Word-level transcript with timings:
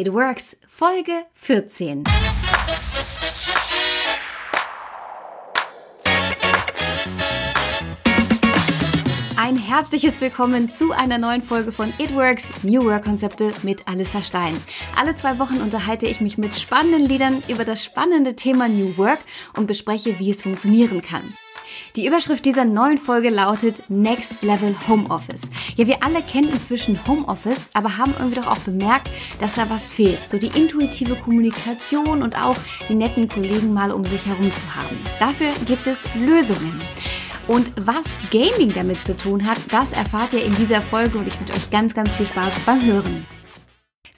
It 0.00 0.14
Works, 0.14 0.56
Folge 0.66 1.12
14. 1.34 2.04
Ein 9.36 9.56
herzliches 9.56 10.22
Willkommen 10.22 10.70
zu 10.70 10.92
einer 10.92 11.18
neuen 11.18 11.42
Folge 11.42 11.70
von 11.70 11.92
It 11.98 12.14
Works 12.14 12.50
New 12.62 12.82
Work 12.84 13.04
Konzepte 13.04 13.52
mit 13.62 13.86
Alissa 13.88 14.22
Stein. 14.22 14.56
Alle 14.96 15.14
zwei 15.16 15.38
Wochen 15.38 15.60
unterhalte 15.60 16.06
ich 16.06 16.22
mich 16.22 16.38
mit 16.38 16.58
spannenden 16.58 17.06
Liedern 17.06 17.42
über 17.48 17.66
das 17.66 17.84
spannende 17.84 18.34
Thema 18.34 18.68
New 18.68 18.96
Work 18.96 19.18
und 19.58 19.66
bespreche, 19.66 20.18
wie 20.18 20.30
es 20.30 20.44
funktionieren 20.44 21.02
kann. 21.02 21.34
Die 21.96 22.06
Überschrift 22.06 22.44
dieser 22.44 22.64
neuen 22.64 22.98
Folge 22.98 23.30
lautet 23.30 23.82
Next 23.88 24.42
Level 24.42 24.74
Homeoffice. 24.88 25.42
Ja, 25.76 25.86
wir 25.86 26.02
alle 26.02 26.22
kennen 26.22 26.50
inzwischen 26.50 26.98
Homeoffice, 27.06 27.70
aber 27.74 27.96
haben 27.96 28.14
irgendwie 28.18 28.40
doch 28.40 28.46
auch 28.46 28.58
bemerkt, 28.58 29.08
dass 29.40 29.54
da 29.54 29.68
was 29.68 29.92
fehlt. 29.92 30.26
So 30.26 30.38
die 30.38 30.50
intuitive 30.58 31.16
Kommunikation 31.16 32.22
und 32.22 32.40
auch 32.40 32.56
die 32.88 32.94
netten 32.94 33.28
Kollegen 33.28 33.72
mal 33.72 33.92
um 33.92 34.04
sich 34.04 34.24
herum 34.26 34.54
zu 34.54 34.74
haben. 34.74 34.98
Dafür 35.18 35.50
gibt 35.66 35.86
es 35.86 36.04
Lösungen. 36.14 36.80
Und 37.48 37.72
was 37.76 38.18
Gaming 38.30 38.72
damit 38.72 39.04
zu 39.04 39.16
tun 39.16 39.44
hat, 39.44 39.58
das 39.70 39.92
erfahrt 39.92 40.32
ihr 40.34 40.44
in 40.44 40.54
dieser 40.54 40.80
Folge 40.80 41.18
und 41.18 41.26
ich 41.26 41.38
wünsche 41.40 41.54
euch 41.54 41.70
ganz, 41.70 41.94
ganz 41.94 42.14
viel 42.14 42.26
Spaß 42.26 42.60
beim 42.60 42.84
Hören. 42.84 43.26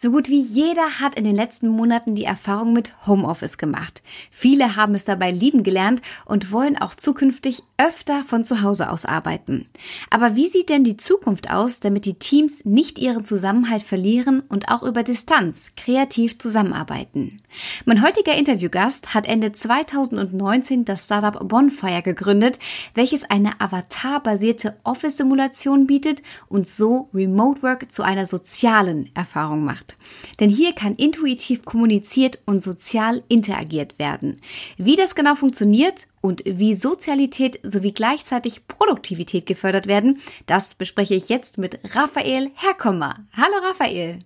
So 0.02 0.10
gut 0.10 0.28
wie 0.28 0.40
jeder 0.40 0.98
hat 0.98 1.14
in 1.14 1.22
den 1.22 1.36
letzten 1.36 1.68
Monaten 1.68 2.16
die 2.16 2.24
Erfahrung 2.24 2.72
mit 2.72 3.06
Homeoffice 3.06 3.56
gemacht. 3.56 4.02
Viele 4.32 4.74
haben 4.74 4.96
es 4.96 5.04
dabei 5.04 5.30
lieben 5.30 5.62
gelernt 5.62 6.02
und 6.24 6.50
wollen 6.50 6.76
auch 6.76 6.96
zukünftig 6.96 7.62
öfter 7.82 8.22
von 8.22 8.44
zu 8.44 8.62
Hause 8.62 8.90
aus 8.90 9.04
arbeiten. 9.04 9.66
Aber 10.08 10.36
wie 10.36 10.46
sieht 10.46 10.68
denn 10.68 10.84
die 10.84 10.96
Zukunft 10.96 11.50
aus, 11.50 11.80
damit 11.80 12.06
die 12.06 12.14
Teams 12.14 12.64
nicht 12.64 12.98
ihren 12.98 13.24
Zusammenhalt 13.24 13.82
verlieren 13.82 14.44
und 14.48 14.68
auch 14.68 14.84
über 14.84 15.02
Distanz 15.02 15.72
kreativ 15.76 16.38
zusammenarbeiten? 16.38 17.42
Mein 17.84 18.02
heutiger 18.02 18.34
Interviewgast 18.34 19.14
hat 19.14 19.26
Ende 19.26 19.50
2019 19.50 20.84
das 20.84 21.04
Startup 21.04 21.48
Bonfire 21.48 22.02
gegründet, 22.02 22.60
welches 22.94 23.28
eine 23.28 23.60
avatar-basierte 23.60 24.76
Office-Simulation 24.84 25.86
bietet 25.88 26.22
und 26.48 26.68
so 26.68 27.08
Remote 27.12 27.62
Work 27.62 27.90
zu 27.90 28.04
einer 28.04 28.26
sozialen 28.26 29.10
Erfahrung 29.14 29.64
macht. 29.64 29.96
Denn 30.38 30.50
hier 30.50 30.72
kann 30.72 30.94
intuitiv 30.94 31.64
kommuniziert 31.64 32.38
und 32.46 32.62
sozial 32.62 33.24
interagiert 33.28 33.98
werden. 33.98 34.40
Wie 34.76 34.96
das 34.96 35.14
genau 35.14 35.34
funktioniert 35.34 36.06
und 36.22 36.42
wie 36.46 36.74
Sozialität 36.74 37.60
sowie 37.62 37.92
gleichzeitig 37.92 38.66
Produktivität 38.66 39.44
gefördert 39.44 39.86
werden, 39.86 40.20
das 40.46 40.74
bespreche 40.74 41.14
ich 41.14 41.28
jetzt 41.28 41.58
mit 41.58 41.78
Raphael 41.94 42.50
Herkommer. 42.54 43.16
Hallo 43.36 43.56
Raphael. 43.68 44.20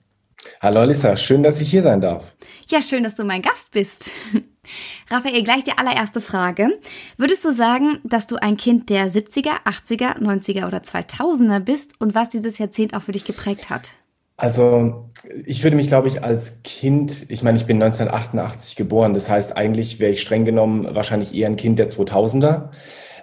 Hallo 0.61 0.81
Alissa, 0.81 1.17
schön, 1.17 1.43
dass 1.43 1.61
ich 1.61 1.71
hier 1.71 1.83
sein 1.83 2.01
darf. 2.01 2.37
Ja, 2.69 2.81
schön, 2.81 3.03
dass 3.03 3.17
du 3.17 3.25
mein 3.25 3.43
Gast 3.43 3.73
bist. 3.73 4.13
Raphael, 5.11 5.43
gleich 5.43 5.65
die 5.65 5.77
allererste 5.77 6.21
Frage. 6.21 6.79
Würdest 7.17 7.45
du 7.45 7.53
sagen, 7.53 7.99
dass 8.05 8.27
du 8.27 8.37
ein 8.37 8.57
Kind 8.57 8.91
der 8.91 9.11
70er, 9.11 9.65
80er, 9.65 10.19
90er 10.19 10.67
oder 10.67 10.79
2000er 10.79 11.61
bist 11.61 12.01
und 12.01 12.15
was 12.15 12.29
dieses 12.29 12.59
Jahrzehnt 12.59 12.95
auch 12.95 13.03
für 13.03 13.13
dich 13.13 13.25
geprägt 13.25 13.71
hat? 13.71 13.93
Also 14.37 15.11
ich 15.47 15.63
würde 15.65 15.77
mich, 15.77 15.89
glaube 15.89 16.09
ich, 16.09 16.23
als 16.23 16.63
Kind, 16.63 17.31
ich 17.31 17.43
meine, 17.43 17.57
ich 17.57 17.67
bin 17.67 17.83
1988 17.83 18.77
geboren, 18.77 19.15
das 19.15 19.31
heißt, 19.31 19.57
eigentlich 19.57 19.99
wäre 19.99 20.13
ich 20.13 20.21
streng 20.21 20.45
genommen 20.45 20.95
wahrscheinlich 20.95 21.35
eher 21.35 21.49
ein 21.49 21.57
Kind 21.57 21.79
der 21.79 21.89
2000er, 21.89 22.71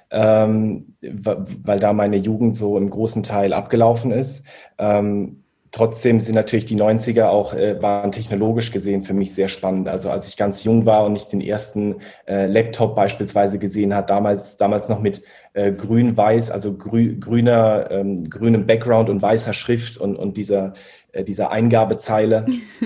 ähm, 0.09 0.95
weil 1.01 1.79
da 1.79 1.93
meine 1.93 2.17
Jugend 2.17 2.55
so 2.55 2.77
im 2.77 2.89
großen 2.89 3.21
Teil 3.21 3.53
abgelaufen 3.53 4.11
ist. 4.11 4.43
Ähm, 4.79 5.42
trotzdem 5.73 6.19
sind 6.19 6.35
natürlich 6.35 6.65
die 6.65 6.77
90er 6.77 7.25
auch, 7.25 7.53
äh, 7.53 7.81
waren 7.81 8.11
technologisch 8.11 8.71
gesehen 8.71 9.03
für 9.03 9.13
mich 9.13 9.33
sehr 9.33 9.49
spannend. 9.49 9.89
Also 9.89 10.09
als 10.09 10.29
ich 10.29 10.37
ganz 10.37 10.63
jung 10.63 10.85
war 10.85 11.03
und 11.03 11.15
ich 11.15 11.25
den 11.25 11.41
ersten 11.41 11.95
äh, 12.25 12.45
Laptop 12.45 12.95
beispielsweise 12.95 13.59
gesehen 13.59 13.93
hat, 13.93 14.09
damals, 14.09 14.55
damals 14.55 14.87
noch 14.87 14.99
mit 14.99 15.23
äh, 15.53 15.73
grün-weiß, 15.73 16.51
also 16.51 16.77
grü 16.77 17.19
grüner, 17.19 17.89
ähm, 17.89 18.29
grünem 18.29 18.67
Background 18.67 19.09
und 19.09 19.21
weißer 19.21 19.53
Schrift 19.53 19.97
und, 19.97 20.15
und 20.15 20.37
dieser, 20.37 20.73
äh, 21.11 21.23
dieser 21.23 21.49
Eingabezeile. 21.49 22.45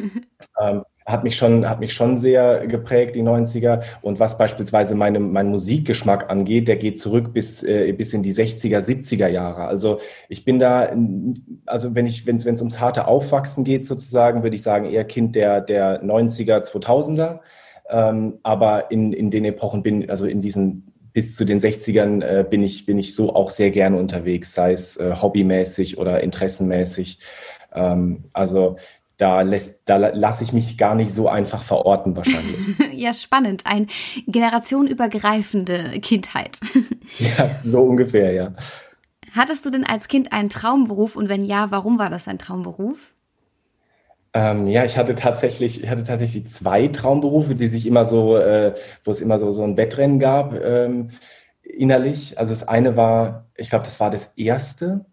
ähm, 0.61 0.83
hat 1.07 1.23
mich 1.23 1.38
schon, 1.38 1.68
hat 1.68 1.79
mich 1.79 1.94
schon 1.94 2.19
sehr 2.19 2.68
geprägt, 2.68 3.16
die 3.16 3.23
90er. 3.23 3.81
Und 4.01 4.19
was 4.19 4.38
beispielsweise 4.38 4.94
meine, 4.94 5.19
meinen 5.19 5.50
Musikgeschmack 5.50 6.29
angeht, 6.29 6.68
der 6.68 6.75
geht 6.75 7.00
zurück 7.00 7.34
bis, 7.34 7.63
äh, 7.63 7.94
bis 7.94 8.13
in 8.13 8.23
die 8.23 8.34
60er, 8.34 8.79
70er 8.79 9.29
Jahre. 9.29 9.63
Also 9.63 10.00
ich 10.28 10.44
bin 10.44 10.59
da, 10.59 10.94
also 11.66 11.95
wenn 11.95 12.06
ich, 12.06 12.25
wenn 12.25 12.35
es 12.35 12.45
ums 12.45 12.81
harte 12.81 13.07
Aufwachsen 13.07 13.63
geht 13.63 13.85
sozusagen, 13.85 14.44
würde 14.44 14.57
ich 14.57 14.62
sagen, 14.62 14.85
eher 14.85 15.06
Kind 15.06 15.38
der, 15.38 15.62
der 15.62 16.03
90er, 16.03 16.69
2000er. 16.69 17.39
Ähm, 17.89 18.39
aber 18.44 18.91
in, 18.91 19.13
in 19.13 19.31
den 19.31 19.45
Epochen 19.45 19.81
bin, 19.84 20.09
also 20.09 20.25
in 20.25 20.41
diesen 20.41 20.91
bis 21.13 21.38
zu 21.38 21.45
den 21.45 21.62
60ern 21.62 22.22
äh, 22.22 22.44
bin 22.44 22.63
ich, 22.63 22.85
bin 22.85 23.00
ich 23.00 23.16
so 23.16 23.34
auch 23.34 23.50
sehr 23.50 23.72
gerne 23.72 23.97
unterwegs, 23.97 24.53
sei 24.53 24.74
es 24.74 24.97
äh, 24.97 25.16
hobbymäßig 25.16 25.97
oder 25.97 26.22
interessenmäßig. 26.22 27.19
Ähm, 27.74 28.25
also 28.34 28.75
da, 29.17 29.41
lässt, 29.41 29.81
da 29.85 29.97
lasse 29.97 30.44
ich 30.44 30.53
mich 30.53 30.78
gar 30.78 30.95
nicht 30.95 31.11
so 31.11 31.28
einfach 31.28 31.63
verorten 31.63 32.16
wahrscheinlich. 32.16 32.57
ja, 32.94 33.13
spannend. 33.13 33.63
Ein 33.66 33.88
generationenübergreifende 34.28 36.00
Kindheit. 36.01 36.59
ja, 37.19 37.50
so 37.50 37.81
ungefähr, 37.83 38.31
ja. 38.31 38.53
Hattest 39.33 39.66
du 39.66 39.72
denn 39.72 39.85
als 39.85 40.07
Kind 40.07 40.31
einen 40.31 40.50
Traumberuf 40.50 41.16
und 41.16 41.29
wenn 41.29 41.44
ja, 41.44 41.72
warum 41.72 42.00
war 42.00 42.09
das 42.09 42.27
ein 42.27 42.38
Traumberuf? 42.38 43.13
Ähm, 44.33 44.67
ja, 44.67 44.85
ich 44.85 44.97
hatte 44.97 45.16
tatsächlich, 45.16 45.83
ich 45.83 45.89
hatte 45.89 46.03
tatsächlich 46.03 46.47
zwei 46.50 46.88
Traumberufe, 46.88 47.56
die 47.56 47.67
sich 47.67 47.88
immer 47.88 48.06
so, 48.06 48.38
äh, 48.38 48.75
wo 49.03 49.11
es 49.11 49.22
immer 49.22 49.39
so, 49.39 49.51
so 49.51 49.63
ein 49.63 49.77
Wettrennen 49.77 50.19
gab 50.19 50.53
ähm, 50.63 51.09
innerlich. 51.63 52.38
Also 52.38 52.53
das 52.53 52.67
eine 52.67 52.95
war, 52.95 53.45
ich 53.56 53.69
glaube, 53.69 53.85
das 53.85 54.00
war 54.00 54.11
das 54.11 54.33
erste, 54.35 55.06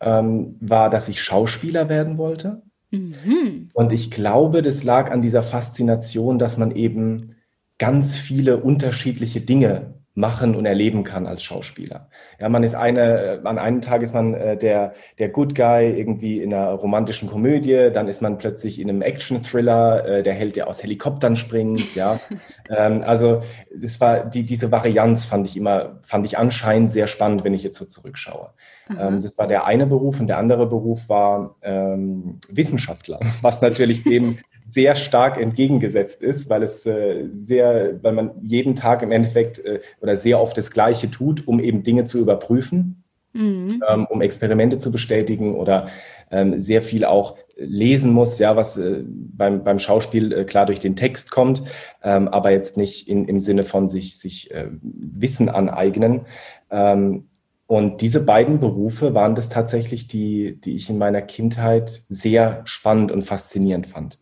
ähm, 0.00 0.56
war, 0.60 0.88
dass 0.88 1.08
ich 1.08 1.22
Schauspieler 1.22 1.88
werden 1.88 2.16
wollte. 2.16 2.62
Mhm. 2.90 3.70
Und 3.72 3.92
ich 3.92 4.10
glaube, 4.10 4.62
das 4.62 4.82
lag 4.84 5.10
an 5.10 5.22
dieser 5.22 5.42
Faszination, 5.42 6.38
dass 6.38 6.58
man 6.58 6.72
eben 6.72 7.36
ganz 7.78 8.16
viele 8.16 8.58
unterschiedliche 8.58 9.40
Dinge 9.40 9.99
machen 10.14 10.56
und 10.56 10.66
erleben 10.66 11.04
kann 11.04 11.26
als 11.26 11.42
Schauspieler. 11.42 12.08
Ja, 12.40 12.48
man 12.48 12.64
ist 12.64 12.74
eine, 12.74 13.40
äh, 13.40 13.40
an 13.44 13.58
einem 13.58 13.80
Tag 13.80 14.02
ist 14.02 14.12
man 14.12 14.34
äh, 14.34 14.56
der, 14.56 14.92
der 15.18 15.28
Good 15.28 15.54
Guy 15.54 15.96
irgendwie 15.96 16.42
in 16.42 16.52
einer 16.52 16.70
romantischen 16.70 17.28
Komödie, 17.28 17.90
dann 17.92 18.08
ist 18.08 18.20
man 18.20 18.36
plötzlich 18.36 18.80
in 18.80 18.88
einem 18.88 19.02
Action-Thriller, 19.02 20.06
äh, 20.06 20.22
der 20.22 20.34
Held, 20.34 20.56
der 20.56 20.66
aus 20.66 20.82
Helikoptern 20.82 21.36
springt, 21.36 21.94
ja. 21.94 22.18
ähm, 22.68 23.02
also, 23.04 23.42
das 23.74 24.00
war, 24.00 24.24
die, 24.24 24.42
diese 24.42 24.72
Varianz 24.72 25.24
fand 25.24 25.46
ich 25.46 25.56
immer, 25.56 26.00
fand 26.02 26.26
ich 26.26 26.36
anscheinend 26.36 26.92
sehr 26.92 27.06
spannend, 27.06 27.44
wenn 27.44 27.54
ich 27.54 27.62
jetzt 27.62 27.78
so 27.78 27.84
zurückschaue. 27.84 28.50
Ähm, 28.98 29.22
das 29.22 29.38
war 29.38 29.46
der 29.46 29.64
eine 29.64 29.86
Beruf 29.86 30.20
und 30.20 30.26
der 30.26 30.38
andere 30.38 30.66
Beruf 30.66 31.08
war 31.08 31.56
ähm, 31.62 32.40
Wissenschaftler, 32.48 33.20
was 33.42 33.62
natürlich 33.62 34.02
dem 34.02 34.38
sehr 34.70 34.94
stark 34.94 35.36
entgegengesetzt 35.36 36.22
ist, 36.22 36.48
weil 36.48 36.62
es 36.62 36.86
äh, 36.86 37.26
sehr, 37.30 37.98
weil 38.02 38.12
man 38.12 38.30
jeden 38.42 38.76
Tag 38.76 39.02
im 39.02 39.10
Endeffekt 39.10 39.58
äh, 39.64 39.80
oder 40.00 40.14
sehr 40.14 40.40
oft 40.40 40.56
das 40.56 40.70
Gleiche 40.70 41.10
tut, 41.10 41.46
um 41.48 41.58
eben 41.58 41.82
Dinge 41.82 42.04
zu 42.04 42.20
überprüfen, 42.20 43.02
mhm. 43.32 43.82
ähm, 43.88 44.06
um 44.08 44.22
Experimente 44.22 44.78
zu 44.78 44.92
bestätigen 44.92 45.56
oder 45.56 45.88
ähm, 46.30 46.60
sehr 46.60 46.82
viel 46.82 47.04
auch 47.04 47.36
lesen 47.56 48.12
muss, 48.12 48.38
ja, 48.38 48.54
was 48.54 48.78
äh, 48.78 49.02
beim, 49.04 49.64
beim 49.64 49.80
Schauspiel 49.80 50.32
äh, 50.32 50.44
klar 50.44 50.66
durch 50.66 50.78
den 50.78 50.94
Text 50.94 51.32
kommt, 51.32 51.62
ähm, 52.02 52.28
aber 52.28 52.52
jetzt 52.52 52.76
nicht 52.76 53.08
in, 53.08 53.26
im 53.26 53.40
Sinne 53.40 53.64
von 53.64 53.88
sich, 53.88 54.18
sich 54.18 54.52
äh, 54.52 54.68
Wissen 54.82 55.48
aneignen. 55.48 56.26
Ähm, 56.70 57.26
und 57.70 58.00
diese 58.00 58.18
beiden 58.18 58.58
Berufe 58.58 59.14
waren 59.14 59.36
das 59.36 59.48
tatsächlich, 59.48 60.08
die, 60.08 60.60
die 60.60 60.74
ich 60.74 60.90
in 60.90 60.98
meiner 60.98 61.22
Kindheit 61.22 62.02
sehr 62.08 62.62
spannend 62.64 63.12
und 63.12 63.22
faszinierend 63.22 63.86
fand. 63.86 64.18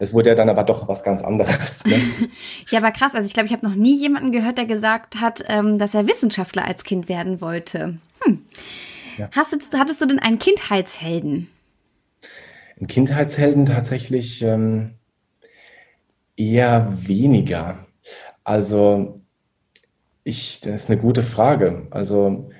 Es 0.00 0.12
wurde 0.12 0.30
ja 0.30 0.34
dann 0.34 0.48
aber 0.48 0.64
doch 0.64 0.88
was 0.88 1.04
ganz 1.04 1.22
anderes. 1.22 1.84
Ne? 1.84 1.94
ja, 2.68 2.80
aber 2.80 2.90
krass. 2.90 3.14
Also 3.14 3.28
ich 3.28 3.32
glaube, 3.32 3.46
ich 3.46 3.52
habe 3.52 3.64
noch 3.64 3.76
nie 3.76 3.96
jemanden 3.96 4.32
gehört, 4.32 4.58
der 4.58 4.66
gesagt 4.66 5.20
hat, 5.20 5.40
ähm, 5.46 5.78
dass 5.78 5.94
er 5.94 6.08
Wissenschaftler 6.08 6.64
als 6.64 6.82
Kind 6.82 7.08
werden 7.08 7.40
wollte. 7.40 8.00
Hm. 8.22 8.44
Ja. 9.18 9.30
Hast 9.36 9.52
du, 9.52 9.78
hattest 9.78 10.02
du 10.02 10.06
denn 10.06 10.18
einen 10.18 10.40
Kindheitshelden? 10.40 11.48
Ein 12.80 12.88
Kindheitshelden 12.88 13.66
tatsächlich 13.66 14.42
ähm, 14.42 14.94
eher 16.36 16.92
weniger. 16.96 17.86
Also 18.42 19.20
ich, 20.24 20.60
das 20.60 20.74
ist 20.74 20.90
eine 20.90 21.00
gute 21.00 21.22
Frage. 21.22 21.86
Also 21.92 22.50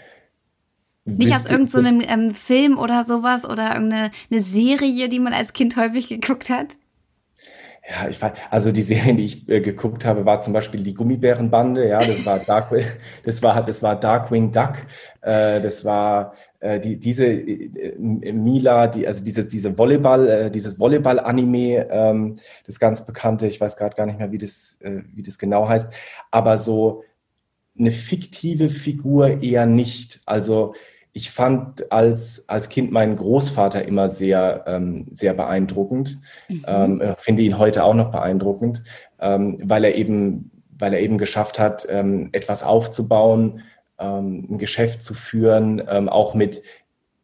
nicht 1.18 1.34
aus 1.34 1.50
irgendeinem 1.50 2.00
so 2.00 2.06
ähm, 2.08 2.34
Film 2.34 2.78
oder 2.78 3.04
sowas 3.04 3.44
oder 3.44 3.74
irgendeine 3.74 4.10
eine 4.30 4.40
Serie, 4.40 5.08
die 5.08 5.20
man 5.20 5.32
als 5.32 5.52
Kind 5.52 5.76
häufig 5.76 6.08
geguckt 6.08 6.50
hat? 6.50 6.76
Ja, 7.88 8.08
ich 8.08 8.20
war, 8.22 8.34
also 8.50 8.70
die 8.70 8.82
Serien, 8.82 9.16
die 9.16 9.24
ich 9.24 9.48
äh, 9.48 9.60
geguckt 9.60 10.04
habe, 10.04 10.24
war 10.24 10.40
zum 10.40 10.52
Beispiel 10.52 10.82
die 10.82 10.94
Gummibärenbande, 10.94 11.88
ja, 11.88 11.98
das 11.98 12.24
war 12.24 12.38
Darkwing, 12.38 12.86
das 13.24 13.42
war, 13.42 13.64
das 13.64 13.82
war 13.82 13.98
Darkwing 13.98 14.52
Duck, 14.52 14.74
äh, 15.22 15.60
das 15.60 15.84
war 15.84 16.34
äh, 16.60 16.78
die, 16.78 16.98
diese 16.98 17.26
äh, 17.26 18.32
Mila, 18.32 18.86
die, 18.86 19.06
also 19.06 19.24
dieses, 19.24 19.48
diese 19.48 19.76
Volleyball, 19.76 20.28
äh, 20.28 20.50
dieses 20.50 20.78
Volleyball-Anime, 20.78 21.88
ähm, 21.90 22.36
das 22.66 22.78
ganz 22.78 23.04
bekannte, 23.04 23.46
ich 23.48 23.60
weiß 23.60 23.76
gerade 23.76 23.96
gar 23.96 24.06
nicht 24.06 24.18
mehr, 24.18 24.30
wie 24.30 24.38
das, 24.38 24.78
äh, 24.82 25.00
wie 25.14 25.22
das 25.22 25.38
genau 25.38 25.68
heißt, 25.68 25.92
aber 26.30 26.58
so 26.58 27.02
eine 27.78 27.92
fiktive 27.92 28.68
Figur 28.68 29.42
eher 29.42 29.66
nicht. 29.66 30.20
Also 30.26 30.74
ich 31.12 31.30
fand 31.30 31.90
als, 31.90 32.48
als 32.48 32.68
Kind 32.68 32.92
meinen 32.92 33.16
Großvater 33.16 33.84
immer 33.84 34.08
sehr, 34.08 34.64
ähm, 34.66 35.06
sehr 35.10 35.34
beeindruckend. 35.34 36.20
Mhm. 36.48 36.64
Ähm, 36.66 37.14
finde 37.18 37.42
ihn 37.42 37.58
heute 37.58 37.84
auch 37.84 37.94
noch 37.94 38.10
beeindruckend, 38.10 38.82
ähm, 39.18 39.58
weil 39.62 39.84
er 39.84 39.96
eben, 39.96 40.50
weil 40.78 40.94
er 40.94 41.00
eben 41.00 41.18
geschafft 41.18 41.58
hat, 41.58 41.86
ähm, 41.90 42.28
etwas 42.32 42.62
aufzubauen, 42.62 43.62
ähm, 43.98 44.46
ein 44.50 44.58
Geschäft 44.58 45.02
zu 45.02 45.14
führen, 45.14 45.82
ähm, 45.88 46.08
auch 46.08 46.34
mit 46.34 46.62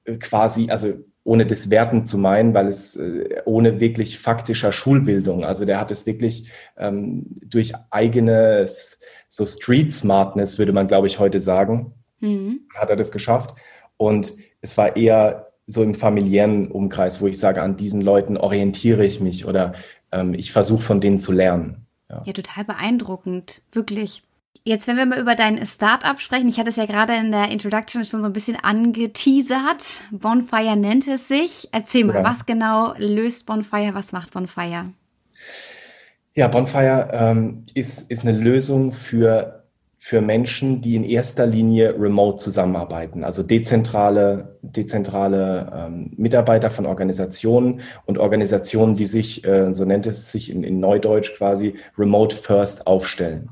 äh, 0.04 0.16
quasi, 0.16 0.68
also 0.70 0.94
ohne 1.22 1.46
das 1.46 1.70
Werten 1.70 2.06
zu 2.06 2.18
meinen, 2.18 2.54
weil 2.54 2.66
es 2.66 2.96
äh, 2.96 3.40
ohne 3.44 3.80
wirklich 3.80 4.18
faktischer 4.18 4.72
Schulbildung, 4.72 5.44
also 5.44 5.64
der 5.64 5.80
hat 5.80 5.90
es 5.90 6.06
wirklich 6.06 6.50
durch 6.78 7.72
eigenes 7.90 9.00
so 9.28 9.44
Street 9.44 9.92
Smartness, 9.92 10.58
würde 10.58 10.72
man, 10.72 10.86
glaube 10.86 11.08
ich, 11.08 11.18
heute 11.18 11.40
sagen, 11.40 11.94
mhm. 12.20 12.60
hat 12.74 12.90
er 12.90 12.96
das 12.96 13.10
geschafft. 13.10 13.54
Und 13.96 14.34
es 14.60 14.76
war 14.76 14.96
eher 14.96 15.48
so 15.66 15.82
im 15.82 15.94
familiären 15.94 16.70
Umkreis, 16.70 17.20
wo 17.20 17.26
ich 17.26 17.38
sage, 17.38 17.62
an 17.62 17.76
diesen 17.76 18.00
Leuten 18.00 18.37
orientiere 18.37 19.04
ich 19.04 19.20
mich 19.20 19.46
oder 19.46 19.75
ähm, 20.12 20.34
ich 20.34 20.52
versuche 20.52 20.82
von 20.82 21.00
denen 21.00 21.19
zu 21.19 21.32
lernen. 21.32 21.87
Ja. 22.08 22.22
ja, 22.25 22.32
total 22.32 22.64
beeindruckend, 22.64 23.62
wirklich. 23.72 24.22
Jetzt, 24.64 24.88
wenn 24.88 24.96
wir 24.96 25.06
mal 25.06 25.20
über 25.20 25.37
dein 25.37 25.64
Startup 25.64 26.19
sprechen, 26.20 26.48
ich 26.48 26.58
hatte 26.58 26.70
es 26.70 26.76
ja 26.76 26.87
gerade 26.87 27.14
in 27.14 27.31
der 27.31 27.50
Introduction 27.50 28.04
schon 28.04 28.22
so 28.22 28.28
ein 28.28 28.32
bisschen 28.32 28.56
angeteasert. 28.56 30.02
Bonfire 30.10 30.76
nennt 30.76 31.06
es 31.06 31.28
sich. 31.28 31.69
Erzähl 31.72 32.04
mal, 32.04 32.16
ja. 32.16 32.25
was 32.25 32.46
genau 32.46 32.94
löst 32.98 33.46
Bonfire? 33.46 33.94
Was 33.94 34.12
macht 34.12 34.32
Bonfire? 34.32 34.87
Ja, 36.34 36.48
Bonfire 36.48 37.10
ähm, 37.12 37.64
ist, 37.75 38.10
ist 38.10 38.26
eine 38.26 38.37
Lösung 38.37 38.93
für 38.93 39.56
für 40.06 40.20
Menschen, 40.20 40.82
die 40.82 40.94
in 40.94 41.03
erster 41.03 41.49
Linie 41.49 41.93
remote 41.99 42.38
zusammenarbeiten, 42.38 43.25
also 43.25 43.43
dezentrale, 43.43 44.56
dezentrale 44.62 45.73
ähm, 45.75 46.12
Mitarbeiter 46.17 46.70
von 46.70 46.87
Organisationen 46.87 47.81
und 48.05 48.17
Organisationen, 48.17 48.94
die 48.94 49.06
sich, 49.06 49.44
äh, 49.44 49.75
so 49.75 49.85
nennt 49.85 50.06
es 50.06 50.31
sich 50.31 50.53
in, 50.53 50.62
in 50.62 50.79
Neudeutsch 50.79 51.35
quasi, 51.37 51.75
remote 51.99 52.37
first 52.37 52.87
aufstellen. 52.87 53.49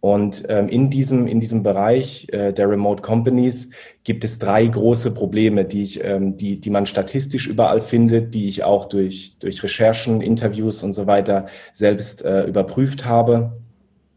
Und 0.00 0.44
ähm, 0.50 0.68
in, 0.68 0.90
diesem, 0.90 1.26
in 1.26 1.40
diesem 1.40 1.62
Bereich 1.62 2.28
äh, 2.32 2.52
der 2.52 2.68
Remote 2.68 3.00
Companies 3.00 3.70
gibt 4.04 4.24
es 4.24 4.38
drei 4.38 4.66
große 4.66 5.14
Probleme, 5.14 5.64
die, 5.64 5.84
ich, 5.84 6.04
ähm, 6.04 6.36
die, 6.36 6.60
die 6.60 6.68
man 6.68 6.84
statistisch 6.84 7.46
überall 7.46 7.80
findet, 7.80 8.34
die 8.34 8.46
ich 8.46 8.62
auch 8.62 8.84
durch, 8.84 9.38
durch 9.38 9.62
Recherchen, 9.62 10.20
Interviews 10.20 10.82
und 10.82 10.92
so 10.92 11.06
weiter 11.06 11.46
selbst 11.72 12.22
äh, 12.26 12.44
überprüft 12.44 13.06
habe. 13.06 13.61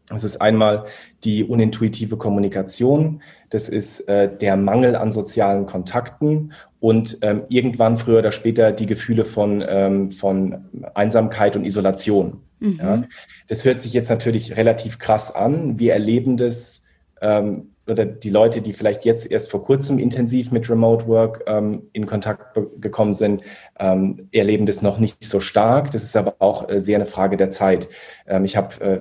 Das 0.08 0.22
ist 0.22 0.40
einmal 0.40 0.84
die 1.24 1.42
unintuitive 1.42 2.16
Kommunikation, 2.16 3.22
das 3.50 3.68
ist 3.68 4.08
äh, 4.08 4.34
der 4.34 4.56
Mangel 4.56 4.94
an 4.94 5.12
sozialen 5.12 5.66
Kontakten 5.66 6.52
und 6.78 7.18
ähm, 7.22 7.42
irgendwann 7.48 7.98
früher 7.98 8.20
oder 8.20 8.30
später 8.30 8.70
die 8.70 8.86
Gefühle 8.86 9.24
von, 9.24 9.64
ähm, 9.66 10.12
von 10.12 10.66
Einsamkeit 10.94 11.56
und 11.56 11.64
Isolation. 11.64 12.40
Mhm. 12.60 12.78
Ja. 12.80 13.04
Das 13.48 13.64
hört 13.64 13.82
sich 13.82 13.92
jetzt 13.92 14.08
natürlich 14.08 14.56
relativ 14.56 14.98
krass 14.98 15.34
an. 15.34 15.78
Wir 15.78 15.94
erleben 15.94 16.36
das 16.36 16.84
ähm, 17.20 17.72
oder 17.88 18.04
die 18.04 18.30
Leute, 18.30 18.60
die 18.60 18.72
vielleicht 18.72 19.04
jetzt 19.04 19.30
erst 19.30 19.50
vor 19.50 19.64
kurzem 19.64 19.98
intensiv 19.98 20.50
mit 20.50 20.68
Remote 20.68 21.06
Work 21.06 21.44
ähm, 21.46 21.88
in 21.92 22.06
Kontakt 22.06 22.58
gekommen 22.80 23.14
sind, 23.14 23.42
ähm, 23.78 24.28
erleben 24.32 24.66
das 24.66 24.82
noch 24.82 24.98
nicht 24.98 25.24
so 25.24 25.40
stark. 25.40 25.90
Das 25.92 26.02
ist 26.02 26.16
aber 26.16 26.36
auch 26.40 26.68
äh, 26.68 26.80
sehr 26.80 26.96
eine 26.96 27.04
Frage 27.04 27.36
der 27.36 27.50
Zeit. 27.50 27.88
Ähm, 28.26 28.44
ich 28.44 28.56
habe 28.56 29.00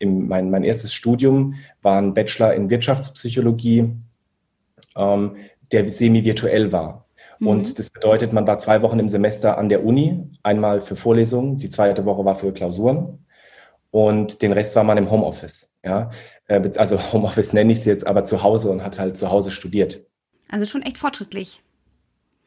äh, 0.00 0.06
mein, 0.06 0.50
mein 0.50 0.64
erstes 0.64 0.94
Studium 0.94 1.54
war 1.82 2.00
ein 2.00 2.14
Bachelor 2.14 2.54
in 2.54 2.70
Wirtschaftspsychologie, 2.70 3.92
ähm, 4.96 5.36
der 5.72 5.88
semi-virtuell 5.88 6.72
war. 6.72 7.06
Mhm. 7.40 7.48
Und 7.48 7.78
das 7.78 7.90
bedeutet, 7.90 8.32
man 8.32 8.46
war 8.46 8.58
zwei 8.58 8.80
Wochen 8.82 8.98
im 8.98 9.08
Semester 9.08 9.58
an 9.58 9.68
der 9.68 9.84
Uni, 9.84 10.30
einmal 10.42 10.80
für 10.80 10.96
Vorlesungen, 10.96 11.58
die 11.58 11.68
zweite 11.68 12.04
Woche 12.06 12.24
war 12.24 12.34
für 12.34 12.52
Klausuren 12.52 13.23
und 13.94 14.42
den 14.42 14.50
Rest 14.50 14.74
war 14.74 14.82
man 14.82 14.98
im 14.98 15.08
Homeoffice. 15.08 15.70
Ja, 15.84 16.10
äh, 16.48 16.68
also 16.78 16.98
Homeoffice 17.12 17.52
nenne 17.52 17.70
ich 17.70 17.78
es 17.78 17.84
jetzt, 17.84 18.04
aber 18.04 18.24
zu 18.24 18.42
Hause 18.42 18.72
und 18.72 18.82
hat 18.82 18.98
halt 18.98 19.16
zu 19.16 19.30
Hause 19.30 19.52
studiert. 19.52 20.04
Also 20.48 20.66
schon 20.66 20.82
echt 20.82 20.98
fortschrittlich. 20.98 21.62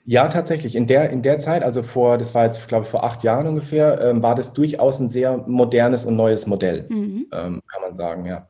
Ja, 0.04 0.28
tatsächlich. 0.28 0.76
In 0.76 0.88
der, 0.88 1.10
in 1.10 1.22
der 1.22 1.40
Zeit, 1.40 1.64
also 1.64 1.84
vor, 1.84 2.18
das 2.18 2.36
war 2.36 2.44
jetzt, 2.44 2.68
glaube 2.68 2.84
ich, 2.84 2.90
vor 2.90 3.06
acht 3.06 3.24
Jahren 3.24 3.48
ungefähr, 3.48 4.02
ähm, 4.02 4.22
war 4.22 4.36
das 4.36 4.52
durchaus 4.52 5.00
ein 5.00 5.08
sehr 5.08 5.38
modernes 5.48 6.06
und 6.06 6.18
neues 6.18 6.48
Modell, 6.48 6.86
mhm. 6.90 7.28
ähm, 7.32 7.62
kann 7.66 7.82
man 7.82 7.98
sagen, 7.98 8.26
ja. 8.26 8.50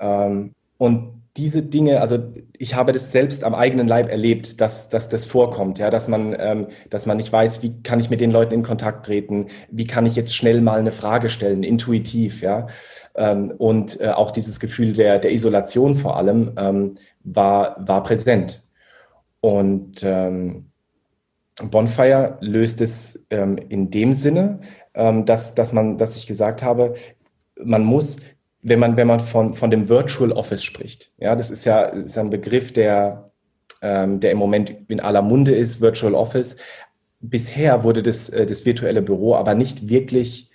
Ähm, 0.00 0.54
und 0.78 1.21
diese 1.36 1.62
Dinge, 1.62 2.00
also 2.02 2.18
ich 2.58 2.74
habe 2.74 2.92
das 2.92 3.10
selbst 3.10 3.42
am 3.42 3.54
eigenen 3.54 3.88
Leib 3.88 4.10
erlebt, 4.10 4.60
dass, 4.60 4.90
dass 4.90 5.08
das 5.08 5.24
vorkommt, 5.24 5.78
ja, 5.78 5.88
dass 5.88 6.06
man, 6.06 6.36
ähm, 6.38 6.66
dass 6.90 7.06
man 7.06 7.16
nicht 7.16 7.32
weiß, 7.32 7.62
wie 7.62 7.82
kann 7.82 8.00
ich 8.00 8.10
mit 8.10 8.20
den 8.20 8.30
Leuten 8.30 8.54
in 8.54 8.62
Kontakt 8.62 9.06
treten, 9.06 9.46
wie 9.70 9.86
kann 9.86 10.04
ich 10.04 10.14
jetzt 10.14 10.36
schnell 10.36 10.60
mal 10.60 10.78
eine 10.78 10.92
Frage 10.92 11.30
stellen, 11.30 11.62
intuitiv, 11.62 12.42
ja. 12.42 12.66
Ähm, 13.14 13.50
und 13.56 14.00
äh, 14.00 14.10
auch 14.10 14.30
dieses 14.30 14.60
Gefühl 14.60 14.92
der, 14.92 15.18
der 15.18 15.32
Isolation 15.32 15.94
vor 15.94 16.16
allem 16.16 16.52
ähm, 16.58 16.94
war, 17.24 17.76
war 17.78 18.02
präsent. 18.02 18.62
Und 19.40 20.02
ähm, 20.04 20.66
Bonfire 21.70 22.38
löst 22.40 22.80
es 22.80 23.24
ähm, 23.30 23.56
in 23.56 23.90
dem 23.90 24.14
Sinne, 24.14 24.60
ähm, 24.94 25.24
dass, 25.24 25.54
dass 25.54 25.72
man, 25.72 25.96
dass 25.98 26.16
ich 26.16 26.26
gesagt 26.26 26.62
habe, 26.62 26.94
man 27.56 27.84
muss 27.84 28.18
wenn 28.62 28.78
man, 28.78 28.96
wenn 28.96 29.08
man 29.08 29.20
von, 29.20 29.54
von 29.54 29.70
dem 29.70 29.88
Virtual 29.88 30.32
Office 30.32 30.62
spricht. 30.62 31.10
Ja, 31.18 31.34
das 31.34 31.50
ist 31.50 31.64
ja 31.64 31.82
ist 31.82 32.16
ein 32.16 32.30
Begriff, 32.30 32.72
der, 32.72 33.32
ähm, 33.82 34.20
der 34.20 34.30
im 34.30 34.38
Moment 34.38 34.74
in 34.88 35.00
aller 35.00 35.22
Munde 35.22 35.52
ist, 35.52 35.80
Virtual 35.80 36.14
Office. 36.14 36.56
Bisher 37.20 37.82
wurde 37.82 38.02
das, 38.02 38.28
äh, 38.28 38.46
das 38.46 38.64
virtuelle 38.64 39.02
Büro 39.02 39.34
aber 39.34 39.54
nicht 39.54 39.88
wirklich, 39.88 40.50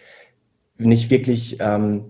nicht 0.77 1.09
wirklich, 1.09 1.57
ähm, 1.59 2.06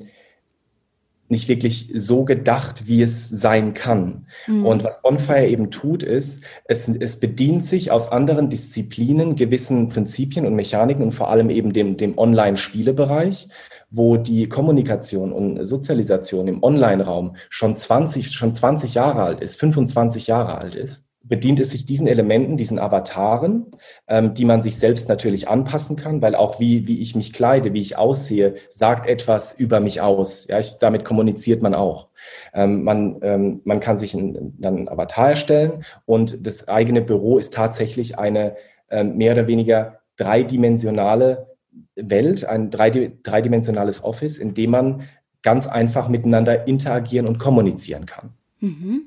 nicht 1.29 1.49
wirklich 1.49 1.91
so 1.94 2.23
gedacht, 2.23 2.88
wie 2.88 3.01
es 3.01 3.27
sein 3.27 3.73
kann. 3.73 4.27
Mhm. 4.45 4.65
Und 4.65 4.83
was 4.85 5.01
Bonfire 5.01 5.47
eben 5.47 5.71
tut, 5.71 6.01
ist, 6.03 6.41
es, 6.65 6.88
es 6.88 7.19
bedient 7.19 7.65
sich 7.65 7.91
aus 7.91 8.11
anderen 8.11 8.49
Disziplinen, 8.49 9.35
gewissen 9.35 9.89
Prinzipien 9.89 10.45
und 10.45 10.55
Mechaniken 10.55 11.03
und 11.03 11.11
vor 11.11 11.29
allem 11.29 11.49
eben 11.49 11.73
dem, 11.73 11.97
dem 11.97 12.17
Online-Spielebereich 12.17 13.49
wo 13.89 14.18
die 14.18 14.50
Kommunikation 14.50 15.31
und 15.31 15.64
Sozialisation 15.64 16.47
im 16.47 16.64
Online-Raum 16.64 17.35
schon 17.50 17.76
20, 17.76 18.31
schon 18.31 18.54
20 18.54 18.94
Jahre 18.94 19.23
alt 19.23 19.42
ist, 19.42 19.59
25 19.59 20.28
Jahre 20.28 20.57
alt 20.57 20.76
ist, 20.76 21.07
bedient 21.28 21.59
es 21.59 21.71
sich 21.71 21.85
diesen 21.85 22.07
Elementen, 22.07 22.57
diesen 22.57 22.80
Avataren, 22.80 23.71
ähm, 24.07 24.33
die 24.33 24.45
man 24.45 24.64
sich 24.64 24.78
selbst 24.78 25.09
natürlich 25.09 25.47
anpassen 25.47 25.95
kann, 25.95 26.21
weil 26.21 26.35
auch 26.35 26.59
wie, 26.59 26.88
wie 26.88 27.02
ich 27.02 27.16
mich 27.16 27.33
kleide, 27.33 27.73
wie 27.73 27.81
ich 27.81 27.97
aussehe, 27.97 28.56
sagt 28.69 29.07
etwas 29.07 29.54
über 29.54 29.80
mich 29.80 30.02
aus. 30.02 30.47
Ja, 30.47 30.59
ich, 30.59 30.80
damit 30.80 31.06
kommuniziert 31.06 31.61
man 31.61 31.73
auch. 31.73 32.07
Ähm, 32.54 32.83
man, 32.83 33.19
ähm, 33.21 33.61
man 33.66 33.80
kann 33.80 33.97
sich 33.97 34.14
dann 34.14 34.54
ein 34.78 34.90
Avatar 34.90 35.31
erstellen 35.31 35.83
und 36.06 36.45
das 36.47 36.68
eigene 36.68 37.02
Büro 37.02 37.38
ist 37.38 37.54
tatsächlich 37.54 38.18
eine 38.18 38.56
ähm, 38.90 39.18
mehr 39.18 39.33
oder 39.33 39.47
weniger 39.47 40.00
dreidimensionale 40.16 41.56
Welt, 41.97 42.45
ein 42.45 42.69
dreidimensionales 42.69 44.04
Office, 44.04 44.37
in 44.37 44.54
dem 44.54 44.71
man 44.71 45.04
ganz 45.42 45.68
einfach 45.68 46.09
miteinander 46.09 46.68
interagieren 46.68 47.27
und 47.27 47.39
kommunizieren 47.39 48.06
kann. 48.06 48.31
Mhm. 48.59 49.01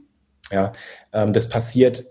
Ja, 0.51 0.73
ähm, 1.13 1.33
das 1.33 1.49
passiert 1.49 2.07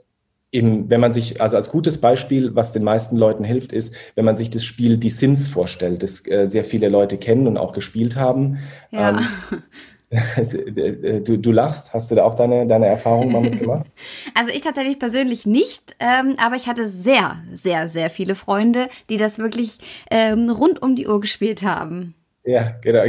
im, 0.52 0.90
wenn 0.90 1.00
man 1.00 1.14
sich, 1.14 1.42
also 1.42 1.58
als 1.58 1.70
gutes 1.70 2.00
Beispiel, 2.00 2.56
was 2.56 2.72
den 2.72 2.84
meisten 2.84 3.18
Leuten 3.18 3.44
hilft, 3.44 3.72
ist, 3.72 3.94
wenn 4.16 4.26
man 4.26 4.36
sich 4.36 4.50
das 4.50 4.64
Spiel 4.64 4.98
Die 4.98 5.10
Sims 5.10 5.48
vorstellt, 5.48 6.02
das 6.02 6.26
äh, 6.26 6.48
sehr 6.48 6.64
viele 6.64 6.90
Leute 6.90 7.18
kennen 7.18 7.46
und 7.46 7.58
auch 7.58 7.74
gespielt 7.74 8.16
haben. 8.16 8.58
Ja. 8.92 9.10
Ähm, 9.10 9.20
Du, 11.24 11.38
du 11.38 11.52
lachst, 11.52 11.94
hast 11.94 12.10
du 12.10 12.16
da 12.16 12.24
auch 12.24 12.34
deine, 12.34 12.66
deine 12.66 12.88
Erfahrungen 12.88 13.32
mal 13.32 13.42
mitgemacht? 13.42 13.86
Also 14.34 14.52
ich 14.52 14.62
tatsächlich 14.62 15.00
persönlich 15.00 15.46
nicht, 15.46 15.96
ähm, 16.00 16.36
aber 16.44 16.56
ich 16.56 16.68
hatte 16.68 16.88
sehr, 16.88 17.44
sehr, 17.54 17.90
sehr 17.90 18.10
viele 18.10 18.36
Freunde, 18.36 18.90
die 19.10 19.18
das 19.18 19.38
wirklich 19.38 19.78
ähm, 20.10 20.50
rund 20.50 20.82
um 20.82 20.96
die 20.96 21.08
Uhr 21.08 21.20
gespielt 21.20 21.64
haben. 21.64 22.16
Ja, 22.46 22.74
genau. 22.82 23.04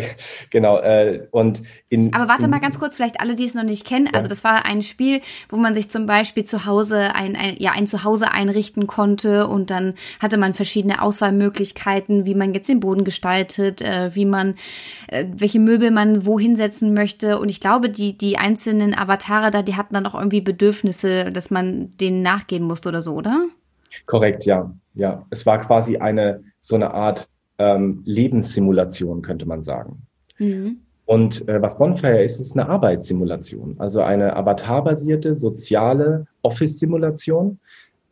genau. 0.51 0.79
Äh, 0.79 1.27
und 1.31 1.63
in, 1.89 2.13
Aber 2.13 2.29
warte 2.29 2.45
in, 2.45 2.51
mal 2.51 2.59
ganz 2.59 2.79
kurz, 2.79 2.97
vielleicht 2.97 3.21
alle, 3.21 3.37
die 3.37 3.45
es 3.45 3.55
noch 3.55 3.63
nicht 3.63 3.87
kennen. 3.87 4.07
Ja. 4.07 4.13
Also 4.15 4.29
das 4.29 4.43
war 4.45 4.65
ein 4.65 4.83
Spiel, 4.83 5.21
wo 5.49 5.57
man 5.57 5.75
sich 5.75 5.91
zum 5.91 6.07
Beispiel 6.07 6.45
zu 6.45 6.67
Hause 6.67 7.15
ein, 7.15 7.37
ein, 7.37 7.57
ja, 7.59 7.73
ein 7.73 7.87
Zuhause 7.87 8.33
einrichten 8.33 8.87
konnte 8.87 9.47
und 9.47 9.71
dann 9.71 9.95
hatte 10.21 10.37
man 10.37 10.53
verschiedene 10.53 11.01
Auswahlmöglichkeiten, 11.01 12.27
wie 12.27 12.35
man 12.35 12.55
jetzt 12.55 12.69
den 12.69 12.81
Boden 12.81 13.05
gestaltet, 13.05 13.83
äh, 13.83 14.15
wie 14.15 14.25
man, 14.25 14.57
äh, 15.09 15.27
welche 15.33 15.61
Möbel 15.61 15.91
man 15.91 16.27
wohin 16.27 16.57
setzen 16.57 16.93
möchte. 16.93 17.39
Und 17.39 17.49
ich 17.49 17.61
glaube, 17.61 17.89
die, 17.89 18.19
die 18.19 18.37
einzelnen 18.37 18.95
Avatare 18.95 19.51
da, 19.51 19.63
die 19.63 19.77
hatten 19.77 19.95
dann 19.95 20.07
auch 20.07 20.15
irgendwie 20.15 20.41
Bedürfnisse, 20.41 21.31
dass 21.31 21.51
man 21.51 21.97
denen 21.99 22.23
nachgehen 22.23 22.65
musste 22.65 22.89
oder 22.89 23.01
so, 23.01 23.15
oder? 23.15 23.47
Korrekt, 24.07 24.45
ja. 24.45 24.71
Ja. 24.95 25.25
Es 25.31 25.47
war 25.47 25.61
quasi 25.61 25.99
eine, 25.99 26.43
so 26.61 26.75
eine 26.75 26.93
Art 26.93 27.29
ähm, 27.61 28.03
Lebenssimulation, 28.07 29.21
könnte 29.21 29.47
man 29.47 29.63
sagen. 29.63 30.03
Mhm. 30.39 30.79
Und 31.05 31.47
äh, 31.49 31.61
was 31.61 31.77
Bonfire 31.77 32.23
ist, 32.23 32.41
ist 32.41 32.59
eine 32.59 32.69
Arbeitssimulation, 32.69 33.75
also 33.79 34.01
eine 34.01 34.35
avatarbasierte 34.35 35.35
soziale 35.35 36.27
Office-Simulation, 36.43 37.59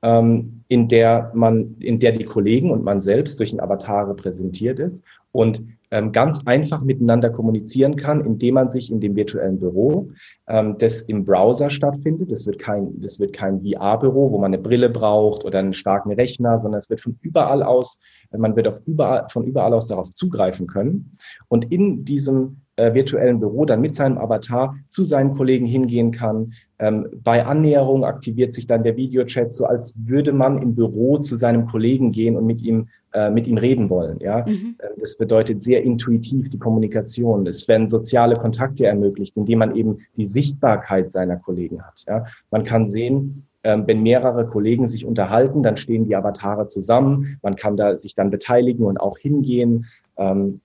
ähm, 0.03 0.65
in 0.69 0.89
der 0.89 1.31
man, 1.35 1.77
in 1.79 1.99
der 1.99 2.13
die 2.13 2.25
Kollegen 2.25 2.71
und 2.71 2.85
man 2.85 3.01
selbst 3.01 3.41
durch 3.41 3.53
einen 3.53 3.61
Avatar 3.61 4.09
repräsentiert 4.09 4.81
ist 4.81 5.03
und 5.33 5.65
ähm, 5.91 6.13
ganz 6.13 6.47
einfach 6.47 6.83
miteinander 6.83 7.31
kommunizieren 7.31 7.97
kann, 7.97 8.25
indem 8.25 8.55
man 8.55 8.71
sich 8.71 8.91
in 8.91 9.01
dem 9.01 9.17
virtuellen 9.17 9.59
Büro, 9.59 10.11
ähm, 10.47 10.77
das 10.79 11.03
im 11.03 11.25
Browser 11.25 11.71
stattfindet, 11.71 12.31
das 12.31 12.47
wird 12.47 12.59
kein, 12.59 13.01
das 13.01 13.19
wird 13.19 13.33
kein 13.33 13.63
VR-Büro, 13.63 14.31
wo 14.31 14.39
man 14.39 14.53
eine 14.53 14.63
Brille 14.63 14.91
braucht 14.91 15.45
oder 15.45 15.61
einen 15.61 15.73
starken 15.73 16.13
Rechner, 16.13 16.59
sondern 16.59 16.79
es 16.79 16.91
wird 16.91 17.01
von 17.01 17.19
überall 17.23 17.63
aus, 17.63 18.01
man 18.37 18.57
wird 18.57 18.69
auf 18.69 18.81
überall, 18.87 19.27
von 19.31 19.45
überall 19.45 19.73
aus 19.73 19.87
darauf 19.87 20.13
zugreifen 20.13 20.67
können. 20.67 21.17
Und 21.49 21.73
in 21.73 22.05
diesem 22.05 22.63
äh, 22.77 22.95
virtuellen 22.95 23.41
Büro 23.41 23.65
dann 23.65 23.81
mit 23.81 23.97
seinem 23.97 24.19
Avatar 24.19 24.77
zu 24.89 25.05
seinen 25.05 25.37
Kollegen 25.37 25.67
hingehen 25.67 26.13
kann. 26.13 26.53
Ähm, 26.79 27.09
bei 27.25 27.45
Annäherung 27.45 28.05
aktiviert 28.05 28.55
sich 28.55 28.67
dann 28.67 28.85
der 28.85 28.97
Videochat 28.97 29.53
so, 29.53 29.67
als 29.67 29.99
würde 30.05 30.33
man 30.33 30.63
im 30.63 30.75
Büro 30.75 31.19
zu 31.19 31.37
seinem 31.37 31.67
Kollegen 31.67 32.13
gehen 32.13 32.37
und 32.37 32.47
mit 32.47 32.63
ihm 32.63 32.89
äh, 33.15 33.31
mit 33.31 33.47
ihm 33.47 33.57
reden 33.57 33.89
wollen. 33.89 34.21
Ja, 34.21 34.45
mhm. 34.47 34.77
Ähm, 34.81 34.91
das 35.01 35.17
bedeutet 35.17 35.63
sehr 35.63 35.83
intuitiv 35.83 36.51
die 36.51 36.59
Kommunikation. 36.59 37.47
Es 37.47 37.67
werden 37.67 37.89
soziale 37.89 38.37
Kontakte 38.37 38.87
ermöglicht, 38.87 39.37
indem 39.39 39.61
man 39.61 39.75
eben 39.75 39.99
die 40.17 40.27
Sichtbarkeit 40.27 41.11
seiner 41.11 41.37
Kollegen 41.37 41.83
hat. 41.83 42.05
Ja, 42.07 42.27
man 42.51 42.65
kann 42.65 42.87
sehen, 42.87 43.48
wenn 43.63 44.03
mehrere 44.03 44.47
Kollegen 44.47 44.87
sich 44.87 45.05
unterhalten, 45.05 45.63
dann 45.63 45.77
stehen 45.77 46.05
die 46.05 46.15
Avatare 46.15 46.69
zusammen. 46.69 47.39
Man 47.43 47.57
kann 47.57 47.77
da 47.77 47.97
sich 47.97 48.15
dann 48.15 48.31
beteiligen 48.31 48.87
und 48.87 48.99
auch 48.99 49.19
hingehen. 49.19 49.87
Ähm, 50.17 50.61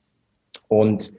und 0.68 1.14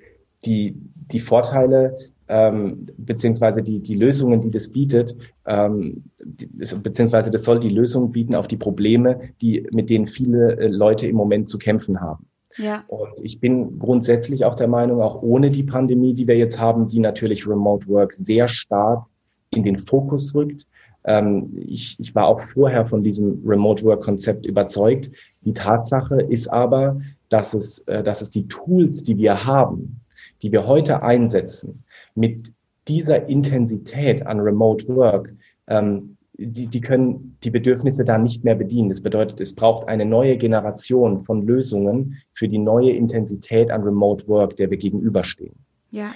die, 0.44 0.76
die 0.94 1.20
Vorteile 1.20 1.96
ähm, 2.28 2.86
beziehungsweise 2.96 3.62
die, 3.62 3.80
die 3.80 3.94
Lösungen, 3.94 4.40
die 4.40 4.50
das 4.50 4.68
bietet, 4.68 5.16
ähm, 5.46 6.04
die, 6.24 6.46
beziehungsweise 6.46 7.30
das 7.30 7.44
soll 7.44 7.60
die 7.60 7.68
Lösung 7.68 8.12
bieten 8.12 8.34
auf 8.34 8.48
die 8.48 8.56
Probleme, 8.56 9.20
die, 9.42 9.66
mit 9.72 9.90
denen 9.90 10.06
viele 10.06 10.56
äh, 10.56 10.68
Leute 10.68 11.06
im 11.06 11.16
Moment 11.16 11.48
zu 11.48 11.58
kämpfen 11.58 12.00
haben. 12.00 12.26
Ja. 12.56 12.84
Und 12.86 13.20
ich 13.20 13.40
bin 13.40 13.78
grundsätzlich 13.78 14.44
auch 14.44 14.54
der 14.54 14.68
Meinung, 14.68 15.02
auch 15.02 15.22
ohne 15.22 15.50
die 15.50 15.64
Pandemie, 15.64 16.14
die 16.14 16.26
wir 16.26 16.36
jetzt 16.36 16.58
haben, 16.58 16.88
die 16.88 17.00
natürlich 17.00 17.46
Remote 17.46 17.86
Work 17.88 18.12
sehr 18.12 18.48
stark 18.48 19.04
in 19.50 19.62
den 19.62 19.76
Fokus 19.76 20.34
rückt. 20.34 20.66
Ähm, 21.04 21.52
ich, 21.56 21.98
ich 22.00 22.14
war 22.14 22.26
auch 22.26 22.40
vorher 22.40 22.86
von 22.86 23.02
diesem 23.02 23.42
Remote 23.44 23.84
Work 23.84 24.02
Konzept 24.02 24.46
überzeugt. 24.46 25.10
Die 25.42 25.52
Tatsache 25.52 26.20
ist 26.22 26.48
aber, 26.48 27.00
dass 27.28 27.54
es, 27.54 27.80
äh, 27.80 28.02
dass 28.02 28.22
es 28.22 28.30
die 28.30 28.48
Tools, 28.48 29.04
die 29.04 29.16
wir 29.16 29.44
haben, 29.44 30.00
die 30.42 30.52
wir 30.52 30.66
heute 30.66 31.02
einsetzen, 31.02 31.84
mit 32.14 32.52
dieser 32.88 33.28
Intensität 33.28 34.26
an 34.26 34.40
Remote 34.40 34.86
Work, 34.88 35.32
ähm, 35.66 36.16
die, 36.36 36.66
die 36.66 36.80
können 36.80 37.36
die 37.44 37.50
Bedürfnisse 37.50 38.04
da 38.04 38.18
nicht 38.18 38.42
mehr 38.44 38.56
bedienen. 38.56 38.88
Das 38.88 39.00
bedeutet, 39.00 39.40
es 39.40 39.54
braucht 39.54 39.88
eine 39.88 40.04
neue 40.04 40.36
Generation 40.36 41.24
von 41.24 41.46
Lösungen 41.46 42.20
für 42.32 42.48
die 42.48 42.58
neue 42.58 42.90
Intensität 42.90 43.70
an 43.70 43.82
Remote 43.82 44.26
Work, 44.26 44.56
der 44.56 44.70
wir 44.70 44.76
gegenüberstehen. 44.76 45.54
Ja. 45.92 46.12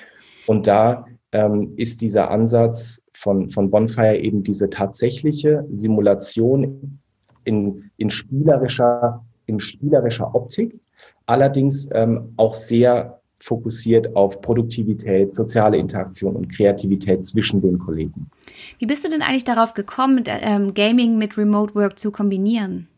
Und 0.47 0.66
da 0.66 1.07
ähm, 1.30 1.75
ist 1.76 2.00
dieser 2.00 2.30
Ansatz 2.30 3.04
von, 3.18 3.50
von 3.50 3.70
Bonfire 3.70 4.16
eben 4.16 4.42
diese 4.42 4.70
tatsächliche 4.70 5.66
Simulation 5.72 7.00
in, 7.44 7.90
in 7.96 8.10
spielerischer, 8.10 9.25
in 9.46 9.58
spielerischer 9.58 10.34
Optik, 10.34 10.78
allerdings 11.26 11.88
ähm, 11.92 12.32
auch 12.37 12.54
sehr 12.54 13.20
fokussiert 13.40 14.14
auf 14.16 14.40
Produktivität, 14.40 15.32
soziale 15.32 15.76
Interaktion 15.76 16.37
und 16.37 16.54
Kreativität 16.54 17.25
zwischen 17.25 17.60
den 17.60 17.78
Kollegen. 17.78 18.30
Wie 18.78 18.87
bist 18.87 19.04
du 19.04 19.10
denn 19.10 19.22
eigentlich 19.22 19.44
darauf 19.44 19.75
gekommen, 19.75 20.25
ähm, 20.26 20.75
Gaming 20.75 21.18
mit 21.18 21.37
Remote 21.38 21.75
Work 21.75 21.98
zu 21.98 22.10
kombinieren? 22.10 22.88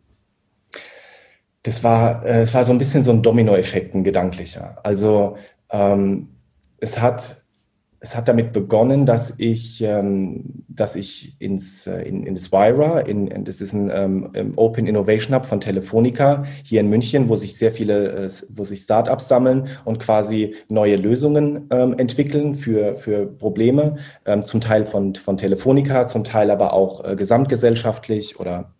Das 1.62 1.84
war, 1.84 2.24
äh, 2.24 2.52
war 2.54 2.64
so 2.64 2.72
ein 2.72 2.78
bisschen 2.78 3.04
so 3.04 3.10
ein 3.10 3.22
Dominoeffekt, 3.22 3.94
ein 3.94 4.02
gedanklicher. 4.02 4.78
Also 4.82 5.36
ähm, 5.70 6.28
es 6.78 7.00
hat 7.00 7.39
es 8.02 8.16
hat 8.16 8.28
damit 8.28 8.54
begonnen, 8.54 9.04
dass 9.04 9.34
ich, 9.38 9.82
ähm, 9.82 10.64
dass 10.68 10.96
ich 10.96 11.36
ins, 11.38 11.86
äh, 11.86 12.00
in, 12.00 12.26
in 12.26 12.34
das 12.34 12.50
Vira, 12.50 13.00
in, 13.00 13.26
in, 13.26 13.44
das 13.44 13.60
ist 13.60 13.74
ein 13.74 13.90
ähm, 13.92 14.54
Open 14.56 14.86
Innovation 14.86 15.36
Hub 15.36 15.44
von 15.44 15.60
Telefonica 15.60 16.44
hier 16.64 16.80
in 16.80 16.88
München, 16.88 17.28
wo 17.28 17.36
sich 17.36 17.58
sehr 17.58 17.70
viele, 17.70 18.24
äh, 18.24 18.30
wo 18.54 18.64
sich 18.64 18.80
Startups 18.80 19.28
sammeln 19.28 19.68
und 19.84 20.00
quasi 20.00 20.54
neue 20.68 20.96
Lösungen 20.96 21.66
ähm, 21.70 21.94
entwickeln 21.98 22.54
für, 22.54 22.96
für 22.96 23.26
Probleme, 23.26 23.96
ähm, 24.24 24.44
zum 24.44 24.62
Teil 24.62 24.86
von, 24.86 25.14
von 25.14 25.36
Telefonica, 25.36 26.06
zum 26.06 26.24
Teil 26.24 26.50
aber 26.50 26.72
auch 26.72 27.04
äh, 27.04 27.16
gesamtgesellschaftlich 27.16 28.40
oder, 28.40 28.72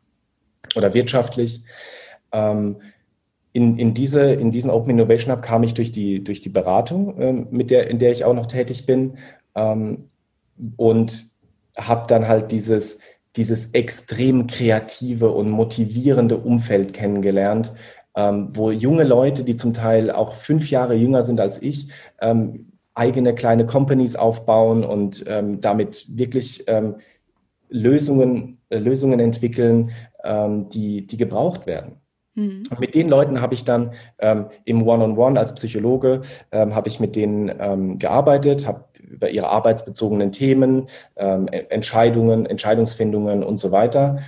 oder 0.76 0.94
wirtschaftlich. 0.94 1.62
Ähm, 2.32 2.76
in, 3.52 3.78
in, 3.78 3.94
diese, 3.94 4.32
in 4.32 4.50
diesen 4.50 4.70
Open 4.70 4.90
Innovation 4.90 5.34
Hub 5.34 5.42
kam 5.42 5.62
ich 5.62 5.74
durch 5.74 5.90
die, 5.90 6.22
durch 6.22 6.40
die 6.40 6.48
Beratung, 6.48 7.20
ähm, 7.20 7.46
mit 7.50 7.70
der, 7.70 7.88
in 7.88 7.98
der 7.98 8.12
ich 8.12 8.24
auch 8.24 8.34
noch 8.34 8.46
tätig 8.46 8.86
bin, 8.86 9.18
ähm, 9.54 10.08
und 10.76 11.26
habe 11.76 12.06
dann 12.06 12.28
halt 12.28 12.52
dieses, 12.52 12.98
dieses 13.36 13.70
extrem 13.72 14.46
kreative 14.46 15.30
und 15.30 15.50
motivierende 15.50 16.36
Umfeld 16.36 16.92
kennengelernt, 16.92 17.72
ähm, 18.14 18.50
wo 18.54 18.70
junge 18.70 19.04
Leute, 19.04 19.44
die 19.44 19.56
zum 19.56 19.72
Teil 19.74 20.10
auch 20.10 20.34
fünf 20.34 20.70
Jahre 20.70 20.94
jünger 20.94 21.22
sind 21.22 21.40
als 21.40 21.62
ich, 21.62 21.88
ähm, 22.20 22.72
eigene 22.94 23.34
kleine 23.34 23.66
Companies 23.66 24.16
aufbauen 24.16 24.84
und 24.84 25.24
ähm, 25.26 25.60
damit 25.60 26.06
wirklich 26.08 26.64
ähm, 26.66 26.96
Lösungen, 27.68 28.58
äh, 28.68 28.78
Lösungen 28.78 29.20
entwickeln, 29.20 29.90
die, 30.22 31.06
die 31.06 31.16
gebraucht 31.16 31.66
werden. 31.66 31.99
Mhm. 32.34 32.64
Und 32.70 32.80
mit 32.80 32.94
den 32.94 33.08
Leuten 33.08 33.40
habe 33.40 33.54
ich 33.54 33.64
dann 33.64 33.92
ähm, 34.18 34.46
im 34.64 34.82
One-on-One 34.82 35.14
-on 35.14 35.32
-One 35.32 35.38
als 35.38 35.54
Psychologe 35.54 36.22
ähm, 36.52 36.74
habe 36.74 36.88
ich 36.88 37.00
mit 37.00 37.16
denen 37.16 37.50
ähm, 37.58 37.98
gearbeitet, 37.98 38.66
habe 38.66 38.84
über 39.00 39.30
ihre 39.30 39.48
arbeitsbezogenen 39.48 40.32
Themen, 40.32 40.88
ähm, 41.16 41.48
Entscheidungen, 41.48 42.46
Entscheidungsfindungen 42.46 43.42
und 43.42 43.58
so 43.58 43.72
weiter. 43.72 44.20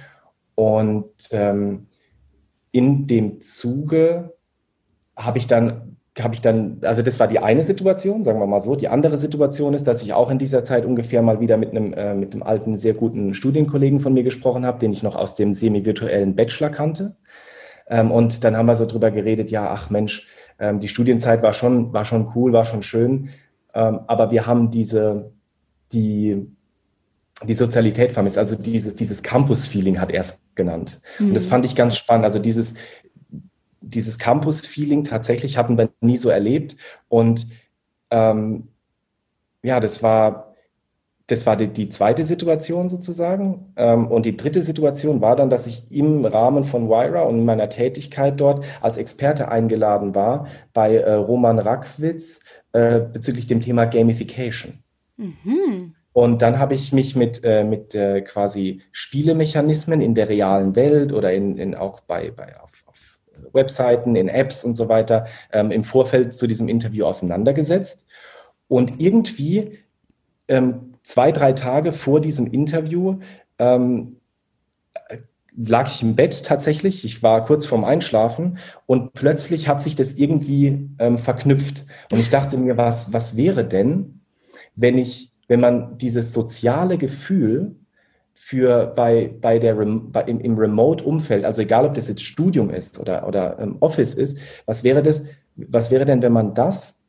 Und 0.54 1.12
ähm, 1.30 1.86
in 2.72 3.06
dem 3.06 3.40
Zuge 3.40 4.34
habe 5.16 5.38
ich 5.38 5.46
dann 5.46 5.92
habe 6.20 6.34
ich 6.34 6.42
dann, 6.42 6.78
also 6.82 7.00
das 7.00 7.18
war 7.20 7.26
die 7.26 7.38
eine 7.38 7.62
Situation, 7.62 8.22
sagen 8.22 8.38
wir 8.38 8.46
mal 8.46 8.60
so. 8.60 8.76
Die 8.76 8.88
andere 8.88 9.16
Situation 9.16 9.72
ist, 9.72 9.86
dass 9.86 10.02
ich 10.02 10.12
auch 10.12 10.30
in 10.30 10.38
dieser 10.38 10.62
Zeit 10.62 10.84
ungefähr 10.84 11.22
mal 11.22 11.40
wieder 11.40 11.56
mit 11.56 11.70
einem, 11.70 11.94
äh, 11.94 12.14
mit 12.14 12.32
einem 12.32 12.42
alten, 12.42 12.76
sehr 12.76 12.92
guten 12.92 13.32
Studienkollegen 13.32 14.00
von 14.00 14.12
mir 14.12 14.22
gesprochen 14.22 14.66
habe, 14.66 14.78
den 14.78 14.92
ich 14.92 15.02
noch 15.02 15.16
aus 15.16 15.34
dem 15.36 15.54
semi-virtuellen 15.54 16.36
Bachelor 16.36 16.68
kannte. 16.68 17.16
Ähm, 17.92 18.10
und 18.10 18.42
dann 18.42 18.56
haben 18.56 18.66
wir 18.66 18.76
so 18.76 18.86
drüber 18.86 19.10
geredet, 19.10 19.50
ja, 19.50 19.70
ach 19.70 19.90
Mensch, 19.90 20.26
ähm, 20.58 20.80
die 20.80 20.88
Studienzeit 20.88 21.42
war 21.42 21.52
schon, 21.52 21.92
war 21.92 22.06
schon 22.06 22.32
cool, 22.34 22.52
war 22.54 22.64
schon 22.64 22.82
schön. 22.82 23.28
Ähm, 23.74 24.00
aber 24.06 24.30
wir 24.30 24.46
haben 24.46 24.70
diese, 24.70 25.30
die, 25.92 26.46
die 27.42 27.54
Sozialität 27.54 28.12
vermisst, 28.12 28.38
also 28.38 28.56
dieses, 28.56 28.96
dieses 28.96 29.22
Campus-Feeling 29.22 30.00
hat 30.00 30.10
er 30.10 30.22
es 30.22 30.40
genannt. 30.54 31.02
Mhm. 31.18 31.28
Und 31.28 31.34
das 31.34 31.44
mhm. 31.44 31.50
fand 31.50 31.64
ich 31.66 31.76
ganz 31.76 31.96
spannend. 31.96 32.24
Also 32.24 32.38
dieses, 32.38 32.72
dieses 33.82 34.18
Campus-Feeling 34.18 35.04
tatsächlich 35.04 35.58
hatten 35.58 35.76
wir 35.76 35.90
nie 36.00 36.16
so 36.16 36.30
erlebt. 36.30 36.78
Und 37.08 37.46
ähm, 38.10 38.68
ja, 39.62 39.80
das 39.80 40.02
war, 40.02 40.51
das 41.32 41.46
war 41.46 41.56
die, 41.56 41.68
die, 41.68 41.88
zweite 41.88 42.24
Situation 42.24 42.90
sozusagen. 42.90 43.72
Ähm, 43.76 44.06
und 44.06 44.26
die 44.26 44.36
dritte 44.36 44.60
Situation 44.60 45.22
war 45.22 45.34
dann, 45.34 45.48
dass 45.48 45.66
ich 45.66 45.90
im 45.90 46.26
Rahmen 46.26 46.62
von 46.62 46.90
Wyra 46.90 47.22
und 47.22 47.46
meiner 47.46 47.70
Tätigkeit 47.70 48.38
dort 48.38 48.62
als 48.82 48.98
Experte 48.98 49.48
eingeladen 49.48 50.14
war 50.14 50.46
bei 50.74 50.96
äh, 50.96 51.14
Roman 51.14 51.58
Rackwitz 51.58 52.40
äh, 52.72 53.00
bezüglich 53.00 53.46
dem 53.46 53.62
Thema 53.62 53.86
Gamification. 53.86 54.80
Mhm. 55.16 55.94
Und 56.12 56.42
dann 56.42 56.58
habe 56.58 56.74
ich 56.74 56.92
mich 56.92 57.16
mit, 57.16 57.40
äh, 57.44 57.64
mit 57.64 57.96
quasi 58.26 58.82
Spielemechanismen 58.92 60.02
in 60.02 60.14
der 60.14 60.28
realen 60.28 60.76
Welt 60.76 61.14
oder 61.14 61.32
in, 61.32 61.56
in 61.56 61.74
auch 61.74 62.00
bei, 62.00 62.30
bei 62.30 62.60
auf, 62.60 62.84
auf 62.86 63.18
Webseiten, 63.54 64.16
in 64.16 64.28
Apps 64.28 64.64
und 64.64 64.74
so 64.74 64.90
weiter 64.90 65.26
ähm, 65.50 65.70
im 65.70 65.84
Vorfeld 65.84 66.34
zu 66.34 66.46
diesem 66.46 66.68
Interview 66.68 67.06
auseinandergesetzt. 67.06 68.04
Und 68.68 69.00
irgendwie 69.00 69.78
ähm, 70.48 70.91
zwei, 71.02 71.32
drei 71.32 71.52
Tage 71.52 71.92
vor 71.92 72.20
diesem 72.20 72.46
Interview 72.46 73.18
ähm, 73.58 74.16
lag 75.56 75.90
ich 75.92 76.02
im 76.02 76.16
Bett 76.16 76.44
tatsächlich. 76.44 77.04
Ich 77.04 77.22
war 77.22 77.44
kurz 77.44 77.66
vorm 77.66 77.84
Einschlafen 77.84 78.58
und 78.86 79.12
plötzlich 79.12 79.68
hat 79.68 79.82
sich 79.82 79.96
das 79.96 80.14
irgendwie 80.14 80.88
ähm, 80.98 81.18
verknüpft. 81.18 81.84
Und 82.10 82.18
ich 82.18 82.30
dachte 82.30 82.58
mir, 82.58 82.76
was, 82.76 83.12
was 83.12 83.36
wäre 83.36 83.64
denn, 83.64 84.20
wenn 84.74 84.96
ich, 84.96 85.32
wenn 85.48 85.60
man 85.60 85.98
dieses 85.98 86.32
soziale 86.32 86.96
Gefühl 86.96 87.76
für 88.32 88.86
bei, 88.86 89.30
bei 89.40 89.58
der 89.58 89.74
bei, 89.74 90.22
im, 90.22 90.40
im 90.40 90.56
Remote-Umfeld, 90.56 91.44
also 91.44 91.62
egal 91.62 91.84
ob 91.84 91.94
das 91.94 92.08
jetzt 92.08 92.22
Studium 92.22 92.70
ist 92.70 92.98
oder, 92.98 93.28
oder 93.28 93.58
ähm, 93.58 93.76
Office 93.80 94.14
ist, 94.14 94.38
was 94.64 94.84
wäre 94.84 95.02
das, 95.02 95.24
was 95.54 95.90
wäre 95.90 96.06
denn, 96.06 96.22
wenn 96.22 96.32
man 96.32 96.54
das 96.54 97.01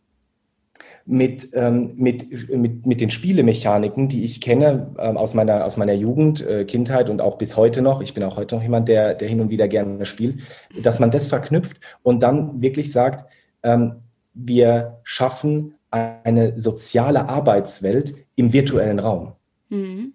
mit, 1.05 1.49
ähm, 1.53 1.93
mit, 1.95 2.49
mit, 2.49 2.85
mit 2.85 3.01
den 3.01 3.09
Spielemechaniken, 3.09 4.07
die 4.07 4.23
ich 4.23 4.39
kenne 4.39 4.93
ähm, 4.97 5.17
aus, 5.17 5.33
meiner, 5.33 5.65
aus 5.65 5.75
meiner 5.77 5.93
Jugend, 5.93 6.45
äh, 6.45 6.65
Kindheit 6.65 7.09
und 7.09 7.21
auch 7.21 7.37
bis 7.37 7.57
heute 7.57 7.81
noch, 7.81 8.01
ich 8.01 8.13
bin 8.13 8.23
auch 8.23 8.37
heute 8.37 8.55
noch 8.55 8.61
jemand, 8.61 8.87
der, 8.87 9.13
der 9.13 9.27
hin 9.27 9.41
und 9.41 9.49
wieder 9.49 9.67
gerne 9.67 10.05
spielt, 10.05 10.41
dass 10.81 10.99
man 10.99 11.11
das 11.11 11.27
verknüpft 11.27 11.77
und 12.03 12.23
dann 12.23 12.61
wirklich 12.61 12.91
sagt, 12.91 13.29
ähm, 13.63 13.95
wir 14.33 14.99
schaffen 15.03 15.75
eine 15.91 16.57
soziale 16.57 17.29
Arbeitswelt 17.29 18.15
im 18.35 18.53
virtuellen 18.53 18.99
Raum. 18.99 19.33
Mhm. 19.69 20.13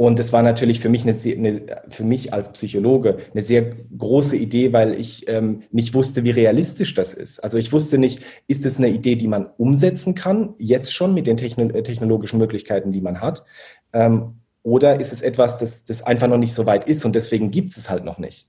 Und 0.00 0.20
es 0.20 0.32
war 0.32 0.44
natürlich 0.44 0.78
für 0.78 0.88
mich, 0.88 1.02
eine, 1.02 1.12
eine, 1.12 1.82
für 1.88 2.04
mich 2.04 2.32
als 2.32 2.52
Psychologe 2.52 3.18
eine 3.32 3.42
sehr 3.42 3.74
große 3.98 4.36
Idee, 4.36 4.72
weil 4.72 4.94
ich 4.94 5.28
ähm, 5.28 5.64
nicht 5.72 5.92
wusste, 5.92 6.22
wie 6.22 6.30
realistisch 6.30 6.94
das 6.94 7.12
ist. 7.12 7.42
Also 7.42 7.58
ich 7.58 7.72
wusste 7.72 7.98
nicht, 7.98 8.22
ist 8.46 8.64
es 8.64 8.78
eine 8.78 8.90
Idee, 8.90 9.16
die 9.16 9.26
man 9.26 9.50
umsetzen 9.56 10.14
kann, 10.14 10.54
jetzt 10.56 10.94
schon 10.94 11.14
mit 11.14 11.26
den 11.26 11.36
techno 11.36 11.66
technologischen 11.82 12.38
Möglichkeiten, 12.38 12.92
die 12.92 13.00
man 13.00 13.20
hat, 13.20 13.44
ähm, 13.92 14.34
oder 14.62 15.00
ist 15.00 15.12
es 15.12 15.20
etwas, 15.20 15.56
das, 15.58 15.84
das 15.84 16.04
einfach 16.04 16.28
noch 16.28 16.38
nicht 16.38 16.54
so 16.54 16.64
weit 16.64 16.88
ist 16.88 17.04
und 17.04 17.16
deswegen 17.16 17.50
gibt 17.50 17.76
es 17.76 17.90
halt 17.90 18.04
noch 18.04 18.18
nicht. 18.18 18.48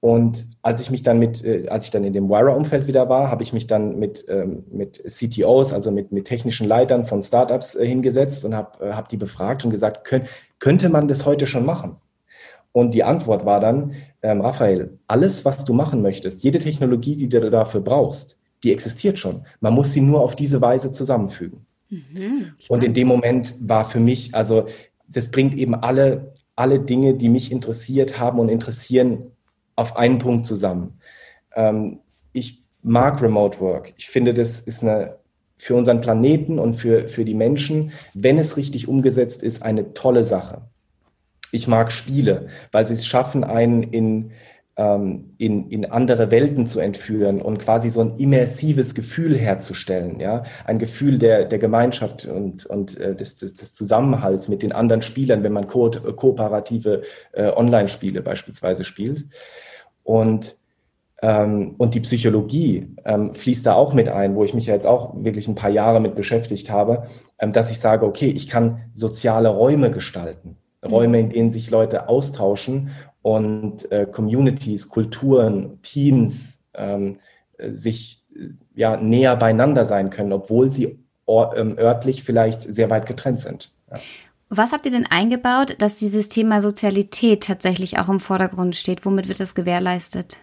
Und 0.00 0.46
als 0.62 0.80
ich 0.80 0.90
mich 0.90 1.02
dann 1.02 1.18
mit, 1.18 1.44
äh, 1.44 1.68
als 1.68 1.84
ich 1.84 1.90
dann 1.90 2.04
in 2.04 2.14
dem 2.14 2.30
Wira-Umfeld 2.30 2.86
wieder 2.86 3.10
war, 3.10 3.30
habe 3.30 3.42
ich 3.42 3.52
mich 3.52 3.66
dann 3.66 3.98
mit, 3.98 4.24
ähm, 4.28 4.64
mit 4.70 5.02
CTOs, 5.06 5.74
also 5.74 5.90
mit, 5.90 6.10
mit 6.10 6.24
technischen 6.26 6.66
Leitern 6.66 7.06
von 7.06 7.22
Startups 7.22 7.74
äh, 7.74 7.86
hingesetzt 7.86 8.46
und 8.46 8.54
habe 8.54 8.86
äh, 8.86 8.92
hab 8.92 9.10
die 9.10 9.18
befragt 9.18 9.62
und 9.64 9.70
gesagt, 9.70 10.04
könnt, 10.04 10.26
könnte 10.58 10.88
man 10.88 11.06
das 11.06 11.26
heute 11.26 11.46
schon 11.46 11.66
machen? 11.66 11.96
Und 12.72 12.94
die 12.94 13.04
Antwort 13.04 13.44
war 13.44 13.60
dann, 13.60 13.94
ähm, 14.22 14.40
Raphael, 14.40 14.98
alles, 15.06 15.44
was 15.44 15.64
du 15.66 15.74
machen 15.74 16.00
möchtest, 16.00 16.42
jede 16.42 16.60
Technologie, 16.60 17.16
die 17.16 17.28
du 17.28 17.50
dafür 17.50 17.82
brauchst, 17.82 18.38
die 18.64 18.72
existiert 18.72 19.18
schon. 19.18 19.44
Man 19.60 19.74
muss 19.74 19.92
sie 19.92 20.00
nur 20.00 20.22
auf 20.22 20.34
diese 20.34 20.62
Weise 20.62 20.92
zusammenfügen. 20.92 21.66
Mhm, 21.90 22.52
und 22.68 22.84
in 22.84 22.94
dem 22.94 23.08
Moment 23.08 23.54
war 23.60 23.84
für 23.84 24.00
mich, 24.00 24.34
also 24.34 24.66
das 25.08 25.30
bringt 25.30 25.58
eben 25.58 25.74
alle, 25.74 26.34
alle 26.56 26.80
Dinge, 26.80 27.14
die 27.14 27.28
mich 27.28 27.50
interessiert 27.52 28.18
haben 28.18 28.38
und 28.38 28.48
interessieren, 28.48 29.32
auf 29.80 29.96
einen 29.96 30.18
Punkt 30.18 30.46
zusammen. 30.46 31.00
Ähm, 31.56 32.00
ich 32.32 32.62
mag 32.82 33.22
Remote 33.22 33.60
Work. 33.60 33.94
Ich 33.96 34.08
finde, 34.08 34.34
das 34.34 34.60
ist 34.60 34.82
eine 34.82 35.18
für 35.56 35.74
unseren 35.74 36.00
Planeten 36.00 36.58
und 36.58 36.74
für, 36.74 37.06
für 37.06 37.24
die 37.24 37.34
Menschen, 37.34 37.92
wenn 38.14 38.38
es 38.38 38.56
richtig 38.56 38.88
umgesetzt 38.88 39.42
ist, 39.42 39.62
eine 39.62 39.92
tolle 39.92 40.22
Sache. 40.22 40.62
Ich 41.52 41.68
mag 41.68 41.92
Spiele, 41.92 42.48
weil 42.72 42.86
sie 42.86 42.94
es 42.94 43.06
schaffen, 43.06 43.44
einen 43.44 43.82
in, 43.82 44.30
ähm, 44.76 45.34
in, 45.36 45.68
in 45.68 45.84
andere 45.84 46.30
Welten 46.30 46.66
zu 46.66 46.80
entführen 46.80 47.42
und 47.42 47.58
quasi 47.58 47.90
so 47.90 48.00
ein 48.00 48.16
immersives 48.16 48.94
Gefühl 48.94 49.36
herzustellen. 49.36 50.18
Ja? 50.18 50.44
Ein 50.64 50.78
Gefühl 50.78 51.18
der, 51.18 51.44
der 51.44 51.58
Gemeinschaft 51.58 52.26
und, 52.26 52.64
und 52.64 52.98
äh, 52.98 53.14
des, 53.14 53.36
des, 53.36 53.54
des 53.54 53.74
Zusammenhalts 53.74 54.48
mit 54.48 54.62
den 54.62 54.72
anderen 54.72 55.02
Spielern, 55.02 55.42
wenn 55.42 55.52
man 55.52 55.66
ko 55.66 55.90
kooperative 55.90 57.02
äh, 57.32 57.50
Online-Spiele 57.50 58.22
beispielsweise 58.22 58.84
spielt. 58.84 59.26
Und, 60.02 60.56
ähm, 61.22 61.74
und 61.78 61.94
die 61.94 62.00
Psychologie 62.00 62.94
ähm, 63.04 63.34
fließt 63.34 63.66
da 63.66 63.74
auch 63.74 63.94
mit 63.94 64.08
ein, 64.08 64.34
wo 64.34 64.44
ich 64.44 64.54
mich 64.54 64.66
ja 64.66 64.74
jetzt 64.74 64.86
auch 64.86 65.14
wirklich 65.16 65.48
ein 65.48 65.54
paar 65.54 65.70
Jahre 65.70 66.00
mit 66.00 66.14
beschäftigt 66.14 66.70
habe, 66.70 67.04
ähm, 67.38 67.52
dass 67.52 67.70
ich 67.70 67.78
sage, 67.78 68.06
okay, 68.06 68.28
ich 68.28 68.48
kann 68.48 68.82
soziale 68.94 69.48
Räume 69.48 69.90
gestalten. 69.90 70.56
Mhm. 70.82 70.90
Räume, 70.90 71.20
in 71.20 71.30
denen 71.30 71.50
sich 71.50 71.70
Leute 71.70 72.08
austauschen 72.08 72.90
und 73.22 73.90
äh, 73.92 74.06
Communities, 74.06 74.88
Kulturen, 74.88 75.80
Teams 75.82 76.62
ähm, 76.74 77.18
sich 77.58 78.24
ja, 78.74 78.96
näher 78.96 79.36
beieinander 79.36 79.84
sein 79.84 80.10
können, 80.10 80.32
obwohl 80.32 80.72
sie 80.72 80.98
ähm, 81.26 81.78
örtlich 81.78 82.24
vielleicht 82.24 82.62
sehr 82.62 82.90
weit 82.90 83.06
getrennt 83.06 83.40
sind. 83.40 83.72
Ja. 83.90 84.00
Was 84.50 84.72
habt 84.72 84.84
ihr 84.84 84.92
denn 84.92 85.06
eingebaut, 85.06 85.76
dass 85.78 85.96
dieses 85.98 86.28
Thema 86.28 86.60
Sozialität 86.60 87.44
tatsächlich 87.44 87.98
auch 87.98 88.08
im 88.08 88.18
Vordergrund 88.18 88.74
steht? 88.74 89.06
Womit 89.06 89.28
wird 89.28 89.38
das 89.38 89.54
gewährleistet? 89.54 90.38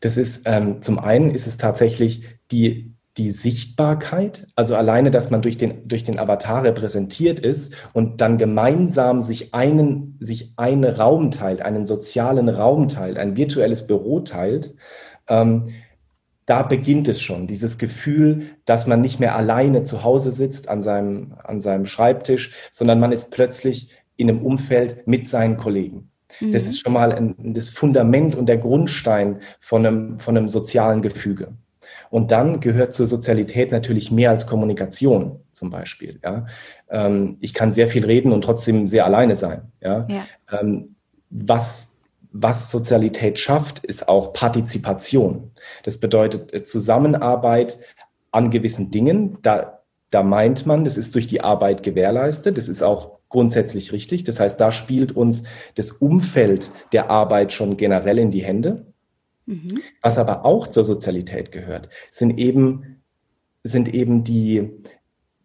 Das 0.00 0.18
ist 0.18 0.42
ähm, 0.44 0.82
zum 0.82 0.98
einen 0.98 1.30
ist 1.30 1.46
es 1.46 1.56
tatsächlich 1.56 2.22
die 2.50 2.94
die 3.18 3.30
Sichtbarkeit, 3.30 4.46
also 4.54 4.76
alleine, 4.76 5.10
dass 5.10 5.30
man 5.30 5.42
durch 5.42 5.56
den, 5.58 5.88
durch 5.88 6.04
den 6.04 6.20
Avatar 6.20 6.62
repräsentiert 6.62 7.40
ist 7.40 7.74
und 7.92 8.20
dann 8.20 8.38
gemeinsam 8.38 9.20
sich 9.22 9.52
einen, 9.54 10.16
sich 10.20 10.52
einen 10.56 10.84
Raum 10.84 11.32
teilt, 11.32 11.60
einen 11.60 11.84
sozialen 11.84 12.48
Raum 12.48 12.86
teilt, 12.86 13.18
ein 13.18 13.36
virtuelles 13.36 13.88
Büro 13.88 14.20
teilt, 14.20 14.76
ähm, 15.26 15.74
da 16.48 16.62
beginnt 16.62 17.08
es 17.08 17.20
schon, 17.20 17.46
dieses 17.46 17.76
Gefühl, 17.76 18.46
dass 18.64 18.86
man 18.86 19.02
nicht 19.02 19.20
mehr 19.20 19.36
alleine 19.36 19.82
zu 19.82 20.02
Hause 20.02 20.32
sitzt 20.32 20.70
an 20.70 20.82
seinem, 20.82 21.34
an 21.44 21.60
seinem 21.60 21.84
Schreibtisch, 21.84 22.54
sondern 22.72 23.00
man 23.00 23.12
ist 23.12 23.30
plötzlich 23.30 23.92
in 24.16 24.30
einem 24.30 24.40
Umfeld 24.40 25.06
mit 25.06 25.28
seinen 25.28 25.58
Kollegen. 25.58 26.10
Mhm. 26.40 26.52
Das 26.52 26.62
ist 26.64 26.80
schon 26.80 26.94
mal 26.94 27.12
ein, 27.12 27.34
das 27.38 27.68
Fundament 27.68 28.34
und 28.34 28.46
der 28.46 28.56
Grundstein 28.56 29.40
von 29.60 29.84
einem, 29.84 30.20
von 30.20 30.38
einem 30.38 30.48
sozialen 30.48 31.02
Gefüge. 31.02 31.52
Und 32.08 32.30
dann 32.30 32.60
gehört 32.60 32.94
zur 32.94 33.04
Sozialität 33.04 33.70
natürlich 33.70 34.10
mehr 34.10 34.30
als 34.30 34.46
Kommunikation 34.46 35.40
zum 35.52 35.68
Beispiel. 35.68 36.18
Ja? 36.24 36.46
Ähm, 36.88 37.36
ich 37.40 37.52
kann 37.52 37.72
sehr 37.72 37.88
viel 37.88 38.06
reden 38.06 38.32
und 38.32 38.40
trotzdem 38.40 38.88
sehr 38.88 39.04
alleine 39.04 39.36
sein. 39.36 39.70
Ja? 39.82 40.06
ja. 40.08 40.24
Ähm, 40.58 40.94
was 41.28 41.97
was 42.32 42.70
Sozialität 42.70 43.38
schafft, 43.38 43.84
ist 43.84 44.08
auch 44.08 44.32
Partizipation. 44.32 45.50
Das 45.82 45.98
bedeutet 45.98 46.52
äh, 46.52 46.64
Zusammenarbeit 46.64 47.78
an 48.30 48.50
gewissen 48.50 48.90
Dingen. 48.90 49.38
Da, 49.42 49.82
da 50.10 50.22
meint 50.22 50.66
man, 50.66 50.84
das 50.84 50.98
ist 50.98 51.14
durch 51.14 51.26
die 51.26 51.40
Arbeit 51.40 51.82
gewährleistet. 51.82 52.58
Das 52.58 52.68
ist 52.68 52.82
auch 52.82 53.18
grundsätzlich 53.28 53.92
richtig. 53.92 54.24
Das 54.24 54.40
heißt, 54.40 54.60
da 54.60 54.72
spielt 54.72 55.12
uns 55.12 55.44
das 55.74 55.92
Umfeld 55.92 56.70
der 56.92 57.10
Arbeit 57.10 57.52
schon 57.52 57.76
generell 57.76 58.18
in 58.18 58.30
die 58.30 58.44
Hände. 58.44 58.86
Mhm. 59.46 59.80
Was 60.02 60.18
aber 60.18 60.44
auch 60.44 60.66
zur 60.66 60.84
Sozialität 60.84 61.52
gehört, 61.52 61.88
sind 62.10 62.38
eben, 62.38 63.02
sind 63.62 63.92
eben 63.92 64.24
die, 64.24 64.70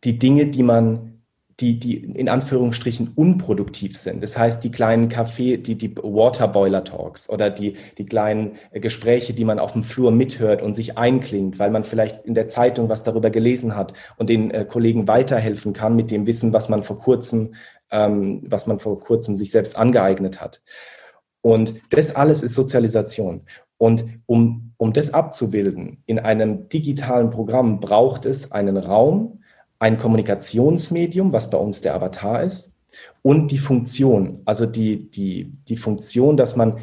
die 0.03 0.19
Dinge, 0.19 0.47
die 0.47 0.63
man 0.63 1.12
die, 1.63 1.79
die 1.79 1.95
in 1.95 2.27
Anführungsstrichen 2.27 3.13
unproduktiv 3.15 3.97
sind. 3.97 4.21
Das 4.21 4.37
heißt, 4.37 4.61
die 4.65 4.71
kleinen 4.71 5.07
Kaffee, 5.07 5.55
die, 5.55 5.75
die 5.75 5.95
Waterboiler 5.95 6.83
Talks 6.83 7.29
oder 7.29 7.49
die, 7.49 7.77
die 7.97 8.05
kleinen 8.05 8.57
Gespräche, 8.73 9.33
die 9.33 9.45
man 9.45 9.59
auf 9.59 9.71
dem 9.71 9.83
Flur 9.83 10.11
mithört 10.11 10.61
und 10.61 10.73
sich 10.73 10.97
einklingt, 10.97 11.59
weil 11.59 11.71
man 11.71 11.85
vielleicht 11.85 12.25
in 12.25 12.33
der 12.33 12.49
Zeitung 12.49 12.89
was 12.89 13.03
darüber 13.03 13.29
gelesen 13.29 13.77
hat 13.77 13.93
und 14.17 14.29
den 14.29 14.51
äh, 14.51 14.65
Kollegen 14.65 15.07
weiterhelfen 15.07 15.71
kann 15.71 15.95
mit 15.95 16.11
dem 16.11 16.27
Wissen, 16.27 16.51
was 16.51 16.67
man 16.67 16.83
vor 16.83 16.99
kurzem, 16.99 17.55
ähm, 17.91 18.43
was 18.45 18.67
man 18.67 18.79
vor 18.79 18.99
kurzem 18.99 19.37
sich 19.37 19.51
selbst 19.51 19.77
angeeignet 19.77 20.41
hat. 20.41 20.61
Und 21.39 21.75
das 21.91 22.13
alles 22.13 22.43
ist 22.43 22.55
Sozialisation. 22.55 23.43
Und 23.77 24.03
um, 24.25 24.73
um 24.75 24.91
das 24.91 25.13
abzubilden 25.13 26.03
in 26.07 26.19
einem 26.19 26.67
digitalen 26.67 27.29
Programm 27.29 27.79
braucht 27.79 28.25
es 28.25 28.51
einen 28.51 28.75
Raum, 28.75 29.42
ein 29.83 29.97
Kommunikationsmedium, 29.97 31.33
was 31.33 31.49
bei 31.49 31.57
uns 31.57 31.81
der 31.81 31.93
Avatar 31.93 32.41
ist, 32.41 32.71
und 33.21 33.51
die 33.51 33.57
Funktion, 33.57 34.39
also 34.45 34.65
die, 34.65 35.11
die, 35.11 35.51
die 35.67 35.75
Funktion, 35.75 36.37
dass 36.37 36.55
man 36.55 36.77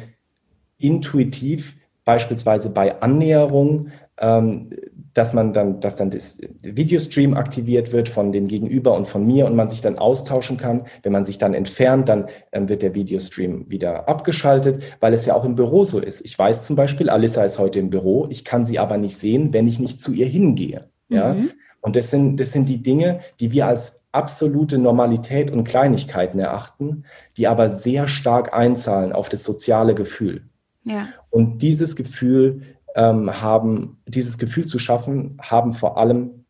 intuitiv 0.77 1.77
beispielsweise 2.05 2.69
bei 2.69 3.01
Annäherung, 3.01 3.87
ähm, 4.19 4.69
dass 5.15 5.33
man 5.33 5.51
dann, 5.51 5.79
dass 5.79 5.95
dann 5.95 6.11
das 6.11 6.41
Videostream 6.61 7.33
aktiviert 7.33 7.91
wird 7.91 8.07
von 8.07 8.31
dem 8.31 8.47
Gegenüber 8.47 8.95
und 8.95 9.07
von 9.07 9.25
mir 9.25 9.47
und 9.47 9.55
man 9.55 9.69
sich 9.69 9.81
dann 9.81 9.97
austauschen 9.97 10.57
kann. 10.57 10.85
Wenn 11.01 11.11
man 11.11 11.25
sich 11.25 11.39
dann 11.39 11.55
entfernt, 11.55 12.07
dann 12.07 12.27
ähm, 12.51 12.69
wird 12.69 12.83
der 12.83 12.93
Videostream 12.93 13.69
wieder 13.71 14.07
abgeschaltet, 14.07 14.83
weil 14.99 15.13
es 15.13 15.25
ja 15.25 15.33
auch 15.33 15.43
im 15.43 15.55
Büro 15.55 15.83
so 15.83 15.99
ist. 15.99 16.23
Ich 16.23 16.37
weiß 16.37 16.67
zum 16.67 16.75
Beispiel, 16.75 17.09
Alissa 17.09 17.43
ist 17.43 17.57
heute 17.57 17.79
im 17.79 17.89
Büro, 17.89 18.27
ich 18.29 18.45
kann 18.45 18.67
sie 18.67 18.77
aber 18.77 18.97
nicht 18.97 19.17
sehen, 19.17 19.53
wenn 19.53 19.67
ich 19.67 19.79
nicht 19.79 19.99
zu 20.01 20.13
ihr 20.13 20.27
hingehe. 20.27 20.91
Ja, 21.09 21.33
mhm. 21.33 21.49
Und 21.81 21.95
das 21.95 22.11
sind, 22.11 22.37
das 22.37 22.51
sind 22.51 22.69
die 22.69 22.81
Dinge, 22.81 23.19
die 23.39 23.51
wir 23.51 23.67
als 23.67 24.03
absolute 24.11 24.77
Normalität 24.77 25.55
und 25.55 25.63
Kleinigkeiten 25.63 26.39
erachten, 26.39 27.05
die 27.37 27.47
aber 27.47 27.69
sehr 27.69 28.07
stark 28.07 28.53
einzahlen 28.53 29.13
auf 29.13 29.29
das 29.29 29.43
soziale 29.43 29.95
Gefühl. 29.95 30.43
Ja. 30.83 31.07
Und 31.29 31.59
dieses 31.59 31.95
Gefühl 31.95 32.63
ähm, 32.95 33.41
haben, 33.41 33.99
dieses 34.07 34.37
Gefühl 34.37 34.65
zu 34.65 34.79
schaffen, 34.79 35.37
haben 35.41 35.73
vor 35.73 35.97
allem 35.97 36.45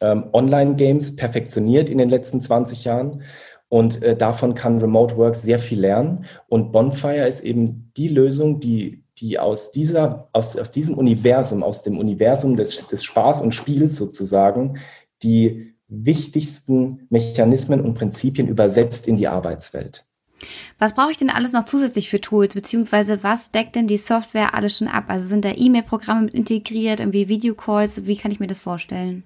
ähm, 0.00 0.24
Online-Games 0.32 1.16
perfektioniert 1.16 1.88
in 1.88 1.98
den 1.98 2.08
letzten 2.08 2.40
20 2.40 2.84
Jahren. 2.84 3.22
Und 3.68 4.02
äh, 4.02 4.16
davon 4.16 4.54
kann 4.54 4.78
Remote 4.78 5.16
Work 5.16 5.36
sehr 5.36 5.58
viel 5.58 5.80
lernen. 5.80 6.24
Und 6.48 6.72
Bonfire 6.72 7.26
ist 7.26 7.42
eben 7.42 7.92
die 7.96 8.08
Lösung, 8.08 8.60
die, 8.60 9.02
die 9.18 9.38
aus, 9.38 9.72
dieser, 9.72 10.28
aus, 10.32 10.56
aus 10.56 10.72
diesem 10.72 10.96
Universum, 10.96 11.62
aus 11.62 11.82
dem 11.82 11.98
Universum 11.98 12.56
des, 12.56 12.86
des 12.88 13.04
Spaß 13.04 13.40
und 13.40 13.54
Spiels 13.54 13.96
sozusagen, 13.96 14.78
die 15.22 15.74
wichtigsten 15.88 17.06
Mechanismen 17.10 17.80
und 17.80 17.94
Prinzipien 17.94 18.48
übersetzt 18.48 19.06
in 19.06 19.16
die 19.16 19.28
Arbeitswelt. 19.28 20.04
Was 20.78 20.94
brauche 20.94 21.12
ich 21.12 21.16
denn 21.16 21.30
alles 21.30 21.52
noch 21.52 21.64
zusätzlich 21.64 22.10
für 22.10 22.20
Tools, 22.20 22.54
beziehungsweise 22.54 23.22
was 23.22 23.50
deckt 23.50 23.74
denn 23.74 23.86
die 23.86 23.96
Software 23.96 24.54
alles 24.54 24.76
schon 24.76 24.88
ab? 24.88 25.04
Also 25.08 25.26
sind 25.28 25.44
da 25.44 25.52
E-Mail-Programme 25.56 26.28
integriert, 26.28 27.00
irgendwie 27.00 27.28
Videocalls? 27.28 28.06
Wie 28.06 28.16
kann 28.16 28.30
ich 28.30 28.40
mir 28.40 28.46
das 28.46 28.60
vorstellen? 28.60 29.24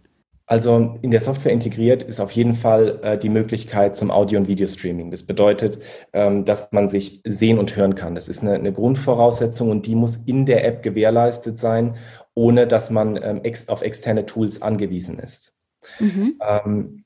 Also 0.51 0.99
in 1.01 1.13
der 1.13 1.21
Software 1.21 1.53
integriert 1.53 2.03
ist 2.03 2.19
auf 2.19 2.33
jeden 2.33 2.55
Fall 2.55 2.99
äh, 3.03 3.17
die 3.17 3.29
Möglichkeit 3.29 3.95
zum 3.95 4.11
Audio- 4.11 4.41
und 4.41 4.49
Videostreaming. 4.49 5.13
Das 5.13 5.23
bedeutet, 5.23 5.79
ähm, 6.13 6.45
dass 6.45 6.73
man 6.73 6.89
sich 6.89 7.21
sehen 7.25 7.57
und 7.57 7.77
hören 7.77 7.95
kann. 7.95 8.17
Das 8.17 8.29
ist 8.29 8.43
eine, 8.43 8.55
eine, 8.55 8.73
Grundvoraussetzung 8.73 9.71
und 9.71 9.87
die 9.87 9.95
muss 9.95 10.17
in 10.17 10.47
der 10.47 10.67
App 10.67 10.83
gewährleistet 10.83 11.57
sein, 11.57 11.95
ohne 12.35 12.67
dass 12.67 12.91
man 12.91 13.17
ähm, 13.23 13.45
ex 13.45 13.69
auf 13.69 13.83
externe 13.83 14.27
Tools 14.27 14.61
angewiesen 14.61 15.21
ist. 15.21 15.55
Mhm. 16.01 16.41
Ähm, 16.45 17.05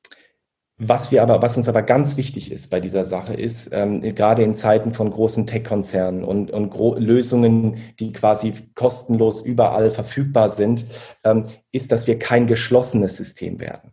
was 0.77 1.13
wir 1.13 1.23
aber, 1.23 1.41
was 1.41 1.57
uns 1.57 1.69
aber 1.69 1.83
ganz 1.83 2.17
wichtig 2.17 2.51
ist 2.51 2.69
bei 2.69 2.81
dieser 2.81 3.05
Sache, 3.05 3.35
ist 3.35 3.71
ähm, 3.73 4.01
gerade 4.01 4.43
in 4.43 4.57
Zeiten 4.57 4.93
von 4.93 5.11
großen 5.11 5.47
Tech-Konzernen 5.47 6.25
und, 6.25 6.51
und 6.51 6.75
Lösungen, 6.99 7.77
die 8.01 8.13
quasi 8.13 8.53
kostenlos 8.75 9.41
überall 9.41 9.91
verfügbar 9.91 10.49
sind, 10.49 10.85
ähm, 11.23 11.45
ist, 11.71 11.93
dass 11.93 12.09
wir 12.09 12.19
kein 12.19 12.49
geschlossenes 12.49 13.17
System 13.17 13.61
werden. 13.61 13.93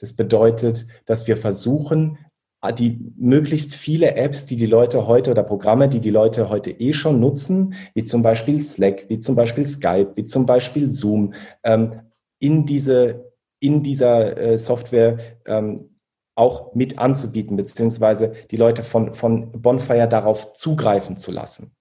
Das 0.00 0.14
bedeutet, 0.14 0.86
dass 1.06 1.26
wir 1.26 1.36
versuchen, 1.36 2.18
die 2.76 2.98
möglichst 3.16 3.74
viele 3.74 4.16
Apps, 4.16 4.44
die 4.44 4.56
die 4.56 4.66
Leute 4.66 5.06
heute 5.06 5.30
oder 5.30 5.44
Programme, 5.44 5.88
die 5.88 6.00
die 6.00 6.10
Leute 6.10 6.48
heute 6.48 6.72
eh 6.72 6.92
schon 6.92 7.20
nutzen, 7.20 7.74
wie 7.94 8.04
zum 8.04 8.22
Beispiel 8.22 8.60
Slack, 8.60 9.08
wie 9.08 9.20
zum 9.20 9.36
Beispiel 9.36 9.64
Skype, 9.64 10.12
wie 10.16 10.24
zum 10.24 10.44
Beispiel 10.44 10.90
Zoom, 10.90 11.34
ähm, 11.62 12.00
in 12.40 12.66
diese 12.66 13.28
in 13.60 13.82
dieser 13.82 14.36
äh, 14.36 14.58
Software 14.58 15.18
ähm, 15.44 15.97
auch 16.38 16.74
mit 16.74 16.98
anzubieten, 16.98 17.56
beziehungsweise 17.56 18.32
die 18.50 18.56
Leute 18.56 18.82
von, 18.82 19.12
von 19.12 19.50
Bonfire 19.52 20.08
darauf 20.08 20.52
zugreifen 20.52 21.16
zu 21.16 21.32
lassen. 21.32 21.72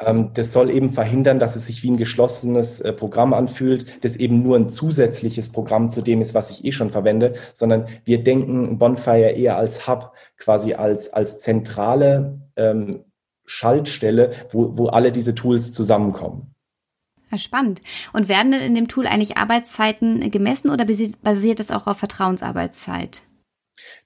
Ähm, 0.00 0.30
das 0.34 0.52
soll 0.52 0.70
eben 0.70 0.90
verhindern, 0.90 1.38
dass 1.38 1.56
es 1.56 1.66
sich 1.66 1.82
wie 1.82 1.90
ein 1.90 1.98
geschlossenes 1.98 2.80
äh, 2.80 2.92
Programm 2.92 3.34
anfühlt, 3.34 4.04
das 4.04 4.16
eben 4.16 4.42
nur 4.42 4.56
ein 4.56 4.70
zusätzliches 4.70 5.52
Programm 5.52 5.90
zu 5.90 6.00
dem 6.00 6.22
ist, 6.22 6.34
was 6.34 6.50
ich 6.50 6.64
eh 6.64 6.72
schon 6.72 6.90
verwende, 6.90 7.34
sondern 7.54 7.86
wir 8.04 8.22
denken 8.22 8.78
Bonfire 8.78 9.30
eher 9.30 9.56
als 9.56 9.86
Hub, 9.86 10.12
quasi 10.38 10.74
als, 10.74 11.12
als 11.12 11.40
zentrale 11.40 12.40
ähm, 12.56 13.04
Schaltstelle, 13.44 14.30
wo, 14.50 14.76
wo 14.78 14.86
alle 14.86 15.12
diese 15.12 15.34
Tools 15.34 15.72
zusammenkommen. 15.72 16.54
Spannend. 17.36 17.80
Und 18.12 18.28
werden 18.28 18.52
denn 18.52 18.60
in 18.60 18.74
dem 18.74 18.88
Tool 18.88 19.06
eigentlich 19.06 19.38
Arbeitszeiten 19.38 20.30
gemessen 20.30 20.70
oder 20.70 20.84
basiert 20.84 21.60
das 21.60 21.70
auch 21.70 21.86
auf 21.86 21.96
Vertrauensarbeitszeit? 21.96 23.22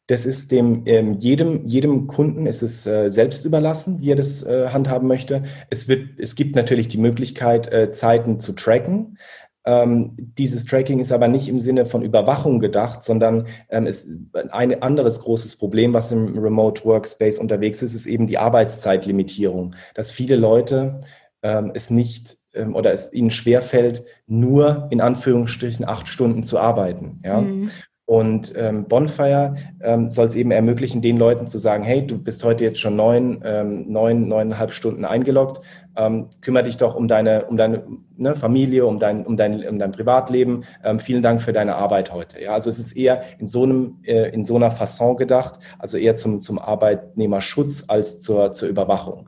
Das 0.08 0.24
ist 0.24 0.52
dem 0.52 0.82
ähm, 0.86 1.18
jedem 1.18 1.66
jedem 1.66 2.06
Kunden 2.06 2.46
ist 2.46 2.62
es 2.62 2.86
äh, 2.86 3.10
selbst 3.10 3.44
überlassen, 3.44 4.00
wie 4.00 4.12
er 4.12 4.16
das 4.16 4.42
äh, 4.42 4.68
handhaben 4.68 5.08
möchte. 5.08 5.44
Es 5.68 5.88
wird 5.88 6.18
es 6.18 6.36
gibt 6.36 6.54
natürlich 6.54 6.88
die 6.88 6.98
Möglichkeit 6.98 7.72
äh, 7.72 7.90
Zeiten 7.90 8.38
zu 8.38 8.52
tracken. 8.52 9.18
Ähm, 9.66 10.12
dieses 10.16 10.64
Tracking 10.64 11.00
ist 11.00 11.10
aber 11.10 11.26
nicht 11.26 11.48
im 11.48 11.58
Sinne 11.58 11.86
von 11.86 12.02
Überwachung 12.02 12.60
gedacht, 12.60 13.02
sondern 13.02 13.48
ähm, 13.68 13.86
ist 13.86 14.08
ein 14.52 14.80
anderes 14.80 15.18
großes 15.20 15.56
Problem, 15.56 15.92
was 15.92 16.12
im 16.12 16.38
Remote 16.38 16.84
Workspace 16.84 17.40
unterwegs 17.40 17.82
ist, 17.82 17.96
ist 17.96 18.06
eben 18.06 18.28
die 18.28 18.38
Arbeitszeitlimitierung, 18.38 19.74
dass 19.94 20.12
viele 20.12 20.36
Leute 20.36 21.00
ähm, 21.42 21.72
es 21.74 21.90
nicht 21.90 22.36
ähm, 22.54 22.76
oder 22.76 22.92
es 22.92 23.12
ihnen 23.12 23.32
schwerfällt, 23.32 24.04
nur 24.28 24.86
in 24.90 25.00
Anführungsstrichen 25.00 25.86
acht 25.86 26.06
Stunden 26.06 26.44
zu 26.44 26.60
arbeiten. 26.60 27.20
Ja? 27.24 27.40
Mhm. 27.40 27.68
Und 28.06 28.54
ähm, 28.56 28.84
Bonfire 28.84 29.56
ähm, 29.80 30.10
soll 30.10 30.26
es 30.26 30.36
eben 30.36 30.52
ermöglichen, 30.52 31.02
den 31.02 31.16
Leuten 31.16 31.48
zu 31.48 31.58
sagen, 31.58 31.82
hey, 31.82 32.06
du 32.06 32.16
bist 32.16 32.44
heute 32.44 32.62
jetzt 32.62 32.78
schon 32.78 32.94
neun, 32.94 33.42
ähm, 33.44 33.90
neun, 33.90 34.28
neuneinhalb 34.28 34.72
Stunden 34.72 35.04
eingeloggt, 35.04 35.60
ähm, 35.96 36.28
kümmere 36.40 36.62
dich 36.62 36.76
doch 36.76 36.94
um 36.94 37.08
deine, 37.08 37.46
um 37.46 37.56
deine 37.56 37.82
ne, 38.16 38.36
Familie, 38.36 38.86
um 38.86 39.00
dein, 39.00 39.26
um 39.26 39.36
dein, 39.36 39.66
um 39.68 39.80
dein 39.80 39.90
Privatleben. 39.90 40.62
Ähm, 40.84 41.00
vielen 41.00 41.20
Dank 41.20 41.42
für 41.42 41.52
deine 41.52 41.74
Arbeit 41.74 42.12
heute. 42.12 42.40
Ja, 42.40 42.52
also 42.52 42.70
es 42.70 42.78
ist 42.78 42.96
eher 42.96 43.22
in 43.40 43.48
so 43.48 43.64
einem, 43.64 43.96
äh, 44.04 44.30
in 44.30 44.44
so 44.44 44.54
einer 44.54 44.70
Fasson 44.70 45.16
gedacht, 45.16 45.58
also 45.80 45.98
eher 45.98 46.14
zum, 46.14 46.38
zum 46.38 46.60
Arbeitnehmerschutz 46.60 47.86
als 47.88 48.20
zur, 48.20 48.52
zur 48.52 48.68
Überwachung. 48.68 49.26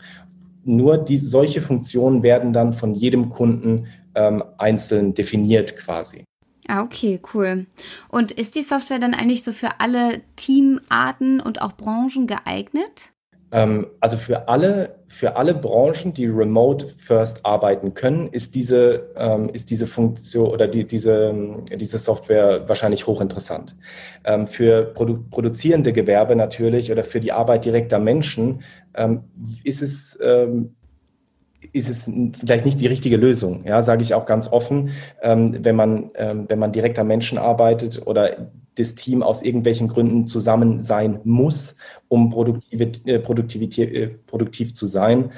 Nur 0.65 0.99
die, 0.99 1.19
solche 1.19 1.63
Funktionen 1.63 2.23
werden 2.23 2.53
dann 2.53 2.75
von 2.75 2.95
jedem 2.95 3.29
Kunden 3.29 3.87
ähm, 4.15 4.45
einzeln 4.57 5.15
definiert 5.15 5.77
quasi. 5.77 6.28
Ah, 6.69 6.83
okay, 6.83 7.19
cool. 7.33 7.67
Und 8.09 8.31
ist 8.31 8.55
die 8.55 8.63
Software 8.63 8.99
dann 8.99 9.15
eigentlich 9.15 9.43
so 9.43 9.53
für 9.53 9.81
alle 9.81 10.21
Teamarten 10.37 11.41
und 11.41 11.63
auch 11.63 11.73
Branchen 11.73 12.27
geeignet? 12.27 13.11
Ähm, 13.51 13.87
also 14.01 14.19
für 14.19 14.49
alle, 14.49 14.99
für 15.09 15.37
alle 15.37 15.55
Branchen, 15.55 16.13
die 16.13 16.27
remote 16.27 16.87
first 16.87 17.47
arbeiten 17.47 17.95
können, 17.95 18.29
ist 18.29 18.55
diese, 18.55 19.09
ähm, 19.17 19.49
ist 19.49 19.71
diese 19.71 19.87
Funktion 19.87 20.51
oder 20.51 20.69
die, 20.69 20.87
diese, 20.87 21.35
diese 21.75 21.97
Software 21.97 22.69
wahrscheinlich 22.69 23.07
hochinteressant. 23.07 23.75
Ähm, 24.25 24.47
für 24.47 24.93
produ 24.93 25.25
produzierende 25.31 25.95
Gewerbe 25.95 26.37
natürlich 26.37 26.93
oder 26.93 27.03
für 27.03 27.21
die 27.21 27.33
Arbeit 27.33 27.65
direkter 27.65 27.99
Menschen 27.99 28.63
ähm, 28.95 29.25
ist 29.65 29.81
es 29.81 30.19
ähm, 30.23 30.75
ist 31.73 31.89
es 31.89 32.11
vielleicht 32.39 32.65
nicht 32.65 32.81
die 32.81 32.87
richtige 32.87 33.17
Lösung, 33.17 33.65
ja, 33.65 33.83
sage 33.83 34.03
ich 34.03 34.15
auch 34.15 34.27
ganz 34.27 34.51
offen, 34.53 34.91
ähm, 35.23 35.59
wenn 35.65 35.77
man 35.77 36.11
ähm, 36.15 36.47
wenn 36.49 36.59
man 36.59 36.73
direkt 36.73 36.99
am 36.99 37.09
Menschen 37.09 37.39
arbeitet 37.39 38.07
oder 38.07 38.51
das 38.77 38.95
Team 38.95 39.23
aus 39.23 39.43
irgendwelchen 39.43 39.89
Gründen 39.89 40.27
zusammen 40.27 40.83
sein 40.83 41.21
muss, 41.25 41.77
um 42.07 42.31
produktive, 42.31 42.93
äh, 43.07 43.19
Produktivität, 43.19 43.93
äh, 43.93 44.07
produktiv 44.27 44.75
zu 44.75 44.87
sein, 44.87 45.33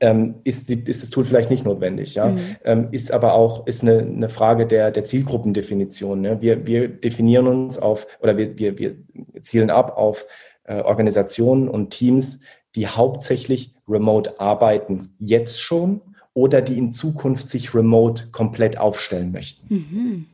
ähm, 0.00 0.34
ist, 0.42 0.68
die, 0.68 0.82
ist 0.84 1.02
das 1.02 1.10
Tool 1.10 1.24
vielleicht 1.24 1.50
nicht 1.50 1.64
notwendig. 1.64 2.16
Ja? 2.16 2.26
Mhm. 2.26 2.40
Ähm, 2.64 2.88
ist 2.90 3.12
aber 3.12 3.34
auch 3.34 3.66
ist 3.66 3.82
eine, 3.82 4.00
eine 4.00 4.28
Frage 4.28 4.66
der, 4.66 4.90
der 4.90 5.04
Zielgruppendefinition. 5.04 6.20
Ne? 6.20 6.42
Wir, 6.42 6.66
wir 6.66 6.88
definieren 6.88 7.46
uns 7.46 7.78
auf 7.78 8.06
oder 8.20 8.36
wir, 8.36 8.58
wir, 8.58 8.78
wir 8.78 8.96
zielen 9.42 9.70
ab 9.70 9.96
auf 9.96 10.26
äh, 10.64 10.80
Organisationen 10.80 11.68
und 11.68 11.90
Teams, 11.90 12.40
die 12.74 12.86
hauptsächlich 12.86 13.74
remote 13.88 14.40
arbeiten, 14.40 15.14
jetzt 15.18 15.60
schon 15.60 16.00
oder 16.34 16.62
die 16.62 16.78
in 16.78 16.92
Zukunft 16.92 17.48
sich 17.48 17.74
remote 17.74 18.28
komplett 18.32 18.78
aufstellen 18.78 19.32
möchten. 19.32 19.74
Mhm. 19.74 20.26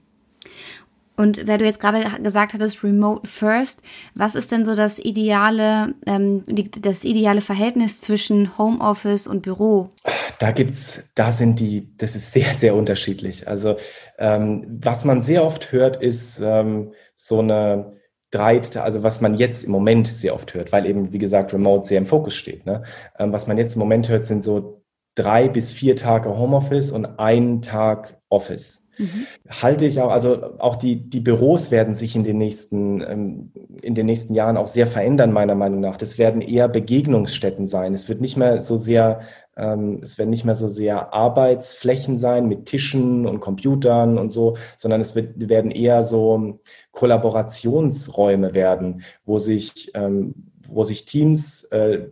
Und 1.19 1.49
wer 1.49 1.59
du 1.59 1.65
jetzt 1.65 1.81
gerade 1.81 2.05
gesagt 2.23 2.55
hattest, 2.55 2.85
Remote 2.85 3.27
First, 3.27 3.83
was 4.15 4.37
ist 4.37 4.53
denn 4.53 4.65
so 4.65 4.77
das 4.77 5.01
ideale, 5.01 5.95
ähm, 6.07 6.45
das 6.81 7.03
ideale 7.03 7.41
Verhältnis 7.41 8.01
zwischen 8.01 8.57
Homeoffice 8.57 9.27
und 9.27 9.43
Büro? 9.43 9.91
Da 10.39 10.53
gibt's, 10.53 11.11
da 11.17 11.33
sind 11.33 11.59
die, 11.59 11.89
das 11.97 12.15
ist 12.15 12.33
sehr, 12.33 12.55
sehr 12.55 12.77
unterschiedlich. 12.77 13.49
Also 13.49 13.75
ähm, 14.17 14.79
was 14.81 15.05
man 15.05 15.25
sehr 15.25 15.43
oft 15.45 15.73
hört, 15.73 16.01
ist 16.01 16.41
ähm, 16.41 16.93
so 17.17 17.41
eine 17.41 17.98
drei, 18.31 18.61
also 18.61 19.03
was 19.03 19.21
man 19.21 19.35
jetzt 19.35 19.65
im 19.65 19.71
Moment 19.71 20.07
sehr 20.09 20.35
oft 20.35 20.55
hört, 20.55 20.73
weil 20.73 20.87
eben, 20.87 21.13
wie 21.13 21.19
gesagt, 21.19 21.53
Remote 21.53 21.87
sehr 21.87 21.99
im 21.99 22.07
Fokus 22.07 22.37
steht. 22.37 22.67
Ne? 22.67 22.83
Ähm, 23.19 23.33
was 23.33 23.47
man 23.47 23.57
jetzt 23.57 23.75
im 23.75 23.81
Moment 23.81 24.09
hört, 24.09 24.27
sind 24.27 24.45
so 24.45 24.83
drei 25.15 25.49
bis 25.49 25.73
vier 25.73 25.97
Tage 25.97 26.37
Homeoffice 26.37 26.93
und 26.93 27.19
ein 27.19 27.63
Tag 27.63 28.21
Office. 28.29 28.88
Mhm. 28.99 29.27
Halte 29.49 29.87
ich 29.87 30.01
auch, 30.01 30.11
also 30.11 30.59
auch 30.59 30.77
die, 30.77 31.09
die 31.09 31.21
Büros 31.21 31.71
werden 31.71 31.95
sich 31.95 32.17
in 32.17 32.25
den 32.25 32.39
nächsten, 32.39 33.01
ähm, 33.01 33.53
in 33.81 33.95
den 33.95 34.07
nächsten 34.07 34.35
Jahren 34.35 34.57
auch 34.57 34.67
sehr 34.67 34.87
verändern, 34.87 35.33
meiner 35.33 35.55
Meinung 35.55 35.81
nach. 35.81 35.97
Das 35.97 36.19
werden 36.19 36.41
eher 36.41 36.69
Begegnungsstätten 36.69 37.67
sein. 37.67 37.95
Es 37.95 38.09
wird 38.09 38.21
nicht 38.21 38.37
mehr 38.37 38.61
so 38.61 38.77
sehr, 38.77 39.21
ähm, 39.57 40.01
es 40.03 40.19
werden 40.19 40.31
nicht 40.31 40.45
mehr 40.45 40.57
so 40.57 40.69
sehr 40.69 41.15
Arbeitsflächen 41.15 42.19
sein 42.19 42.49
mit 42.49 42.67
Tischen 42.67 43.27
und 43.27 43.41
Computern 43.41 44.19
und 44.19 44.31
so, 44.31 44.57
sondern 44.77 45.01
es 45.01 45.15
wird, 45.15 45.49
werden 45.49 45.71
eher 45.71 46.03
so 46.03 46.61
Kollaborationsräume 46.91 48.55
werden, 48.55 49.03
wo 49.25 49.39
sich 49.39 49.93
ähm, 49.95 50.48
wo 50.69 50.85
sich 50.85 51.07
Teams 51.07 51.65
äh, 51.65 52.07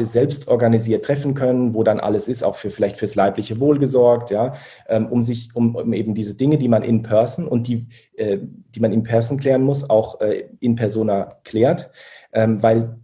selbst 0.00 0.48
organisiert 0.48 1.04
treffen 1.04 1.34
können, 1.34 1.72
wo 1.72 1.84
dann 1.84 2.00
alles 2.00 2.28
ist, 2.28 2.42
auch 2.42 2.56
für 2.56 2.70
vielleicht 2.70 2.96
fürs 2.96 3.14
leibliche 3.14 3.60
Wohl 3.60 3.78
gesorgt, 3.78 4.30
ja, 4.30 4.54
ähm, 4.88 5.06
um 5.06 5.22
sich, 5.22 5.54
um, 5.54 5.76
um, 5.76 5.92
eben 5.92 6.14
diese 6.14 6.34
Dinge, 6.34 6.58
die 6.58 6.68
man 6.68 6.82
in 6.82 7.02
person 7.02 7.46
und 7.46 7.68
die, 7.68 7.86
äh, 8.16 8.38
die 8.74 8.80
man 8.80 8.92
in 8.92 9.04
person 9.04 9.38
klären 9.38 9.62
muss, 9.62 9.88
auch 9.88 10.20
äh, 10.20 10.48
in 10.60 10.74
persona 10.74 11.36
klärt, 11.44 11.90
ähm, 12.32 12.62
weil 12.62 12.98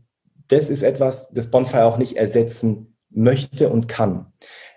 das 0.49 0.69
ist 0.69 0.83
etwas, 0.83 1.31
das 1.31 1.51
Bonfire 1.51 1.85
auch 1.85 1.99
nicht 1.99 2.17
ersetzen 2.17 2.97
möchte 3.11 3.69
und 3.69 3.87
kann. 3.87 4.33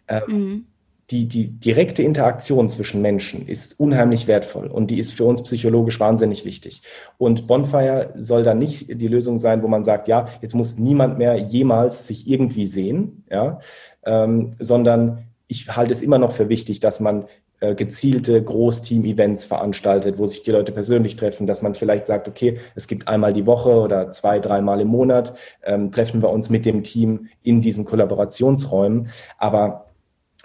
Ähm, 0.08 0.22
mhm 0.28 0.71
die, 1.12 1.28
die 1.28 1.48
direkte 1.48 2.02
Interaktion 2.04 2.70
zwischen 2.70 3.02
Menschen 3.02 3.48
ist 3.48 3.80
unheimlich 3.80 4.28
wertvoll 4.28 4.68
und 4.68 4.90
die 4.90 4.98
ist 4.98 5.14
für 5.14 5.26
uns 5.26 5.44
psychologisch 5.44 6.00
wahnsinnig 6.00 6.46
wichtig. 6.46 6.82
Und 7.18 7.48
Bonfire 7.48 8.14
soll 8.16 8.44
dann 8.44 8.60
nicht 8.60 9.02
die 9.02 9.08
Lösung 9.10 9.38
sein, 9.38 9.62
wo 9.62 9.68
man 9.68 9.84
sagt, 9.84 10.08
ja, 10.08 10.30
jetzt 10.42 10.56
muss 10.56 10.78
niemand 10.78 11.18
mehr 11.18 11.36
jemals 11.36 12.08
sich 12.08 12.30
irgendwie 12.30 12.66
sehen, 12.66 13.26
ja, 13.30 13.60
ähm, 14.06 14.52
sondern 14.58 15.26
ich 15.48 15.76
halte 15.76 15.92
es 15.92 16.02
immer 16.02 16.18
noch 16.18 16.32
für 16.32 16.48
wichtig, 16.48 16.80
dass 16.80 17.02
man 17.02 17.26
äh, 17.60 17.76
gezielte 17.76 18.42
Großteam-Events 18.42 19.44
veranstaltet, 19.44 20.18
wo 20.18 20.26
sich 20.26 20.44
die 20.44 20.52
Leute 20.52 20.72
persönlich 20.72 21.18
treffen, 21.18 21.46
dass 21.46 21.62
man 21.62 21.76
vielleicht 21.76 22.08
sagt, 22.08 22.30
okay, 22.30 22.58
es 22.74 22.88
gibt 22.88 23.10
einmal 23.10 23.34
die 23.34 23.46
Woche 23.46 23.72
oder 23.72 24.12
zwei, 24.12 24.40
dreimal 24.40 24.80
im 24.80 24.88
Monat, 24.88 25.34
ähm, 25.64 25.92
treffen 25.92 26.22
wir 26.22 26.30
uns 26.30 26.50
mit 26.50 26.66
dem 26.66 26.84
Team 26.84 27.28
in 27.44 27.60
diesen 27.60 27.84
Kollaborationsräumen. 27.84 29.10
Aber 29.38 29.91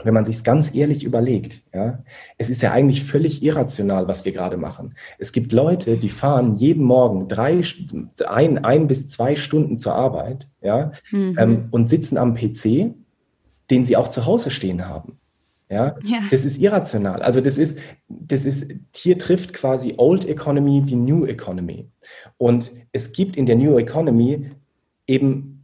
wenn 0.04 0.12
man 0.12 0.26
sich 0.26 0.44
ganz 0.44 0.74
ehrlich 0.74 1.04
überlegt, 1.04 1.62
ja, 1.72 2.02
es 2.36 2.50
ist 2.50 2.60
ja 2.62 2.72
eigentlich 2.72 3.04
völlig 3.04 3.42
irrational, 3.42 4.06
was 4.08 4.24
wir 4.24 4.32
gerade 4.32 4.58
machen. 4.58 4.94
Es 5.18 5.32
gibt 5.32 5.52
Leute, 5.52 5.96
die 5.96 6.10
fahren 6.10 6.56
jeden 6.56 6.84
Morgen 6.84 7.28
drei, 7.28 7.62
ein, 8.26 8.64
ein 8.64 8.88
bis 8.88 9.08
zwei 9.08 9.36
Stunden 9.36 9.78
zur 9.78 9.94
Arbeit, 9.94 10.48
ja, 10.60 10.92
mhm. 11.10 11.36
ähm, 11.38 11.68
und 11.70 11.88
sitzen 11.88 12.18
am 12.18 12.34
PC, 12.34 12.94
den 13.70 13.86
sie 13.86 13.96
auch 13.96 14.08
zu 14.08 14.26
Hause 14.26 14.50
stehen 14.50 14.86
haben. 14.86 15.18
Ja, 15.68 15.96
ja, 16.04 16.20
das 16.30 16.44
ist 16.44 16.58
irrational. 16.58 17.22
Also 17.22 17.40
das 17.40 17.58
ist, 17.58 17.80
das 18.08 18.46
ist, 18.46 18.72
hier 18.94 19.18
trifft 19.18 19.52
quasi 19.52 19.94
Old 19.96 20.24
Economy 20.24 20.82
die 20.82 20.94
New 20.94 21.24
Economy. 21.24 21.88
Und 22.38 22.70
es 22.92 23.10
gibt 23.12 23.36
in 23.36 23.46
der 23.46 23.56
New 23.56 23.76
Economy 23.76 24.50
eben 25.08 25.55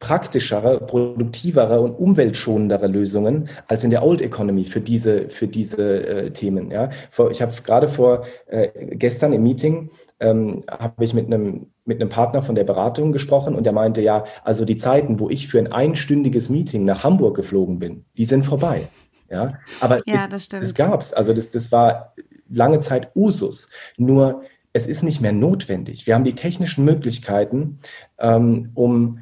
praktischere, 0.00 0.80
produktivere 0.80 1.80
und 1.80 1.92
umweltschonendere 1.92 2.86
Lösungen 2.86 3.48
als 3.68 3.84
in 3.84 3.90
der 3.90 4.02
Old 4.02 4.22
Economy 4.22 4.64
für 4.64 4.80
diese, 4.80 5.28
für 5.28 5.46
diese 5.46 6.06
äh, 6.06 6.30
Themen. 6.30 6.70
Ja. 6.70 6.88
Ich 7.30 7.42
habe 7.42 7.52
gerade 7.62 7.86
vor 7.86 8.24
äh, 8.46 8.68
gestern 8.96 9.34
im 9.34 9.42
Meeting 9.42 9.90
ähm, 10.18 10.64
habe 10.68 11.04
ich 11.04 11.14
mit 11.14 11.26
einem 11.26 11.66
mit 11.84 12.00
einem 12.00 12.10
Partner 12.10 12.42
von 12.42 12.54
der 12.54 12.64
Beratung 12.64 13.10
gesprochen 13.10 13.56
und 13.56 13.64
der 13.64 13.72
meinte, 13.72 14.00
ja, 14.00 14.24
also 14.44 14.64
die 14.64 14.76
Zeiten, 14.76 15.18
wo 15.18 15.28
ich 15.28 15.48
für 15.48 15.58
ein 15.58 15.72
einstündiges 15.72 16.48
Meeting 16.48 16.84
nach 16.84 17.02
Hamburg 17.02 17.34
geflogen 17.34 17.80
bin, 17.80 18.04
die 18.16 18.26
sind 18.26 18.44
vorbei. 18.44 18.88
Ja, 19.28 19.52
aber 19.80 19.98
ja, 20.06 20.28
das, 20.28 20.48
das, 20.48 20.60
das 20.60 20.74
gab's. 20.74 21.12
Also 21.12 21.32
das, 21.32 21.50
das 21.50 21.72
war 21.72 22.14
lange 22.48 22.80
Zeit 22.80 23.10
Usus. 23.16 23.68
Nur 23.96 24.42
es 24.72 24.86
ist 24.86 25.02
nicht 25.02 25.20
mehr 25.20 25.32
notwendig. 25.32 26.06
Wir 26.06 26.14
haben 26.14 26.24
die 26.24 26.34
technischen 26.34 26.84
Möglichkeiten, 26.84 27.80
ähm, 28.18 28.70
um 28.74 29.18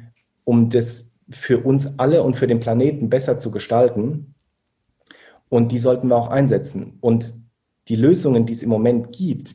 um 0.49 0.71
das 0.71 1.11
für 1.29 1.59
uns 1.59 1.99
alle 1.99 2.23
und 2.23 2.35
für 2.35 2.47
den 2.47 2.59
Planeten 2.59 3.07
besser 3.07 3.37
zu 3.37 3.51
gestalten. 3.51 4.33
Und 5.47 5.71
die 5.71 5.77
sollten 5.77 6.07
wir 6.07 6.15
auch 6.15 6.29
einsetzen. 6.29 6.97
Und 7.01 7.35
die 7.87 7.95
Lösungen, 7.95 8.47
die 8.47 8.53
es 8.53 8.63
im 8.63 8.69
Moment 8.69 9.15
gibt, 9.15 9.53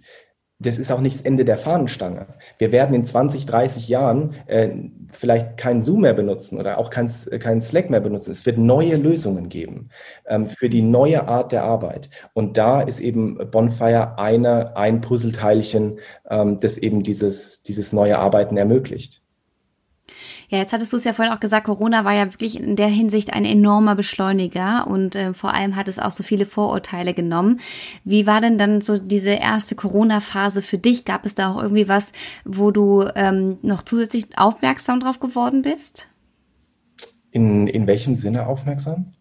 das 0.61 0.79
ist 0.79 0.93
auch 0.93 1.01
nicht 1.01 1.17
das 1.17 1.25
Ende 1.25 1.45
der 1.45 1.57
Fahnenstange. 1.57 2.29
Wir 2.59 2.71
werden 2.71 2.95
in 2.95 3.05
20, 3.05 3.45
30 3.45 3.89
Jahren 3.89 4.35
äh, 4.47 4.71
vielleicht 5.11 5.57
kein 5.57 5.81
Zoom 5.81 6.03
mehr 6.03 6.15
benutzen 6.15 6.61
oder 6.61 6.79
auch 6.79 6.91
kein, 6.91 7.11
kein 7.41 7.61
Slack 7.61 7.91
mehr 7.91 7.99
benutzen. 7.99 8.31
Es 8.31 8.47
wird 8.47 8.59
neue 8.59 8.95
Lösungen 8.95 9.49
geben 9.49 9.89
ähm, 10.27 10.47
für 10.47 10.69
die 10.69 10.83
neue 10.83 11.27
Art 11.27 11.51
der 11.51 11.65
Arbeit. 11.65 12.09
Und 12.35 12.57
da 12.57 12.83
ist 12.83 13.01
eben 13.01 13.37
Bonfire 13.51 14.17
eine, 14.17 14.77
ein 14.77 15.01
Puzzleteilchen, 15.01 15.99
ähm, 16.31 16.61
das 16.61 16.79
eben 16.79 17.03
dieses, 17.03 17.65
dieses 17.65 17.93
neue 17.93 18.17
Arbeiten 18.17 18.57
ermöglicht. 18.57 19.24
Ja, 20.49 20.59
jetzt 20.59 20.73
hattest 20.73 20.93
du 20.93 20.97
es 20.97 21.05
ja 21.05 21.13
vorhin 21.13 21.33
auch 21.33 21.41
gesagt, 21.41 21.67
Corona 21.67 22.05
war 22.05 22.13
ja 22.13 22.33
wirklich 22.33 22.61
in 22.61 22.77
der 22.77 22.89
Hinsicht 22.89 23.33
ein 23.33 23.45
enormer 23.45 23.95
Beschleuniger 23.95 24.87
und 24.87 25.17
äh, 25.17 25.33
vor 25.33 25.55
allem 25.55 25.77
hat 25.77 25.89
es 25.89 25.99
auch 25.99 26.11
so 26.11 26.23
viele 26.23 26.47
Vorurteile 26.47 27.15
genommen. 27.15 27.61
Wie 28.05 28.27
war 28.27 28.41
denn 28.41 28.59
dann 28.59 28.81
so 28.81 28.99
diese 28.99 29.31
erste 29.31 29.75
Corona-Phase 29.75 30.63
für 30.63 30.79
dich? 30.79 31.05
Gab 31.05 31.25
es 31.25 31.35
da 31.35 31.53
auch 31.53 31.63
irgendwie 31.63 31.89
was, 31.89 32.13
wo 32.45 32.71
du 32.71 33.05
ähm, 33.15 33.59
noch 33.63 33.83
zusätzlich 33.83 34.37
aufmerksam 34.37 35.01
drauf 35.01 35.21
geworden 35.21 35.63
bist? 35.63 36.09
In, 37.31 37.67
in 37.67 37.87
welchem 37.87 38.15
Sinne 38.15 38.47
aufmerksam? 38.47 39.14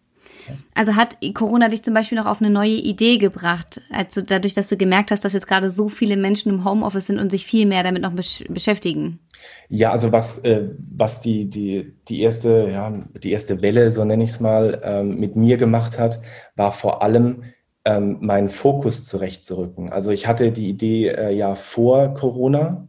Also 0.74 0.96
hat 0.96 1.16
Corona 1.34 1.68
dich 1.68 1.82
zum 1.82 1.94
Beispiel 1.94 2.18
noch 2.18 2.26
auf 2.26 2.40
eine 2.40 2.50
neue 2.50 2.70
Idee 2.70 3.18
gebracht, 3.18 3.80
also 3.90 4.22
dadurch, 4.22 4.54
dass 4.54 4.68
du 4.68 4.76
gemerkt 4.76 5.10
hast, 5.10 5.24
dass 5.24 5.32
jetzt 5.32 5.46
gerade 5.46 5.70
so 5.70 5.88
viele 5.88 6.16
Menschen 6.16 6.50
im 6.50 6.64
Homeoffice 6.64 7.06
sind 7.06 7.18
und 7.18 7.30
sich 7.30 7.46
viel 7.46 7.66
mehr 7.66 7.82
damit 7.82 8.02
noch 8.02 8.12
besch 8.12 8.44
beschäftigen? 8.48 9.20
Ja, 9.68 9.92
also 9.92 10.12
was, 10.12 10.38
äh, 10.38 10.68
was 10.78 11.20
die, 11.20 11.48
die, 11.48 11.94
die, 12.08 12.20
erste, 12.20 12.68
ja, 12.70 12.92
die 13.22 13.32
erste 13.32 13.62
Welle, 13.62 13.90
so 13.90 14.04
nenne 14.04 14.24
ich 14.24 14.30
es 14.30 14.40
mal, 14.40 14.80
ähm, 14.84 15.18
mit 15.18 15.36
mir 15.36 15.56
gemacht 15.56 15.98
hat, 15.98 16.20
war 16.56 16.72
vor 16.72 17.02
allem 17.02 17.44
ähm, 17.84 18.18
meinen 18.20 18.48
Fokus 18.48 19.04
zurechtzurücken. 19.04 19.92
Also 19.92 20.10
ich 20.10 20.26
hatte 20.26 20.52
die 20.52 20.68
Idee 20.68 21.08
äh, 21.08 21.34
ja 21.34 21.54
vor 21.54 22.14
Corona 22.14 22.88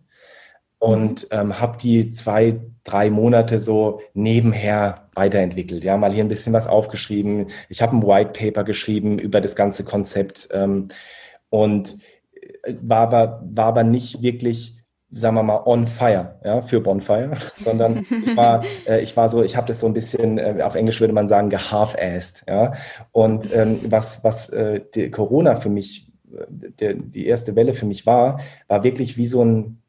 und 0.86 1.28
ähm, 1.32 1.60
habe 1.60 1.80
die 1.80 2.12
zwei, 2.12 2.60
drei 2.84 3.10
Monate 3.10 3.58
so 3.58 4.02
nebenher 4.14 5.10
weiterentwickelt. 5.16 5.84
Ja, 5.84 5.98
mal 5.98 6.14
hier 6.14 6.24
ein 6.24 6.28
bisschen 6.28 6.54
was 6.54 6.68
aufgeschrieben. 6.68 7.48
Ich 7.70 7.82
habe 7.82 7.96
ein 7.96 8.04
White 8.04 8.40
Paper 8.40 8.64
geschrieben 8.64 9.18
über 9.18 9.42
das 9.42 9.56
ganze 9.56 9.84
Konzept 9.84 10.48
ähm, 10.52 10.90
und 11.50 11.98
äh, 12.62 12.76
war 12.82 13.00
aber, 13.00 13.42
war 13.52 13.66
aber 13.66 13.84
nicht 13.84 14.22
wirklich 14.22 14.78
sagen 15.12 15.36
wir 15.36 15.44
mal, 15.44 15.64
on 15.66 15.88
fire, 15.88 16.40
ja, 16.44 16.62
für 16.62 16.82
Bonfire, 16.82 17.32
sondern 17.56 18.06
ich 18.10 18.36
war, 18.36 18.64
äh, 18.86 19.02
ich 19.02 19.16
war 19.16 19.30
so, 19.30 19.44
ich 19.44 19.56
habe 19.56 19.66
das 19.68 19.80
so 19.80 19.88
ein 19.88 19.94
bisschen, 19.94 20.38
äh, 20.38 20.62
auf 20.62 20.76
Englisch 20.76 21.00
würde 21.00 21.14
man 21.14 21.30
sagen, 21.30 21.50
gehalf-assed, 21.50 22.44
ja. 22.50 22.74
Und 23.14 23.48
ähm, 23.54 23.80
was, 23.88 24.26
was 24.26 24.50
äh, 24.50 24.82
Corona 25.12 25.56
für 25.56 25.70
mich, 25.70 26.12
äh, 26.34 26.46
der, 26.50 26.96
die 26.96 27.28
erste 27.28 27.56
Welle 27.56 27.74
für 27.74 27.86
mich 27.86 28.06
war, 28.06 28.42
war 28.68 28.84
wirklich 28.84 29.16
wie 29.16 29.28
so 29.28 29.42
ein, 29.42 29.82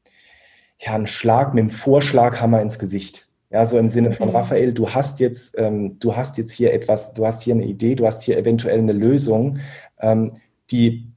ja, 0.78 0.94
ein 0.94 1.06
Schlag 1.06 1.54
mit 1.54 1.62
dem 1.62 1.70
Vorschlaghammer 1.70 2.60
ins 2.60 2.78
Gesicht. 2.78 3.26
Ja, 3.50 3.64
so 3.64 3.78
im 3.78 3.88
Sinne 3.88 4.10
von 4.10 4.28
mhm. 4.28 4.36
Raphael, 4.36 4.74
du 4.74 4.90
hast 4.90 5.20
jetzt, 5.20 5.56
ähm, 5.56 5.98
du 6.00 6.16
hast 6.16 6.36
jetzt 6.36 6.52
hier 6.52 6.74
etwas, 6.74 7.12
du 7.12 7.26
hast 7.26 7.42
hier 7.42 7.54
eine 7.54 7.64
Idee, 7.64 7.94
du 7.94 8.06
hast 8.06 8.22
hier 8.22 8.36
eventuell 8.36 8.78
eine 8.78 8.92
Lösung, 8.92 9.58
ähm, 10.00 10.32
die 10.70 11.12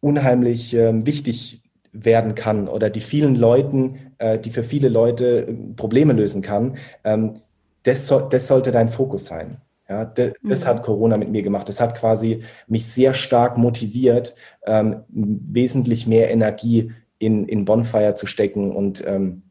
unheimlich 0.00 0.74
ähm, 0.74 1.04
wichtig 1.04 1.62
werden 1.92 2.34
kann 2.34 2.68
oder 2.68 2.90
die 2.90 3.00
vielen 3.00 3.34
Leuten, 3.34 4.12
äh, 4.18 4.38
die 4.38 4.50
für 4.50 4.62
viele 4.62 4.88
Leute 4.88 5.48
äh, 5.48 5.54
Probleme 5.76 6.12
lösen 6.12 6.42
kann. 6.42 6.76
Ähm, 7.02 7.40
das, 7.82 8.06
so, 8.06 8.20
das 8.20 8.48
sollte 8.48 8.70
dein 8.70 8.88
Fokus 8.88 9.26
sein. 9.26 9.58
Ja, 9.88 10.04
das, 10.04 10.32
mhm. 10.42 10.64
hat 10.64 10.82
Corona 10.82 11.16
mit 11.18 11.30
mir 11.30 11.42
gemacht. 11.42 11.68
Das 11.68 11.80
hat 11.80 11.94
quasi 11.94 12.42
mich 12.66 12.86
sehr 12.86 13.14
stark 13.14 13.58
motiviert, 13.58 14.34
ähm, 14.64 15.02
wesentlich 15.08 16.06
mehr 16.06 16.30
Energie 16.30 16.92
in, 17.18 17.46
in 17.46 17.64
Bonfire 17.64 18.14
zu 18.14 18.26
stecken 18.26 18.70
und 18.70 19.04
ähm, 19.06 19.42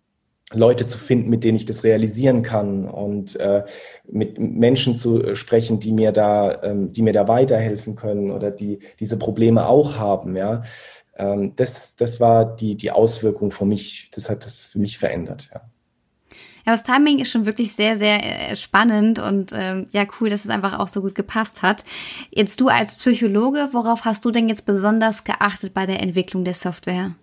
Leute 0.51 0.87
zu 0.87 0.97
finden, 0.97 1.29
mit 1.29 1.43
denen 1.43 1.57
ich 1.57 1.65
das 1.65 1.83
realisieren 1.83 2.43
kann 2.43 2.85
und 2.87 3.39
äh, 3.39 3.63
mit 4.05 4.37
Menschen 4.39 4.95
zu 4.95 5.35
sprechen, 5.35 5.79
die 5.79 5.91
mir 5.91 6.11
da, 6.11 6.61
ähm, 6.63 6.91
die 6.91 7.01
mir 7.01 7.13
da 7.13 7.27
weiterhelfen 7.27 7.95
können 7.95 8.29
oder 8.29 8.51
die 8.51 8.79
diese 8.99 9.17
Probleme 9.17 9.67
auch 9.67 9.97
haben. 9.97 10.35
Ja, 10.35 10.63
ähm, 11.15 11.53
das, 11.55 11.95
das 11.95 12.19
war 12.19 12.55
die 12.55 12.75
die 12.75 12.91
Auswirkung 12.91 13.51
für 13.51 13.65
mich. 13.65 14.11
Das 14.13 14.29
hat 14.29 14.45
das 14.45 14.65
für 14.65 14.79
mich 14.79 14.97
verändert. 14.97 15.49
Ja. 15.53 15.61
Ja, 16.65 16.71
das 16.71 16.83
Timing 16.83 17.19
ist 17.19 17.29
schon 17.29 17.45
wirklich 17.45 17.73
sehr, 17.73 17.97
sehr 17.97 18.51
äh, 18.51 18.55
spannend 18.55 19.19
und 19.19 19.51
ähm, 19.53 19.87
ja, 19.91 20.05
cool, 20.19 20.29
dass 20.29 20.45
es 20.45 20.49
einfach 20.49 20.79
auch 20.79 20.87
so 20.87 21.01
gut 21.01 21.13
gepasst 21.13 21.61
hat. 21.61 21.83
Jetzt 22.31 22.61
du 22.61 22.69
als 22.69 22.95
Psychologe, 22.95 23.69
worauf 23.73 24.05
hast 24.05 24.23
du 24.23 24.31
denn 24.31 24.47
jetzt 24.47 24.65
besonders 24.65 25.25
geachtet 25.25 25.73
bei 25.73 25.85
der 25.85 26.01
Entwicklung 26.01 26.45
der 26.45 26.53
Software? 26.53 27.15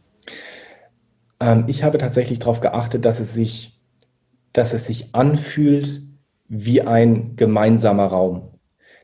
Ähm, 1.41 1.65
ich 1.67 1.83
habe 1.83 1.99
tatsächlich 1.99 2.39
darauf 2.39 2.61
geachtet, 2.61 3.05
dass 3.05 3.21
es 3.21 3.35
sich, 3.35 3.81
dass 4.53 4.73
es 4.73 4.87
sich 4.87 5.15
anfühlt 5.15 6.03
wie 6.49 6.83
ein 6.83 7.37
gemeinsamer 7.37 8.07
Raum. 8.07 8.49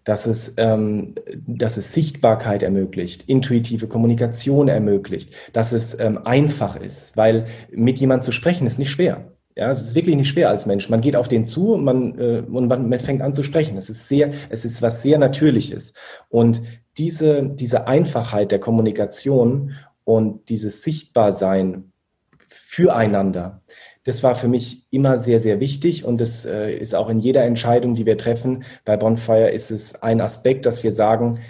Dass 0.04 0.26
es, 0.26 0.54
ähm, 0.56 1.16
dass 1.46 1.76
es 1.76 1.92
Sichtbarkeit 1.92 2.62
ermöglicht, 2.62 3.28
intuitive 3.28 3.88
Kommunikation 3.88 4.68
ermöglicht, 4.68 5.34
dass 5.52 5.72
es 5.72 5.98
ähm, 5.98 6.18
einfach 6.24 6.76
ist, 6.76 7.16
weil 7.16 7.46
mit 7.72 7.98
jemandem 7.98 8.22
zu 8.22 8.30
sprechen 8.30 8.68
ist 8.68 8.78
nicht 8.78 8.90
schwer. 8.90 9.32
Ja, 9.56 9.70
es 9.70 9.80
ist 9.80 9.94
wirklich 9.94 10.16
nicht 10.16 10.28
schwer 10.28 10.50
als 10.50 10.66
Mensch. 10.66 10.90
Man 10.90 11.00
geht 11.00 11.16
auf 11.16 11.28
den 11.28 11.46
zu 11.46 11.72
und 11.72 11.82
man, 11.82 12.18
äh, 12.18 12.42
und 12.46 12.68
man 12.68 12.98
fängt 12.98 13.22
an 13.22 13.32
zu 13.32 13.42
sprechen. 13.42 13.78
Es 13.78 13.88
ist 13.88 14.06
sehr, 14.06 14.30
es 14.50 14.66
ist 14.66 14.82
was 14.82 15.02
sehr 15.02 15.18
Natürliches. 15.18 15.94
Und 16.28 16.60
diese, 16.98 17.42
diese 17.54 17.88
Einfachheit 17.88 18.52
der 18.52 18.60
Kommunikation 18.60 19.72
und 20.06 20.48
dieses 20.50 20.84
Sichtbarsein 20.84 21.92
füreinander. 22.48 23.60
Das 24.04 24.22
war 24.22 24.36
für 24.36 24.46
mich 24.46 24.86
immer 24.92 25.18
sehr, 25.18 25.40
sehr 25.40 25.58
wichtig 25.58 26.04
und 26.04 26.20
das 26.20 26.46
äh, 26.46 26.72
ist 26.76 26.94
auch 26.94 27.08
in 27.08 27.18
jeder 27.18 27.42
Entscheidung, 27.44 27.96
die 27.96 28.06
wir 28.06 28.16
treffen. 28.16 28.64
Bei 28.84 28.96
Bonfire 28.96 29.50
ist 29.50 29.72
es 29.72 30.00
ein 30.02 30.20
Aspekt, 30.20 30.64
dass 30.64 30.84
wir 30.84 30.92
sagen, 30.92 31.40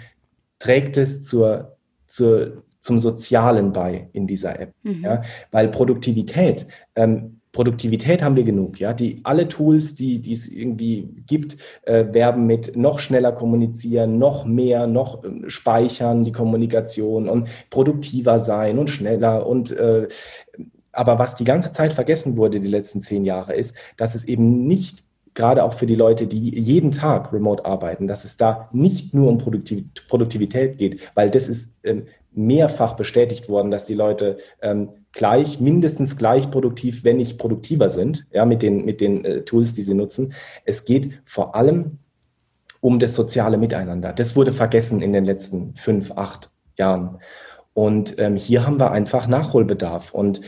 trägt 0.57 0.97
es 0.97 1.23
zur, 1.23 1.77
zur, 2.07 2.63
zum 2.79 2.97
Sozialen 2.97 3.73
bei 3.73 4.09
in 4.13 4.25
dieser 4.25 4.59
App. 4.59 4.73
Mhm. 4.81 5.03
Ja? 5.03 5.21
Weil 5.51 5.67
Produktivität, 5.67 6.67
ähm, 6.95 7.36
Produktivität 7.57 8.21
haben 8.21 8.35
wir 8.35 8.43
genug, 8.43 8.79
ja. 8.79 8.93
Die 8.93 9.21
alle 9.23 9.47
Tools, 9.47 9.95
die, 9.95 10.21
es 10.31 10.47
irgendwie 10.47 11.09
gibt, 11.25 11.57
äh, 11.85 12.05
werben 12.11 12.45
mit 12.45 12.77
noch 12.77 12.99
schneller 12.99 13.31
kommunizieren, 13.31 14.19
noch 14.19 14.45
mehr, 14.45 14.85
noch 14.85 15.23
äh, 15.23 15.49
speichern 15.49 16.23
die 16.23 16.31
Kommunikation 16.31 17.27
und 17.27 17.49
produktiver 17.71 18.37
sein 18.37 18.77
und 18.77 18.91
schneller 18.91 19.47
und 19.47 19.71
äh, 19.71 20.07
aber 20.91 21.17
was 21.17 21.33
die 21.33 21.45
ganze 21.45 21.71
Zeit 21.71 21.95
vergessen 21.95 22.37
wurde 22.37 22.59
die 22.59 22.67
letzten 22.67 23.01
zehn 23.01 23.25
Jahre 23.25 23.55
ist, 23.55 23.75
dass 23.97 24.13
es 24.13 24.25
eben 24.25 24.67
nicht 24.67 25.03
gerade 25.33 25.63
auch 25.63 25.73
für 25.73 25.87
die 25.87 25.95
Leute, 25.95 26.27
die 26.27 26.59
jeden 26.59 26.91
Tag 26.91 27.33
remote 27.33 27.65
arbeiten, 27.65 28.07
dass 28.07 28.23
es 28.23 28.37
da 28.37 28.69
nicht 28.71 29.15
nur 29.15 29.29
um 29.29 29.39
Produktivität 29.39 30.77
geht, 30.77 31.09
weil 31.15 31.31
das 31.31 31.49
ist 31.49 31.75
ähm, 31.83 32.05
mehrfach 32.33 32.93
bestätigt 32.93 33.49
worden, 33.49 33.71
dass 33.71 33.85
die 33.85 33.95
Leute 33.95 34.37
ähm, 34.61 34.89
gleich, 35.17 35.59
mindestens 35.59 36.15
gleich 36.15 36.49
produktiv, 36.51 37.03
wenn 37.03 37.17
nicht 37.17 37.39
produktiver 37.39 37.89
sind, 37.89 38.27
ja, 38.31 38.45
mit 38.45 38.61
den, 38.61 38.85
mit 38.85 39.01
den 39.01 39.25
äh, 39.25 39.41
Tools, 39.41 39.73
die 39.73 39.81
sie 39.81 39.95
nutzen. 39.95 40.33
Es 40.63 40.85
geht 40.85 41.19
vor 41.25 41.55
allem 41.55 41.97
um 42.81 42.99
das 42.99 43.15
soziale 43.15 43.57
Miteinander. 43.57 44.13
Das 44.13 44.35
wurde 44.35 44.53
vergessen 44.53 45.01
in 45.01 45.13
den 45.13 45.25
letzten 45.25 45.75
fünf, 45.75 46.11
acht 46.11 46.51
Jahren. 46.77 47.17
Und 47.73 48.19
ähm, 48.19 48.35
hier 48.35 48.65
haben 48.65 48.79
wir 48.79 48.91
einfach 48.91 49.27
Nachholbedarf. 49.27 50.13
Und 50.13 50.41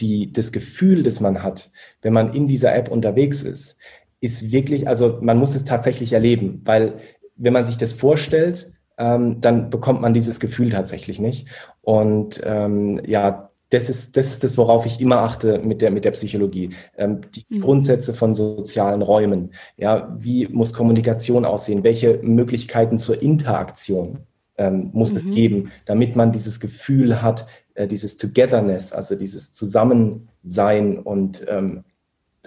die, 0.00 0.32
das 0.32 0.50
Gefühl, 0.50 1.02
das 1.02 1.20
man 1.20 1.42
hat, 1.42 1.70
wenn 2.00 2.14
man 2.14 2.32
in 2.32 2.48
dieser 2.48 2.74
App 2.74 2.90
unterwegs 2.90 3.42
ist, 3.42 3.78
ist 4.20 4.50
wirklich, 4.50 4.88
also 4.88 5.18
man 5.20 5.36
muss 5.36 5.54
es 5.54 5.64
tatsächlich 5.64 6.14
erleben, 6.14 6.62
weil 6.64 6.94
wenn 7.36 7.52
man 7.52 7.66
sich 7.66 7.76
das 7.76 7.92
vorstellt, 7.92 8.72
ähm, 8.96 9.42
dann 9.42 9.68
bekommt 9.68 10.00
man 10.00 10.14
dieses 10.14 10.40
Gefühl 10.40 10.70
tatsächlich 10.70 11.20
nicht. 11.20 11.48
Und 11.82 12.40
ähm, 12.44 13.02
ja, 13.06 13.50
das 13.74 13.90
ist, 13.90 14.16
das 14.16 14.28
ist 14.28 14.44
das, 14.44 14.56
worauf 14.56 14.86
ich 14.86 15.00
immer 15.00 15.18
achte 15.18 15.58
mit 15.58 15.82
der, 15.82 15.90
mit 15.90 16.04
der 16.04 16.12
Psychologie. 16.12 16.70
Ähm, 16.96 17.22
die 17.34 17.44
mhm. 17.48 17.60
Grundsätze 17.60 18.14
von 18.14 18.34
sozialen 18.34 19.02
Räumen. 19.02 19.52
Ja, 19.76 20.16
wie 20.18 20.46
muss 20.46 20.72
Kommunikation 20.72 21.44
aussehen? 21.44 21.82
Welche 21.82 22.20
Möglichkeiten 22.22 22.98
zur 22.98 23.20
Interaktion 23.20 24.20
ähm, 24.58 24.90
muss 24.92 25.10
mhm. 25.10 25.16
es 25.16 25.24
geben, 25.24 25.72
damit 25.86 26.14
man 26.14 26.30
dieses 26.30 26.60
Gefühl 26.60 27.20
hat, 27.20 27.46
äh, 27.74 27.88
dieses 27.88 28.16
Togetherness, 28.16 28.92
also 28.92 29.16
dieses 29.16 29.52
Zusammensein 29.52 30.98
und 31.00 31.44
ähm, 31.48 31.82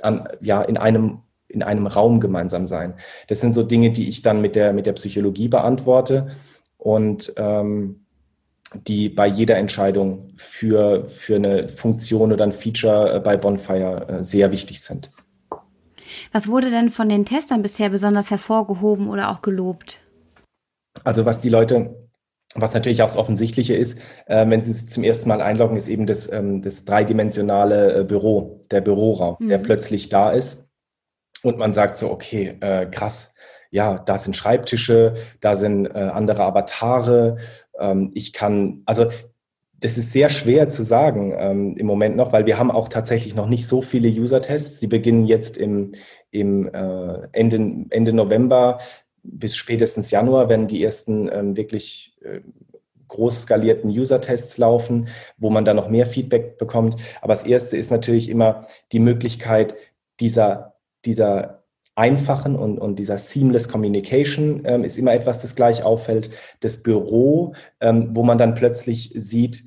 an, 0.02 0.30
ja, 0.42 0.62
in 0.62 0.78
einem 0.78 1.20
in 1.50 1.64
einem 1.64 1.88
Raum 1.88 2.20
gemeinsam 2.20 2.68
sein. 2.68 2.96
Das 3.28 3.40
sind 3.40 3.54
so 3.54 3.64
Dinge, 3.64 3.92
die 3.92 4.10
ich 4.10 4.22
dann 4.22 4.42
mit 4.42 4.58
der, 4.58 4.74
mit 4.74 4.86
der 4.86 4.92
Psychologie 4.94 5.48
beantworte 5.48 6.28
und 6.78 7.34
ähm, 7.38 8.02
die 8.74 9.10
bei 9.10 9.28
jeder 9.28 9.58
Entscheidung 9.58 10.34
für, 10.38 11.08
für 11.10 11.36
eine 11.36 11.70
Funktion 11.70 12.34
oder 12.34 12.44
ein 12.44 12.52
Feature 12.52 13.16
äh, 13.16 13.20
bei 13.20 13.38
Bonfire 13.38 14.08
äh, 14.08 14.24
sehr 14.24 14.52
wichtig 14.52 14.82
sind. 14.82 15.12
Was 16.34 16.48
wurde 16.48 16.70
denn 16.70 16.90
von 16.90 17.10
den 17.10 17.26
Testern 17.26 17.62
bisher 17.62 17.90
besonders 17.90 18.32
hervorgehoben 18.32 19.10
oder 19.10 19.32
auch 19.32 19.42
gelobt? 19.42 20.00
Also 21.04 21.26
was 21.26 21.40
die 21.40 21.50
Leute, 21.50 22.10
was 22.56 22.74
natürlich 22.74 23.02
auch 23.02 23.08
das 23.08 23.18
Offensichtliche 23.18 23.76
ist, 23.76 24.00
äh, 24.26 24.48
wenn 24.50 24.62
sie 24.62 24.72
es 24.72 24.88
zum 24.88 25.04
ersten 25.04 25.30
Mal 25.30 25.42
einloggen, 25.42 25.78
ist 25.78 25.88
eben 25.88 26.06
das, 26.06 26.32
ähm, 26.32 26.62
das 26.62 26.86
dreidimensionale 26.86 28.02
äh, 28.02 28.04
Büro, 28.04 28.62
der 28.72 28.82
Büroraum, 28.82 29.38
mhm. 29.40 29.50
der 29.50 29.60
plötzlich 29.60 30.10
da 30.10 30.32
ist 30.32 30.70
und 31.44 31.58
man 31.58 31.74
sagt 31.74 31.98
so, 31.98 32.12
okay, 32.12 32.58
äh, 32.62 32.88
krass, 32.88 33.34
ja, 33.70 34.00
da 34.00 34.18
sind 34.18 34.36
Schreibtische, 34.36 35.16
da 35.42 35.56
sind 35.56 35.88
äh, 35.88 36.10
andere 36.14 36.44
Avatare. 36.44 37.38
Ähm, 37.80 38.12
ich 38.14 38.34
kann, 38.34 38.82
also 38.86 39.08
das 39.80 39.98
ist 39.98 40.12
sehr 40.12 40.30
schwer 40.30 40.70
zu 40.70 40.84
sagen 40.84 41.34
ähm, 41.38 41.78
im 41.78 41.86
Moment 41.86 42.16
noch, 42.16 42.32
weil 42.32 42.46
wir 42.46 42.58
haben 42.58 42.72
auch 42.72 42.90
tatsächlich 42.90 43.36
noch 43.36 43.48
nicht 43.48 43.68
so 43.68 43.82
viele 43.82 44.10
User-Tests. 44.10 44.80
Sie 44.80 44.88
beginnen 44.88 45.26
jetzt 45.26 45.58
im, 45.58 45.92
im 46.32 46.68
äh, 46.74 47.28
Ende, 47.32 47.86
Ende 47.90 48.14
November 48.14 48.80
bis 49.24 49.56
spätestens 49.56 50.10
Januar, 50.10 50.50
wenn 50.50 50.68
die 50.68 50.84
ersten 50.84 51.30
ähm, 51.32 51.58
wirklich 51.58 52.18
äh, 52.24 52.40
groß 53.08 53.44
skalierten 53.44 53.90
User-Tests 53.90 54.58
laufen, 54.58 55.10
wo 55.38 55.50
man 55.50 55.64
dann 55.64 55.76
noch 55.76 55.90
mehr 55.90 56.08
Feedback 56.08 56.58
bekommt. 56.58 56.96
Aber 57.22 57.34
das 57.34 57.44
Erste 57.44 57.78
ist 57.78 57.92
natürlich 57.92 58.30
immer 58.30 58.66
die 58.92 59.00
Möglichkeit 59.00 59.76
dieser 60.20 60.78
dieser 61.08 61.57
einfachen 61.98 62.56
und, 62.56 62.78
und 62.78 62.98
dieser 63.00 63.18
seamless 63.18 63.68
Communication 63.68 64.62
ähm, 64.66 64.84
ist 64.84 65.00
immer 65.00 65.14
etwas, 65.14 65.42
das 65.42 65.56
gleich 65.56 65.84
auffällt. 65.84 66.30
Das 66.60 66.84
Büro, 66.84 67.56
ähm, 67.82 68.10
wo 68.12 68.24
man 68.24 68.38
dann 68.38 68.54
plötzlich 68.54 69.12
sieht, 69.16 69.64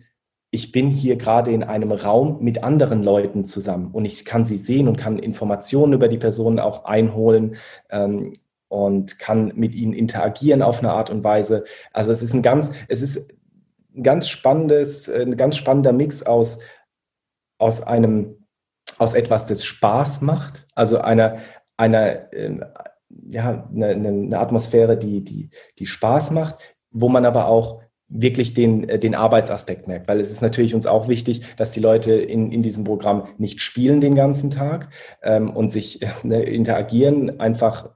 ich 0.52 0.72
bin 0.72 0.88
hier 0.88 1.16
gerade 1.16 1.50
in 1.50 1.64
einem 1.64 1.92
Raum 1.92 2.38
mit 2.40 2.62
anderen 2.62 3.02
Leuten 3.02 3.46
zusammen 3.46 3.90
und 3.92 4.04
ich 4.04 4.24
kann 4.24 4.46
sie 4.46 4.56
sehen 4.56 4.86
und 4.86 4.96
kann 4.96 5.18
Informationen 5.18 5.92
über 5.92 6.08
die 6.08 6.18
Personen 6.18 6.60
auch 6.60 6.84
einholen 6.84 7.56
ähm, 7.90 8.34
und 8.68 9.18
kann 9.18 9.52
mit 9.56 9.74
ihnen 9.74 9.92
interagieren 9.92 10.62
auf 10.62 10.78
eine 10.78 10.92
Art 10.92 11.10
und 11.10 11.24
Weise. 11.24 11.64
Also 11.92 12.12
es 12.12 12.22
ist 12.22 12.32
ein 12.32 12.42
ganz, 12.42 12.72
es 12.86 13.02
ist 13.02 13.34
ein 13.96 14.04
ganz 14.04 14.28
spannendes, 14.28 15.08
ein 15.08 15.36
ganz 15.36 15.56
spannender 15.56 15.92
Mix 15.92 16.22
aus, 16.22 16.60
aus 17.58 17.82
einem 17.82 18.36
aus 18.98 19.14
etwas, 19.14 19.46
das 19.46 19.64
Spaß 19.64 20.20
macht, 20.20 20.66
also 20.74 20.98
einer, 20.98 21.38
einer 21.80 22.32
äh, 22.32 22.60
ja, 23.30 23.68
eine, 23.74 23.88
eine 23.88 24.38
Atmosphäre, 24.38 24.96
die, 24.96 25.24
die, 25.24 25.50
die 25.78 25.86
Spaß 25.86 26.30
macht, 26.30 26.76
wo 26.90 27.08
man 27.08 27.24
aber 27.24 27.46
auch 27.46 27.80
wirklich 28.08 28.54
den, 28.54 28.88
äh, 28.88 28.98
den 28.98 29.14
Arbeitsaspekt 29.14 29.88
merkt, 29.88 30.08
weil 30.08 30.20
es 30.20 30.30
ist 30.30 30.42
natürlich 30.42 30.74
uns 30.74 30.86
auch 30.86 31.08
wichtig, 31.08 31.42
dass 31.56 31.70
die 31.70 31.80
Leute 31.80 32.12
in, 32.12 32.52
in 32.52 32.62
diesem 32.62 32.84
Programm 32.84 33.28
nicht 33.38 33.60
spielen 33.60 34.00
den 34.00 34.14
ganzen 34.14 34.50
Tag 34.50 34.90
ähm, 35.22 35.50
und 35.50 35.70
sich 35.70 36.02
äh, 36.02 36.54
interagieren, 36.54 37.40
einfach 37.40 37.90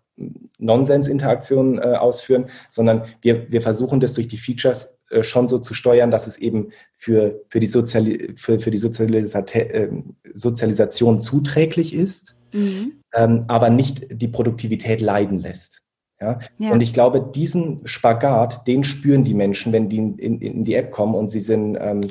Nonsens-Interaktionen 0.59 1.79
äh, 1.79 1.97
ausführen, 1.97 2.47
sondern 2.71 3.05
wir, 3.21 3.51
wir 3.51 3.63
versuchen 3.63 3.99
das 3.99 4.15
durch 4.15 4.29
die 4.29 4.37
Features 4.37 5.01
äh, 5.11 5.25
schon 5.25 5.49
so 5.49 5.59
zu 5.59 5.75
steuern, 5.75 6.13
dass 6.13 6.29
es 6.29 6.39
eben 6.39 6.71
für, 6.95 7.41
für 7.49 7.59
die, 7.59 7.67
Soziali 7.67 8.35
für, 8.37 8.61
für 8.61 8.71
die 8.71 8.79
Sozialisa 8.79 9.41
äh, 9.41 9.89
Sozialisation 10.33 11.21
zuträglich 11.21 11.95
ist, 11.95 12.37
mhm. 12.53 13.01
Ähm, 13.15 13.45
aber 13.49 13.71
nicht 13.71 14.07
die 14.11 14.29
Produktivität 14.29 15.01
leiden 15.01 15.39
lässt. 15.39 15.83
Ja? 16.21 16.39
ja? 16.59 16.71
Und 16.71 16.81
ich 16.81 16.93
glaube, 16.93 17.31
diesen 17.35 17.87
Spagat, 17.87 18.67
den 18.67 18.85
spüren 18.85 19.25
die 19.25 19.35
Menschen, 19.35 19.73
wenn 19.73 19.89
die 19.89 19.99
in, 19.99 20.19
in, 20.19 20.41
in 20.41 20.65
die 20.65 20.75
App 20.75 20.91
kommen 20.91 21.15
und 21.15 21.29
sie 21.29 21.41
sind 21.41 21.77
ähm, 21.81 22.03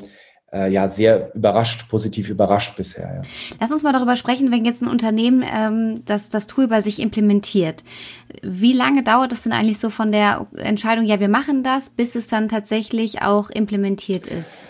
äh, 0.52 0.70
ja 0.70 0.86
sehr 0.86 1.34
überrascht, 1.34 1.88
positiv 1.88 2.30
überrascht 2.30 2.76
bisher. 2.76 3.16
Ja. 3.16 3.22
Lass 3.60 3.72
uns 3.72 3.82
mal 3.82 3.92
darüber 3.92 4.16
sprechen, 4.16 4.52
wenn 4.52 4.64
jetzt 4.64 4.82
ein 4.82 4.88
Unternehmen 4.88 5.44
ähm, 5.52 6.02
das, 6.04 6.30
das 6.30 6.46
Tool 6.46 6.68
bei 6.68 6.80
sich 6.80 7.00
implementiert. 7.00 7.82
Wie 8.42 8.72
lange 8.72 9.02
dauert 9.02 9.32
es 9.32 9.42
denn 9.42 9.52
eigentlich 9.52 9.78
so 9.78 9.90
von 9.90 10.12
der 10.12 10.46
Entscheidung, 10.56 11.04
ja, 11.04 11.18
wir 11.20 11.28
machen 11.28 11.62
das, 11.62 11.90
bis 11.90 12.14
es 12.14 12.28
dann 12.28 12.48
tatsächlich 12.48 13.22
auch 13.22 13.50
implementiert 13.50 14.26
ist? 14.26 14.64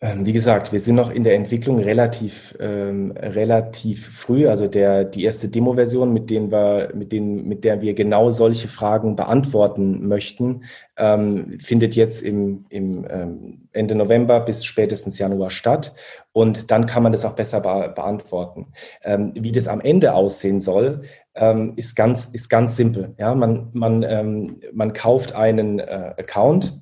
Ähm, 0.00 0.24
wie 0.24 0.32
gesagt, 0.32 0.70
wir 0.70 0.78
sind 0.78 0.94
noch 0.94 1.10
in 1.10 1.24
der 1.24 1.34
Entwicklung 1.34 1.80
relativ, 1.80 2.54
ähm, 2.60 3.10
relativ 3.16 4.06
früh. 4.06 4.46
Also 4.46 4.68
der, 4.68 5.04
die 5.04 5.24
erste 5.24 5.48
Demo-Version, 5.48 6.12
mit, 6.12 6.30
denen 6.30 6.52
wir, 6.52 6.92
mit, 6.94 7.10
denen, 7.10 7.48
mit 7.48 7.64
der 7.64 7.80
wir 7.80 7.94
genau 7.94 8.30
solche 8.30 8.68
Fragen 8.68 9.16
beantworten 9.16 10.06
möchten, 10.06 10.62
ähm, 10.96 11.58
findet 11.58 11.96
jetzt 11.96 12.22
im, 12.22 12.64
im 12.68 13.08
ähm, 13.10 13.68
Ende 13.72 13.96
November 13.96 14.38
bis 14.38 14.64
spätestens 14.64 15.18
Januar 15.18 15.50
statt. 15.50 15.96
Und 16.30 16.70
dann 16.70 16.86
kann 16.86 17.02
man 17.02 17.10
das 17.10 17.24
auch 17.24 17.34
besser 17.34 17.60
be 17.60 17.92
beantworten. 17.92 18.68
Ähm, 19.02 19.32
wie 19.34 19.50
das 19.50 19.66
am 19.66 19.80
Ende 19.80 20.14
aussehen 20.14 20.60
soll, 20.60 21.02
ähm, 21.34 21.72
ist, 21.74 21.96
ganz, 21.96 22.26
ist 22.26 22.48
ganz 22.48 22.76
simpel. 22.76 23.16
Ja, 23.18 23.34
man, 23.34 23.70
man, 23.72 24.60
man 24.72 24.92
kauft 24.92 25.34
einen 25.34 25.80
äh, 25.80 26.14
Account 26.16 26.80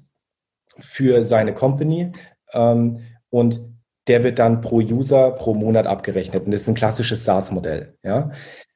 für 0.79 1.23
seine 1.23 1.55
Company 1.55 2.13
ähm, 2.53 3.01
und 3.31 3.61
der 4.09 4.23
wird 4.23 4.39
dann 4.39 4.61
pro 4.61 4.77
User 4.77 5.33
pro 5.33 5.55
Monat 5.55 5.87
abgerechnet. 5.87 6.45
Und 6.45 6.53
das 6.53 6.63
ist 6.63 6.69
ein 6.69 6.75
klassisches 6.75 7.25
SaaS-Modell. 7.25 7.95
Ja? 8.05 8.31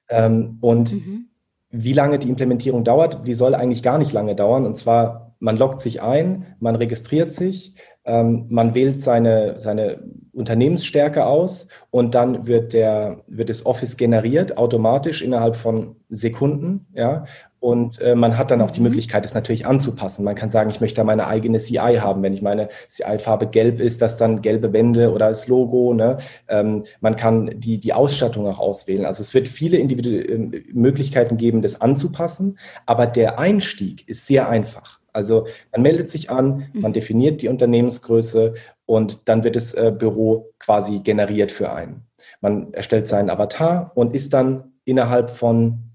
Ähm, 0.08 0.58
und 0.60 0.92
mhm. 0.92 1.26
wie 1.70 1.92
lange 1.92 2.18
die 2.18 2.28
Implementierung 2.28 2.84
dauert, 2.84 3.26
die 3.26 3.34
soll 3.34 3.54
eigentlich 3.54 3.82
gar 3.82 3.98
nicht 3.98 4.12
lange 4.12 4.34
dauern. 4.34 4.66
Und 4.66 4.76
zwar, 4.76 5.36
man 5.38 5.56
loggt 5.56 5.80
sich 5.80 6.02
ein, 6.02 6.56
man 6.58 6.74
registriert 6.74 7.32
sich, 7.32 7.76
ähm, 8.04 8.46
man 8.48 8.74
wählt 8.74 9.00
seine, 9.00 9.58
seine 9.58 10.02
Unternehmensstärke 10.32 11.24
aus 11.26 11.68
und 11.90 12.14
dann 12.14 12.46
wird, 12.46 12.72
der, 12.72 13.22
wird 13.28 13.50
das 13.50 13.66
Office 13.66 13.96
generiert 13.96 14.58
automatisch 14.58 15.22
innerhalb 15.22 15.54
von 15.54 15.96
Sekunden. 16.08 16.86
Ja? 16.92 17.24
Und 17.60 18.00
äh, 18.00 18.14
man 18.14 18.38
hat 18.38 18.50
dann 18.50 18.62
auch 18.62 18.70
die 18.70 18.80
mhm. 18.80 18.88
Möglichkeit, 18.88 19.24
es 19.24 19.34
natürlich 19.34 19.66
anzupassen. 19.66 20.24
Man 20.24 20.34
kann 20.34 20.50
sagen, 20.50 20.70
ich 20.70 20.80
möchte 20.80 20.96
da 20.96 21.04
meine 21.04 21.26
eigene 21.26 21.58
CI 21.58 21.98
haben. 22.00 22.22
Wenn 22.22 22.32
ich 22.32 22.42
meine 22.42 22.68
CI-Farbe 22.88 23.46
gelb 23.46 23.80
ist, 23.80 24.00
das 24.00 24.16
dann 24.16 24.40
gelbe 24.40 24.72
Wände 24.72 25.12
oder 25.12 25.28
das 25.28 25.46
Logo. 25.46 25.92
Ne? 25.92 26.16
Ähm, 26.48 26.84
man 27.00 27.16
kann 27.16 27.50
die, 27.54 27.78
die 27.78 27.92
Ausstattung 27.92 28.46
auch 28.46 28.58
auswählen. 28.58 29.04
Also 29.04 29.20
es 29.20 29.34
wird 29.34 29.46
viele 29.46 29.76
individuelle 29.76 30.24
äh, 30.24 30.62
Möglichkeiten 30.72 31.36
geben, 31.36 31.60
das 31.60 31.80
anzupassen. 31.80 32.58
Aber 32.86 33.06
der 33.06 33.38
Einstieg 33.38 34.08
ist 34.08 34.26
sehr 34.26 34.48
einfach. 34.48 35.00
Also 35.12 35.46
man 35.72 35.82
meldet 35.82 36.08
sich 36.08 36.30
an, 36.30 36.68
mhm. 36.72 36.80
man 36.80 36.92
definiert 36.92 37.42
die 37.42 37.48
Unternehmensgröße 37.48 38.54
und 38.86 39.28
dann 39.28 39.44
wird 39.44 39.56
das 39.56 39.74
äh, 39.74 39.92
Büro 39.96 40.52
quasi 40.58 41.00
generiert 41.00 41.52
für 41.52 41.72
einen. 41.72 42.06
Man 42.40 42.72
erstellt 42.72 43.06
seinen 43.06 43.28
Avatar 43.28 43.92
und 43.94 44.14
ist 44.14 44.32
dann 44.32 44.72
innerhalb 44.84 45.30
von 45.30 45.89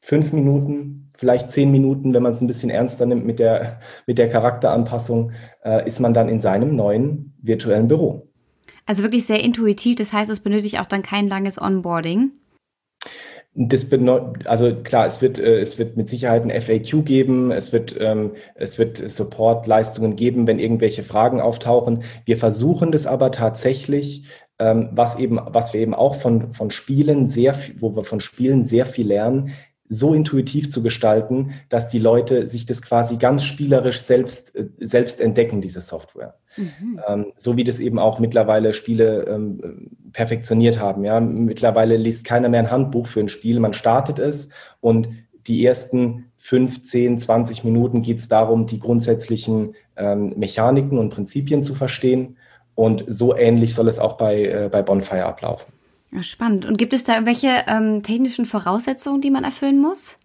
fünf 0.00 0.32
Minuten, 0.32 1.12
vielleicht 1.16 1.50
zehn 1.50 1.70
Minuten, 1.70 2.14
wenn 2.14 2.22
man 2.22 2.32
es 2.32 2.40
ein 2.40 2.46
bisschen 2.46 2.70
ernster 2.70 3.06
nimmt 3.06 3.26
mit 3.26 3.38
der, 3.38 3.80
mit 4.06 4.18
der 4.18 4.28
Charakteranpassung, 4.28 5.32
äh, 5.64 5.86
ist 5.86 6.00
man 6.00 6.14
dann 6.14 6.28
in 6.28 6.40
seinem 6.40 6.76
neuen 6.76 7.34
virtuellen 7.42 7.88
Büro. 7.88 8.28
Also 8.86 9.02
wirklich 9.02 9.26
sehr 9.26 9.42
intuitiv, 9.42 9.96
das 9.96 10.12
heißt, 10.12 10.30
es 10.30 10.40
benötigt 10.40 10.80
auch 10.80 10.86
dann 10.86 11.02
kein 11.02 11.28
langes 11.28 11.60
Onboarding. 11.60 12.30
Das 13.60 13.88
also 14.44 14.74
klar, 14.84 15.06
es 15.06 15.20
wird, 15.20 15.38
äh, 15.40 15.60
es 15.60 15.78
wird 15.78 15.96
mit 15.96 16.08
Sicherheit 16.08 16.44
ein 16.44 16.60
FAQ 16.60 17.04
geben, 17.04 17.50
es 17.50 17.72
wird, 17.72 17.96
ähm, 17.98 18.32
es 18.54 18.78
wird 18.78 18.98
Supportleistungen 19.10 20.14
geben, 20.14 20.46
wenn 20.46 20.60
irgendwelche 20.60 21.02
Fragen 21.02 21.40
auftauchen. 21.40 22.04
Wir 22.24 22.36
versuchen 22.36 22.92
das 22.92 23.08
aber 23.08 23.32
tatsächlich, 23.32 24.28
ähm, 24.60 24.90
was 24.92 25.18
eben, 25.18 25.40
was 25.44 25.72
wir 25.72 25.80
eben 25.80 25.94
auch 25.94 26.14
von, 26.14 26.54
von 26.54 26.70
Spielen 26.70 27.26
sehr, 27.26 27.54
wo 27.78 27.96
wir 27.96 28.04
von 28.04 28.20
Spielen 28.20 28.62
sehr 28.62 28.86
viel 28.86 29.08
lernen, 29.08 29.50
so 29.88 30.14
intuitiv 30.14 30.70
zu 30.70 30.82
gestalten, 30.82 31.52
dass 31.68 31.88
die 31.88 31.98
Leute 31.98 32.46
sich 32.46 32.66
das 32.66 32.82
quasi 32.82 33.16
ganz 33.16 33.44
spielerisch 33.44 34.00
selbst, 34.00 34.54
äh, 34.54 34.68
selbst 34.78 35.20
entdecken, 35.20 35.60
diese 35.60 35.80
Software. 35.80 36.34
Mhm. 36.56 37.00
Ähm, 37.08 37.32
so 37.36 37.56
wie 37.56 37.64
das 37.64 37.80
eben 37.80 37.98
auch 37.98 38.20
mittlerweile 38.20 38.74
Spiele 38.74 39.24
ähm, 39.24 39.90
perfektioniert 40.12 40.78
haben. 40.78 41.04
Ja? 41.04 41.20
Mittlerweile 41.20 41.96
liest 41.96 42.24
keiner 42.24 42.48
mehr 42.48 42.60
ein 42.60 42.70
Handbuch 42.70 43.06
für 43.06 43.20
ein 43.20 43.28
Spiel, 43.28 43.60
man 43.60 43.72
startet 43.72 44.18
es 44.18 44.48
und 44.80 45.08
die 45.46 45.64
ersten 45.64 46.26
15, 46.36 47.18
20 47.18 47.64
Minuten 47.64 48.02
geht 48.02 48.18
es 48.18 48.28
darum, 48.28 48.66
die 48.66 48.78
grundsätzlichen 48.78 49.74
ähm, 49.96 50.34
Mechaniken 50.36 50.98
und 50.98 51.10
Prinzipien 51.10 51.62
zu 51.62 51.74
verstehen. 51.74 52.36
Und 52.74 53.04
so 53.08 53.36
ähnlich 53.36 53.74
soll 53.74 53.88
es 53.88 53.98
auch 53.98 54.16
bei, 54.16 54.44
äh, 54.44 54.68
bei 54.70 54.82
Bonfire 54.82 55.24
ablaufen. 55.24 55.72
Ja, 56.10 56.22
spannend. 56.22 56.64
Und 56.64 56.78
gibt 56.78 56.92
es 56.92 57.04
da 57.04 57.14
irgendwelche 57.14 57.48
ähm, 57.66 58.02
technischen 58.02 58.46
Voraussetzungen, 58.46 59.20
die 59.20 59.30
man 59.30 59.44
erfüllen 59.44 59.80
muss? 59.80 60.18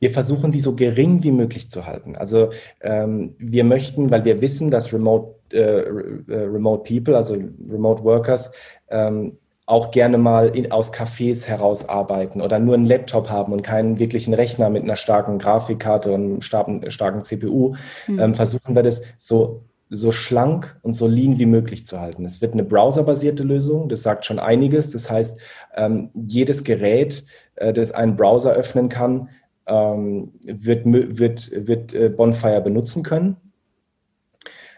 Wir 0.00 0.10
versuchen, 0.10 0.52
die 0.52 0.60
so 0.60 0.76
gering 0.76 1.24
wie 1.24 1.32
möglich 1.32 1.68
zu 1.68 1.86
halten. 1.86 2.16
Also 2.16 2.50
ähm, 2.80 3.34
wir 3.38 3.64
möchten, 3.64 4.10
weil 4.10 4.24
wir 4.24 4.40
wissen, 4.40 4.70
dass 4.70 4.92
Remote, 4.92 5.34
äh, 5.52 5.58
äh, 5.58 6.22
Remote 6.28 6.84
People, 6.88 7.16
also 7.16 7.36
Remote 7.68 8.04
Workers, 8.04 8.52
ähm, 8.90 9.38
auch 9.66 9.90
gerne 9.90 10.16
mal 10.16 10.56
in, 10.56 10.72
aus 10.72 10.94
Cafés 10.94 11.46
heraus 11.46 11.88
arbeiten 11.88 12.40
oder 12.40 12.58
nur 12.58 12.74
einen 12.74 12.86
Laptop 12.86 13.28
haben 13.28 13.52
und 13.52 13.62
keinen 13.62 13.98
wirklichen 13.98 14.32
Rechner 14.32 14.70
mit 14.70 14.82
einer 14.82 14.96
starken 14.96 15.38
Grafikkarte 15.38 16.10
und 16.12 16.24
einem 16.24 16.42
starken, 16.42 16.90
starken 16.90 17.22
CPU, 17.22 17.74
mhm. 18.06 18.18
ähm, 18.18 18.34
versuchen 18.34 18.74
wir 18.74 18.82
das 18.82 19.02
so 19.18 19.64
so 19.90 20.12
schlank 20.12 20.78
und 20.82 20.92
so 20.92 21.06
lean 21.06 21.38
wie 21.38 21.46
möglich 21.46 21.84
zu 21.86 22.00
halten. 22.00 22.24
Es 22.24 22.40
wird 22.40 22.52
eine 22.52 22.64
browserbasierte 22.64 23.42
Lösung, 23.42 23.88
das 23.88 24.02
sagt 24.02 24.26
schon 24.26 24.38
einiges. 24.38 24.90
Das 24.90 25.10
heißt, 25.10 25.38
ähm, 25.76 26.10
jedes 26.14 26.64
Gerät, 26.64 27.24
äh, 27.56 27.72
das 27.72 27.92
einen 27.92 28.16
Browser 28.16 28.52
öffnen 28.52 28.88
kann, 28.88 29.30
ähm, 29.66 30.32
wird, 30.44 30.84
wird, 30.84 31.50
wird 31.54 31.94
äh, 31.94 32.08
Bonfire 32.08 32.60
benutzen 32.60 33.02
können. 33.02 33.36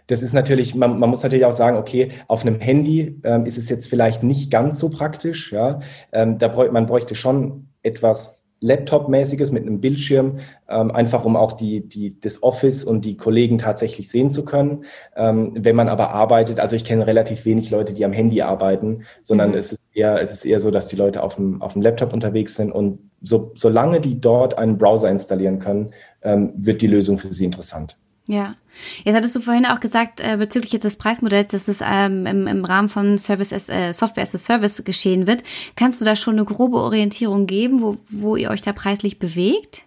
Das 0.06 0.22
ist 0.22 0.32
natürlich, 0.32 0.74
man, 0.74 0.98
man, 0.98 1.08
muss 1.08 1.22
natürlich 1.22 1.44
auch 1.44 1.52
sagen, 1.52 1.76
okay, 1.76 2.10
auf 2.26 2.42
einem 2.42 2.58
Handy 2.58 3.20
ähm, 3.22 3.46
ist 3.46 3.58
es 3.58 3.68
jetzt 3.68 3.88
vielleicht 3.88 4.24
nicht 4.24 4.50
ganz 4.50 4.80
so 4.80 4.90
praktisch. 4.90 5.52
Ja? 5.52 5.78
Ähm, 6.10 6.38
da 6.38 6.48
bräuch, 6.48 6.72
man 6.72 6.86
bräuchte 6.86 7.14
schon 7.14 7.68
etwas 7.82 8.44
Laptop-mäßiges 8.60 9.52
mit 9.52 9.66
einem 9.66 9.80
Bildschirm, 9.80 10.38
ähm, 10.68 10.90
einfach 10.90 11.24
um 11.24 11.36
auch 11.36 11.52
die, 11.52 11.80
die, 11.80 12.20
das 12.20 12.42
Office 12.42 12.84
und 12.84 13.04
die 13.04 13.16
Kollegen 13.16 13.58
tatsächlich 13.58 14.08
sehen 14.10 14.30
zu 14.30 14.44
können. 14.44 14.84
Ähm, 15.16 15.52
wenn 15.54 15.76
man 15.76 15.88
aber 15.88 16.10
arbeitet, 16.10 16.60
also 16.60 16.76
ich 16.76 16.84
kenne 16.84 17.06
relativ 17.06 17.44
wenig 17.44 17.70
Leute, 17.70 17.94
die 17.94 18.04
am 18.04 18.12
Handy 18.12 18.42
arbeiten, 18.42 19.04
sondern 19.22 19.50
mhm. 19.50 19.56
es, 19.56 19.72
ist 19.72 19.82
eher, 19.94 20.20
es 20.20 20.32
ist 20.32 20.44
eher 20.44 20.60
so, 20.60 20.70
dass 20.70 20.88
die 20.88 20.96
Leute 20.96 21.22
auf 21.22 21.36
dem, 21.36 21.62
auf 21.62 21.72
dem 21.72 21.82
Laptop 21.82 22.12
unterwegs 22.12 22.56
sind 22.56 22.70
und 22.70 22.98
so, 23.22 23.50
solange 23.54 24.00
die 24.00 24.20
dort 24.20 24.56
einen 24.56 24.78
Browser 24.78 25.10
installieren 25.10 25.58
können, 25.58 25.92
ähm, 26.22 26.52
wird 26.56 26.82
die 26.82 26.86
Lösung 26.86 27.18
für 27.18 27.32
sie 27.32 27.44
interessant. 27.44 27.98
Ja. 28.30 28.54
Jetzt 29.02 29.16
hattest 29.16 29.34
du 29.34 29.40
vorhin 29.40 29.66
auch 29.66 29.80
gesagt, 29.80 30.20
äh, 30.20 30.36
bezüglich 30.36 30.72
jetzt 30.72 30.84
des 30.84 30.98
Preismodells, 30.98 31.50
dass 31.50 31.66
es 31.66 31.80
ähm, 31.84 32.26
im, 32.26 32.46
im 32.46 32.64
Rahmen 32.64 32.88
von 32.88 33.18
Service 33.18 33.52
as, 33.52 33.68
äh, 33.68 33.92
Software 33.92 34.22
as 34.22 34.36
a 34.36 34.38
Service 34.38 34.84
geschehen 34.84 35.26
wird. 35.26 35.42
Kannst 35.74 36.00
du 36.00 36.04
da 36.04 36.14
schon 36.14 36.34
eine 36.34 36.44
grobe 36.44 36.76
Orientierung 36.76 37.46
geben, 37.46 37.82
wo, 37.82 37.98
wo 38.08 38.36
ihr 38.36 38.50
euch 38.50 38.62
da 38.62 38.72
preislich 38.72 39.18
bewegt? 39.18 39.82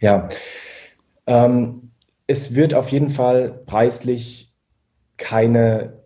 Ja. 0.00 0.30
Ähm, 1.26 1.90
es 2.26 2.54
wird 2.54 2.72
auf 2.72 2.88
jeden 2.88 3.10
Fall 3.10 3.62
preislich 3.66 4.54
keine 5.18 6.01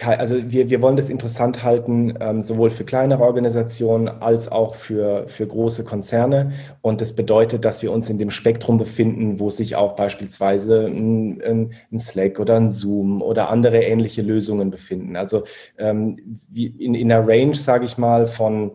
also 0.00 0.50
wir, 0.50 0.70
wir 0.70 0.80
wollen 0.80 0.96
das 0.96 1.10
interessant 1.10 1.62
halten, 1.62 2.14
ähm, 2.18 2.42
sowohl 2.42 2.70
für 2.70 2.84
kleinere 2.84 3.22
Organisationen 3.22 4.08
als 4.08 4.50
auch 4.50 4.74
für, 4.74 5.28
für 5.28 5.46
große 5.46 5.84
Konzerne. 5.84 6.52
Und 6.80 7.00
das 7.00 7.14
bedeutet, 7.14 7.64
dass 7.64 7.82
wir 7.82 7.92
uns 7.92 8.08
in 8.08 8.18
dem 8.18 8.30
Spektrum 8.30 8.78
befinden, 8.78 9.38
wo 9.38 9.50
sich 9.50 9.76
auch 9.76 9.94
beispielsweise 9.94 10.86
ein, 10.86 11.42
ein, 11.42 11.72
ein 11.92 11.98
Slack 11.98 12.40
oder 12.40 12.56
ein 12.56 12.70
Zoom 12.70 13.20
oder 13.20 13.50
andere 13.50 13.82
ähnliche 13.82 14.22
Lösungen 14.22 14.70
befinden. 14.70 15.16
Also 15.16 15.44
ähm, 15.78 16.40
in, 16.54 16.94
in 16.94 17.12
einer 17.12 17.26
Range, 17.26 17.54
sage 17.54 17.84
ich 17.84 17.98
mal, 17.98 18.26
von 18.26 18.72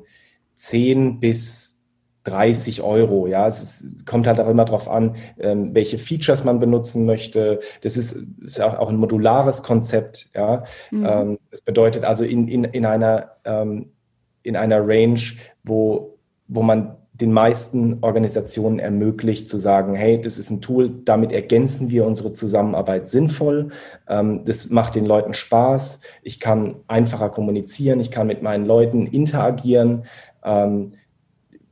10 0.56 1.20
bis 1.20 1.77
30 2.28 2.82
Euro. 2.82 3.28
Ja, 3.28 3.48
es 3.48 3.64
ist, 3.64 4.06
kommt 4.06 4.28
halt 4.28 4.40
auch 4.40 4.50
immer 4.50 4.66
darauf 4.66 4.90
an, 4.90 5.16
ähm, 5.40 5.74
welche 5.74 5.98
Features 5.98 6.44
man 6.44 6.60
benutzen 6.60 7.06
möchte. 7.06 7.60
Das 7.82 7.96
ist, 7.96 8.18
ist 8.44 8.62
auch, 8.62 8.78
auch, 8.78 8.90
ein 8.90 8.98
modulares 8.98 9.64
Konzept. 9.64 10.30
Ja, 10.36 10.64
mhm. 10.92 11.06
ähm, 11.10 11.40
das 11.52 11.62
bedeutet 11.62 12.04
also 12.04 12.24
in, 12.24 12.48
in, 12.48 12.64
in 12.66 12.86
einer 12.86 13.32
ähm, 13.46 13.92
in 14.44 14.56
einer 14.56 14.88
Range, 14.88 15.20
wo 15.64 16.18
wo 16.50 16.62
man 16.62 16.96
den 17.20 17.34
meisten 17.34 17.98
Organisationen 18.02 18.80
ermöglicht 18.80 19.50
zu 19.50 19.58
sagen, 19.58 19.96
hey, 19.96 20.22
das 20.22 20.38
ist 20.38 20.52
ein 20.52 20.62
Tool, 20.62 20.90
damit 21.04 21.32
ergänzen 21.32 21.90
wir 21.90 22.06
unsere 22.06 22.34
Zusammenarbeit 22.34 23.08
sinnvoll. 23.10 23.70
Ähm, 24.08 24.46
das 24.46 24.70
macht 24.70 24.96
den 24.96 25.06
Leuten 25.06 25.34
Spaß. 25.34 26.02
Ich 26.22 26.40
kann 26.40 26.76
einfacher 26.88 27.30
kommunizieren. 27.30 28.00
Ich 28.00 28.12
kann 28.12 28.28
mit 28.28 28.44
meinen 28.44 28.66
Leuten 28.66 29.08
interagieren. 29.08 30.04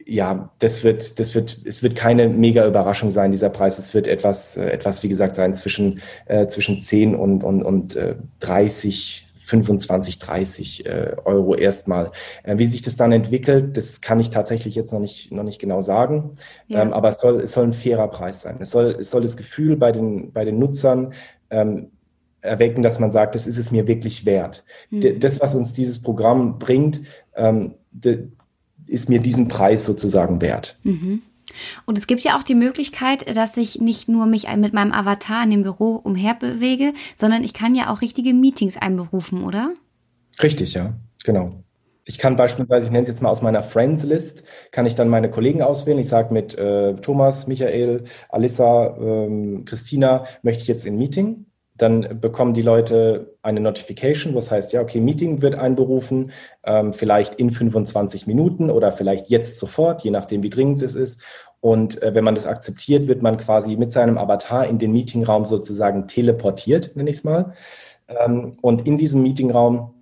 Ja, 0.07 0.51
das 0.59 0.83
wird, 0.83 1.19
das 1.19 1.33
wird, 1.33 1.57
es 1.65 1.81
wird 1.81 1.95
keine 1.95 2.29
mega 2.29 2.65
Überraschung 2.67 3.09
sein, 3.09 3.31
dieser 3.31 3.49
Preis. 3.49 3.79
Es 3.79 3.93
wird 3.93 4.07
etwas, 4.07 4.55
äh, 4.55 4.69
etwas, 4.69 5.01
wie 5.01 5.09
gesagt, 5.09 5.35
sein 5.35 5.55
zwischen, 5.55 6.01
äh, 6.25 6.47
zwischen 6.47 6.81
10 6.81 7.15
und, 7.15 7.43
und, 7.43 7.63
und 7.63 7.95
äh, 7.95 8.15
30, 8.39 9.25
25, 9.45 10.19
30 10.19 10.85
äh, 10.85 11.15
Euro 11.23 11.55
erstmal. 11.55 12.11
Äh, 12.43 12.57
wie 12.57 12.65
sich 12.65 12.81
das 12.81 12.95
dann 12.95 13.11
entwickelt, 13.11 13.77
das 13.77 14.01
kann 14.01 14.19
ich 14.19 14.29
tatsächlich 14.29 14.75
jetzt 14.75 14.91
noch 14.91 14.99
nicht, 14.99 15.31
noch 15.31 15.43
nicht 15.43 15.59
genau 15.59 15.81
sagen. 15.81 16.35
Ja. 16.67 16.81
Ähm, 16.81 16.93
aber 16.93 17.13
es 17.13 17.21
soll, 17.21 17.41
es 17.41 17.53
soll 17.53 17.65
ein 17.65 17.73
fairer 17.73 18.07
Preis 18.07 18.41
sein. 18.41 18.57
Es 18.59 18.71
soll, 18.71 18.97
es 18.99 19.11
soll 19.11 19.21
das 19.21 19.37
Gefühl 19.37 19.77
bei 19.77 19.91
den, 19.91 20.31
bei 20.33 20.45
den 20.45 20.59
Nutzern 20.59 21.13
ähm, 21.49 21.91
erwecken, 22.41 22.83
dass 22.83 22.99
man 22.99 23.11
sagt, 23.11 23.35
das 23.35 23.47
ist 23.47 23.57
es 23.57 23.71
mir 23.71 23.87
wirklich 23.87 24.25
wert. 24.25 24.63
Mhm. 24.89 25.19
Das, 25.19 25.39
was 25.39 25.55
uns 25.55 25.73
dieses 25.73 26.01
Programm 26.01 26.59
bringt, 26.59 27.01
ähm, 27.35 27.75
ist 28.87 29.09
mir 29.09 29.19
diesen 29.19 29.47
Preis 29.47 29.85
sozusagen 29.85 30.41
wert. 30.41 30.77
Mhm. 30.83 31.21
Und 31.85 31.97
es 31.97 32.07
gibt 32.07 32.21
ja 32.21 32.37
auch 32.37 32.43
die 32.43 32.55
Möglichkeit, 32.55 33.35
dass 33.37 33.57
ich 33.57 33.79
nicht 33.79 34.09
nur 34.09 34.25
mich 34.25 34.47
mit 34.55 34.73
meinem 34.73 34.91
Avatar 34.91 35.43
in 35.43 35.51
dem 35.51 35.63
Büro 35.63 35.95
umherbewege, 35.95 36.93
sondern 37.15 37.43
ich 37.43 37.53
kann 37.53 37.75
ja 37.75 37.91
auch 37.91 38.01
richtige 38.01 38.33
Meetings 38.33 38.77
einberufen, 38.77 39.43
oder? 39.43 39.71
Richtig, 40.41 40.73
ja, 40.73 40.93
genau. 41.23 41.63
Ich 42.07 42.19
kann 42.19 42.35
beispielsweise, 42.35 42.85
ich 42.85 42.91
nenne 42.91 43.03
es 43.03 43.09
jetzt 43.09 43.23
mal 43.23 43.29
aus 43.29 43.41
meiner 43.41 43.63
Friends-List, 43.63 44.43
kann 44.71 44.85
ich 44.85 44.93
dann 44.93 45.09
meine 45.09 45.31
Kollegen 45.31 45.63
auswählen. 45.63 45.97
Ich 45.97 46.07
sage 46.07 46.33
mit 46.33 46.55
äh, 46.55 46.95
Thomas, 46.97 47.47
Michael, 47.47 48.03
Alissa, 48.29 48.95
ähm, 48.97 49.65
Christina, 49.65 50.25
möchte 50.43 50.61
ich 50.61 50.67
jetzt 50.67 50.85
in 50.85 50.97
Meeting 50.97 51.44
dann 51.77 52.19
bekommen 52.21 52.53
die 52.53 52.61
Leute 52.61 53.35
eine 53.41 53.59
Notification, 53.59 54.33
was 54.33 54.49
heißt, 54.49 54.71
ja, 54.71 54.81
okay, 54.81 55.01
Meeting 55.01 55.41
wird 55.41 55.55
einberufen, 55.55 56.31
ähm, 56.63 56.93
vielleicht 56.93 57.35
in 57.35 57.51
25 57.51 58.27
Minuten 58.27 58.69
oder 58.69 58.91
vielleicht 58.91 59.29
jetzt 59.29 59.59
sofort, 59.59 60.03
je 60.03 60.11
nachdem, 60.11 60.41
wie 60.41 60.49
dringend 60.49 60.81
es 60.83 60.95
ist. 60.95 61.21
Und 61.59 62.01
äh, 62.01 62.13
wenn 62.13 62.23
man 62.23 62.35
das 62.35 62.45
akzeptiert, 62.45 63.07
wird 63.07 63.21
man 63.21 63.37
quasi 63.37 63.75
mit 63.75 63.91
seinem 63.91 64.17
Avatar 64.17 64.67
in 64.67 64.77
den 64.77 64.93
Meetingraum 64.93 65.45
sozusagen 65.45 66.07
teleportiert, 66.07 66.95
nenne 66.95 67.09
ich 67.09 67.17
es 67.17 67.23
mal. 67.23 67.53
Ähm, 68.07 68.57
und 68.61 68.87
in 68.87 68.97
diesem 68.97 69.21
Meetingraum 69.23 69.94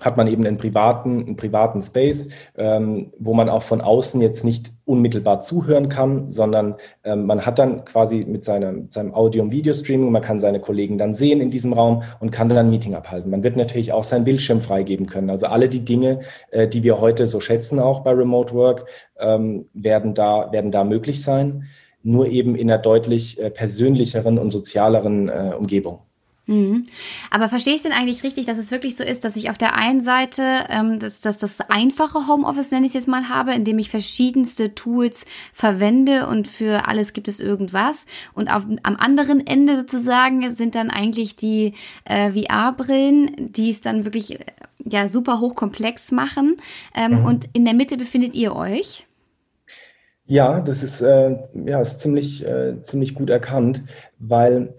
hat 0.00 0.16
man 0.16 0.28
eben 0.28 0.46
einen 0.46 0.58
privaten, 0.58 1.20
einen 1.20 1.36
privaten 1.36 1.82
Space, 1.82 2.28
ähm, 2.56 3.12
wo 3.18 3.34
man 3.34 3.48
auch 3.48 3.62
von 3.62 3.80
außen 3.80 4.20
jetzt 4.20 4.44
nicht 4.44 4.72
unmittelbar 4.84 5.40
zuhören 5.40 5.88
kann, 5.88 6.30
sondern 6.30 6.76
ähm, 7.04 7.26
man 7.26 7.44
hat 7.44 7.58
dann 7.58 7.84
quasi 7.84 8.24
mit 8.24 8.44
seinem, 8.44 8.90
seinem 8.90 9.12
Audio- 9.12 9.42
und 9.42 9.52
Videostreaming, 9.52 10.10
man 10.12 10.22
kann 10.22 10.38
seine 10.40 10.60
Kollegen 10.60 10.98
dann 10.98 11.14
sehen 11.14 11.40
in 11.40 11.50
diesem 11.50 11.72
Raum 11.72 12.04
und 12.20 12.30
kann 12.30 12.48
dann 12.48 12.58
ein 12.58 12.70
Meeting 12.70 12.94
abhalten. 12.94 13.30
Man 13.30 13.42
wird 13.42 13.56
natürlich 13.56 13.92
auch 13.92 14.04
seinen 14.04 14.24
Bildschirm 14.24 14.60
freigeben 14.60 15.06
können. 15.06 15.30
Also 15.30 15.46
alle 15.46 15.68
die 15.68 15.84
Dinge, 15.84 16.20
äh, 16.50 16.68
die 16.68 16.84
wir 16.84 17.00
heute 17.00 17.26
so 17.26 17.40
schätzen, 17.40 17.80
auch 17.80 18.00
bei 18.00 18.12
Remote 18.12 18.54
Work, 18.54 18.86
ähm, 19.18 19.66
werden, 19.74 20.14
da, 20.14 20.52
werden 20.52 20.70
da 20.70 20.84
möglich 20.84 21.22
sein. 21.22 21.64
nur 22.04 22.28
eben 22.28 22.54
in 22.54 22.70
einer 22.70 22.80
deutlich 22.80 23.40
äh, 23.40 23.50
persönlicheren 23.50 24.38
und 24.38 24.50
sozialeren 24.50 25.28
äh, 25.28 25.52
Umgebung. 25.58 26.07
Mhm. 26.48 26.86
Aber 27.30 27.50
verstehe 27.50 27.74
ich 27.74 27.82
denn 27.82 27.92
eigentlich 27.92 28.22
richtig, 28.22 28.46
dass 28.46 28.56
es 28.56 28.70
wirklich 28.70 28.96
so 28.96 29.04
ist, 29.04 29.22
dass 29.22 29.36
ich 29.36 29.50
auf 29.50 29.58
der 29.58 29.74
einen 29.74 30.00
Seite 30.00 30.42
ähm, 30.70 30.98
dass, 30.98 31.20
dass 31.20 31.36
das 31.36 31.60
einfache 31.60 32.26
Homeoffice, 32.26 32.70
nenne 32.70 32.86
ich 32.86 32.90
es 32.90 32.94
jetzt 32.94 33.08
mal, 33.08 33.28
habe, 33.28 33.52
indem 33.52 33.78
ich 33.78 33.90
verschiedenste 33.90 34.74
Tools 34.74 35.26
verwende 35.52 36.26
und 36.26 36.48
für 36.48 36.88
alles 36.88 37.12
gibt 37.12 37.28
es 37.28 37.38
irgendwas. 37.38 38.06
Und 38.32 38.48
auf, 38.48 38.64
am 38.82 38.96
anderen 38.96 39.46
Ende 39.46 39.76
sozusagen 39.76 40.50
sind 40.52 40.74
dann 40.74 40.90
eigentlich 40.90 41.36
die 41.36 41.74
äh, 42.06 42.30
VR-Brillen, 42.30 43.52
die 43.52 43.68
es 43.68 43.82
dann 43.82 44.06
wirklich 44.06 44.40
äh, 44.40 44.44
ja 44.82 45.06
super 45.06 45.40
hochkomplex 45.40 46.12
machen. 46.12 46.56
Ähm, 46.94 47.20
mhm. 47.20 47.24
Und 47.26 47.48
in 47.52 47.66
der 47.66 47.74
Mitte 47.74 47.98
befindet 47.98 48.34
ihr 48.34 48.56
euch. 48.56 49.06
Ja, 50.24 50.60
das 50.62 50.82
ist, 50.82 51.02
äh, 51.02 51.36
ja, 51.66 51.82
ist 51.82 52.00
ziemlich, 52.00 52.46
äh, 52.46 52.82
ziemlich 52.82 53.14
gut 53.14 53.28
erkannt, 53.28 53.82
weil 54.18 54.74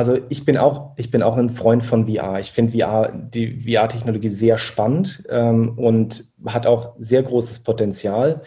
also 0.00 0.16
ich 0.30 0.46
bin 0.46 0.56
auch, 0.56 0.92
ich 0.96 1.10
bin 1.10 1.22
auch 1.22 1.36
ein 1.36 1.50
Freund 1.50 1.84
von 1.84 2.06
VR. 2.06 2.40
Ich 2.40 2.52
finde 2.52 2.78
VR, 2.78 3.12
die 3.12 3.60
VR-Technologie 3.70 4.30
sehr 4.30 4.56
spannend 4.56 5.24
ähm, 5.28 5.76
und 5.76 6.24
hat 6.46 6.66
auch 6.66 6.94
sehr 6.96 7.22
großes 7.22 7.64
Potenzial. 7.64 8.40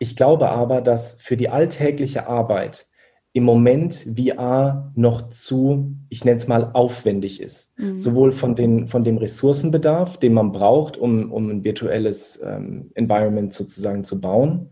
Ich 0.00 0.16
glaube 0.16 0.48
aber, 0.48 0.80
dass 0.80 1.14
für 1.20 1.36
die 1.36 1.48
alltägliche 1.48 2.26
Arbeit 2.26 2.88
im 3.34 3.44
Moment 3.44 4.04
VR 4.16 4.90
noch 4.96 5.28
zu, 5.28 5.94
ich 6.08 6.24
nenne 6.24 6.38
es 6.38 6.48
mal, 6.48 6.70
aufwendig 6.72 7.40
ist. 7.40 7.78
Mhm. 7.78 7.96
Sowohl 7.96 8.32
von, 8.32 8.56
den, 8.56 8.88
von 8.88 9.04
dem 9.04 9.18
Ressourcenbedarf, 9.18 10.16
den 10.16 10.34
man 10.34 10.50
braucht, 10.50 10.96
um, 10.96 11.30
um 11.30 11.48
ein 11.50 11.62
virtuelles 11.62 12.42
ähm, 12.44 12.90
Environment 12.96 13.54
sozusagen 13.54 14.02
zu 14.02 14.20
bauen, 14.20 14.70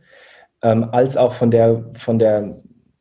ähm, 0.63 0.83
als 0.91 1.17
auch 1.17 1.35
von 1.35 1.53
der, 1.53 1.91
von 1.93 2.19
der 2.19 2.57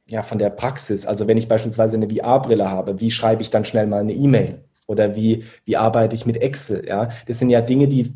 ja, 0.05 0.21
von 0.21 0.39
der 0.39 0.49
Praxis. 0.49 1.05
Also 1.05 1.27
wenn 1.27 1.37
ich 1.37 1.47
beispielsweise 1.47 1.95
eine 1.95 2.09
VR-Brille 2.09 2.69
habe, 2.69 2.99
wie 2.99 3.11
schreibe 3.11 3.41
ich 3.41 3.49
dann 3.49 3.65
schnell 3.65 3.87
mal 3.87 4.01
eine 4.01 4.13
E-Mail? 4.13 4.63
Oder 4.85 5.15
wie, 5.15 5.45
wie 5.65 5.77
arbeite 5.77 6.15
ich 6.15 6.25
mit 6.25 6.41
Excel? 6.41 6.85
Ja, 6.87 7.09
das 7.27 7.39
sind 7.39 7.49
ja 7.49 7.61
Dinge, 7.61 7.87
die 7.87 8.13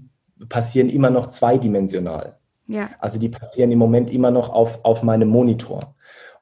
passieren 0.50 0.90
immer 0.90 1.10
noch 1.10 1.28
zweidimensional. 1.28 2.38
Ja. 2.68 2.90
Also 3.00 3.20
die 3.20 3.30
passieren 3.30 3.72
im 3.72 3.80
Moment 3.80 4.10
immer 4.10 4.32
noch 4.32 4.50
auf, 4.50 4.84
auf 4.84 5.02
meinem 5.02 5.30
Monitor. 5.30 5.96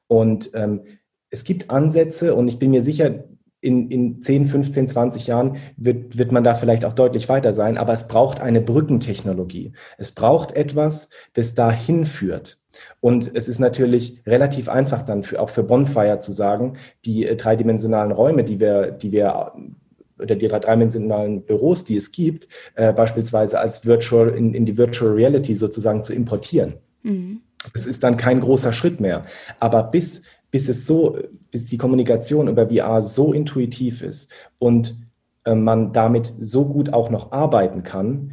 Und 0.08 0.50
ähm, 0.54 0.82
es 1.30 1.44
gibt 1.44 1.70
Ansätze 1.70 2.34
und 2.34 2.48
ich 2.48 2.58
bin 2.58 2.70
mir 2.70 2.82
sicher, 2.82 3.24
in, 3.60 3.90
in 3.90 4.22
10, 4.22 4.46
15, 4.46 4.88
20 4.88 5.26
Jahren 5.26 5.56
wird, 5.76 6.16
wird 6.16 6.30
man 6.30 6.44
da 6.44 6.54
vielleicht 6.54 6.84
auch 6.84 6.92
deutlich 6.92 7.28
weiter 7.28 7.52
sein, 7.52 7.78
aber 7.78 7.92
es 7.92 8.06
braucht 8.06 8.40
eine 8.40 8.60
Brückentechnologie. 8.60 9.72
Es 9.98 10.12
braucht 10.12 10.56
etwas, 10.56 11.08
das 11.32 11.54
dahin 11.54 12.06
führt. 12.06 12.60
Und 13.00 13.30
es 13.34 13.48
ist 13.48 13.58
natürlich 13.58 14.22
relativ 14.26 14.68
einfach 14.68 15.02
dann 15.02 15.22
für, 15.22 15.40
auch 15.40 15.50
für 15.50 15.62
Bonfire 15.62 16.20
zu 16.20 16.32
sagen, 16.32 16.76
die 17.04 17.26
äh, 17.26 17.36
dreidimensionalen 17.36 18.12
Räume, 18.12 18.44
die 18.44 18.60
wir, 18.60 18.90
die 18.90 19.12
wir 19.12 19.52
oder 20.18 20.34
die 20.34 20.48
dreidimensionalen 20.48 21.42
Büros, 21.42 21.84
die 21.84 21.96
es 21.96 22.10
gibt, 22.12 22.48
äh, 22.74 22.92
beispielsweise 22.92 23.60
als 23.60 23.84
Virtual 23.84 24.28
in, 24.28 24.54
in 24.54 24.64
die 24.64 24.78
Virtual 24.78 25.12
Reality 25.12 25.54
sozusagen 25.54 26.02
zu 26.02 26.14
importieren. 26.14 26.74
Mhm. 27.02 27.42
Das 27.74 27.86
ist 27.86 28.04
dann 28.04 28.16
kein 28.16 28.40
großer 28.40 28.72
Schritt 28.72 29.00
mehr. 29.00 29.22
Aber 29.60 29.82
bis, 29.82 30.22
bis 30.50 30.68
es 30.68 30.86
so, 30.86 31.18
bis 31.50 31.66
die 31.66 31.78
Kommunikation 31.78 32.48
über 32.48 32.68
VR 32.68 33.02
so 33.02 33.32
intuitiv 33.32 34.02
ist 34.02 34.30
und 34.58 34.96
äh, 35.44 35.54
man 35.54 35.92
damit 35.92 36.32
so 36.40 36.66
gut 36.66 36.92
auch 36.92 37.10
noch 37.10 37.32
arbeiten 37.32 37.82
kann, 37.82 38.32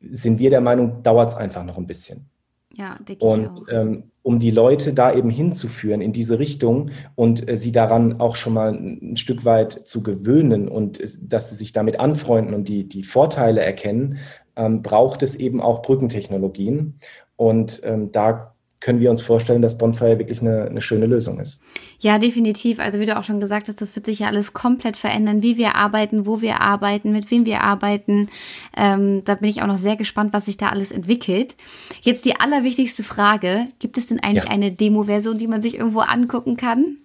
sind 0.00 0.38
wir 0.38 0.50
der 0.50 0.60
Meinung, 0.60 1.02
dauert 1.02 1.30
es 1.30 1.36
einfach 1.36 1.64
noch 1.64 1.76
ein 1.76 1.86
bisschen. 1.86 2.30
Ja, 2.74 2.98
denke 3.06 3.24
und. 3.24 3.62
Ähm, 3.70 4.04
um 4.28 4.38
die 4.38 4.50
Leute 4.50 4.92
da 4.92 5.14
eben 5.14 5.30
hinzuführen 5.30 6.02
in 6.02 6.12
diese 6.12 6.38
Richtung 6.38 6.90
und 7.14 7.48
äh, 7.48 7.56
sie 7.56 7.72
daran 7.72 8.20
auch 8.20 8.36
schon 8.36 8.52
mal 8.52 8.74
ein 8.74 9.16
Stück 9.16 9.46
weit 9.46 9.72
zu 9.88 10.02
gewöhnen 10.02 10.68
und 10.68 11.00
äh, 11.00 11.08
dass 11.22 11.48
sie 11.48 11.56
sich 11.56 11.72
damit 11.72 11.98
anfreunden 11.98 12.52
und 12.52 12.68
die, 12.68 12.86
die 12.86 13.04
Vorteile 13.04 13.62
erkennen, 13.62 14.18
ähm, 14.54 14.82
braucht 14.82 15.22
es 15.22 15.34
eben 15.34 15.62
auch 15.62 15.80
Brückentechnologien. 15.80 16.98
Und 17.36 17.80
ähm, 17.84 18.12
da 18.12 18.54
können 18.80 19.00
wir 19.00 19.10
uns 19.10 19.22
vorstellen, 19.22 19.60
dass 19.60 19.76
Bonfire 19.76 20.18
wirklich 20.18 20.40
eine, 20.40 20.66
eine, 20.66 20.80
schöne 20.80 21.06
Lösung 21.06 21.40
ist. 21.40 21.60
Ja, 21.98 22.18
definitiv. 22.18 22.78
Also 22.78 23.00
wie 23.00 23.06
du 23.06 23.18
auch 23.18 23.24
schon 23.24 23.40
gesagt 23.40 23.68
hast, 23.68 23.80
das 23.80 23.96
wird 23.96 24.06
sich 24.06 24.20
ja 24.20 24.28
alles 24.28 24.52
komplett 24.52 24.96
verändern, 24.96 25.42
wie 25.42 25.56
wir 25.56 25.74
arbeiten, 25.74 26.26
wo 26.26 26.40
wir 26.40 26.60
arbeiten, 26.60 27.10
mit 27.10 27.30
wem 27.30 27.44
wir 27.44 27.62
arbeiten. 27.62 28.28
Ähm, 28.76 29.22
da 29.24 29.34
bin 29.34 29.50
ich 29.50 29.62
auch 29.62 29.66
noch 29.66 29.76
sehr 29.76 29.96
gespannt, 29.96 30.32
was 30.32 30.46
sich 30.46 30.58
da 30.58 30.68
alles 30.68 30.92
entwickelt. 30.92 31.56
Jetzt 32.02 32.24
die 32.24 32.38
allerwichtigste 32.38 33.02
Frage. 33.02 33.66
Gibt 33.80 33.98
es 33.98 34.06
denn 34.06 34.20
eigentlich 34.20 34.44
ja. 34.44 34.50
eine 34.50 34.70
Demo-Version, 34.70 35.38
die 35.38 35.48
man 35.48 35.60
sich 35.60 35.74
irgendwo 35.74 36.00
angucken 36.00 36.56
kann? 36.56 36.98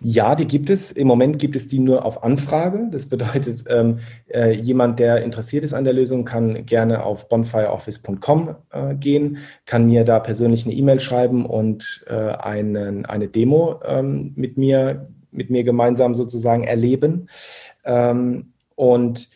Ja, 0.00 0.34
die 0.34 0.46
gibt 0.46 0.70
es. 0.70 0.92
Im 0.92 1.06
Moment 1.06 1.38
gibt 1.38 1.56
es 1.56 1.68
die 1.68 1.78
nur 1.78 2.04
auf 2.04 2.22
Anfrage. 2.22 2.88
Das 2.90 3.06
bedeutet, 3.06 3.64
ähm, 3.68 3.98
äh, 4.28 4.52
jemand, 4.52 4.98
der 4.98 5.22
interessiert 5.22 5.64
ist 5.64 5.72
an 5.72 5.84
der 5.84 5.92
Lösung, 5.92 6.24
kann 6.24 6.66
gerne 6.66 7.04
auf 7.04 7.28
bonfireoffice.com 7.28 8.56
äh, 8.72 8.94
gehen, 8.94 9.38
kann 9.66 9.86
mir 9.86 10.04
da 10.04 10.20
persönlich 10.20 10.64
eine 10.64 10.74
E-Mail 10.74 11.00
schreiben 11.00 11.46
und 11.46 12.04
äh, 12.08 12.14
einen, 12.14 13.06
eine 13.06 13.28
Demo 13.28 13.80
ähm, 13.84 14.32
mit, 14.36 14.58
mir, 14.58 15.08
mit 15.30 15.50
mir 15.50 15.64
gemeinsam 15.64 16.14
sozusagen 16.14 16.64
erleben. 16.64 17.28
Ähm, 17.84 18.52
und 18.76 19.28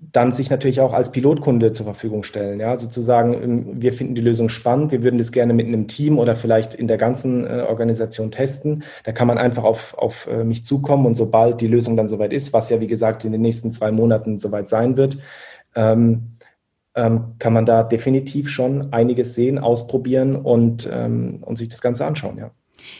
dann 0.00 0.32
sich 0.32 0.48
natürlich 0.48 0.80
auch 0.80 0.92
als 0.92 1.10
Pilotkunde 1.10 1.72
zur 1.72 1.84
Verfügung 1.84 2.22
stellen. 2.22 2.60
Ja, 2.60 2.76
sozusagen, 2.76 3.34
ähm, 3.34 3.82
wir 3.82 3.92
finden 3.92 4.14
die 4.14 4.20
Lösung 4.20 4.48
spannend, 4.48 4.92
wir 4.92 5.02
würden 5.02 5.18
das 5.18 5.32
gerne 5.32 5.54
mit 5.54 5.66
einem 5.66 5.88
Team 5.88 6.18
oder 6.18 6.34
vielleicht 6.34 6.74
in 6.74 6.86
der 6.86 6.98
ganzen 6.98 7.44
äh, 7.46 7.64
Organisation 7.68 8.30
testen. 8.30 8.84
Da 9.04 9.12
kann 9.12 9.26
man 9.26 9.38
einfach 9.38 9.64
auf, 9.64 9.94
auf 9.98 10.28
äh, 10.28 10.44
mich 10.44 10.64
zukommen 10.64 11.04
und 11.06 11.16
sobald 11.16 11.60
die 11.60 11.66
Lösung 11.66 11.96
dann 11.96 12.08
soweit 12.08 12.32
ist, 12.32 12.52
was 12.52 12.70
ja 12.70 12.80
wie 12.80 12.86
gesagt 12.86 13.24
in 13.24 13.32
den 13.32 13.40
nächsten 13.40 13.72
zwei 13.72 13.90
Monaten 13.90 14.38
soweit 14.38 14.68
sein 14.68 14.96
wird, 14.96 15.18
ähm, 15.74 16.36
ähm, 16.94 17.34
kann 17.38 17.52
man 17.52 17.66
da 17.66 17.82
definitiv 17.82 18.48
schon 18.48 18.92
einiges 18.92 19.34
sehen, 19.34 19.58
ausprobieren 19.58 20.36
und, 20.36 20.88
ähm, 20.92 21.42
und 21.44 21.58
sich 21.58 21.68
das 21.68 21.80
Ganze 21.80 22.06
anschauen, 22.06 22.38
ja. 22.38 22.50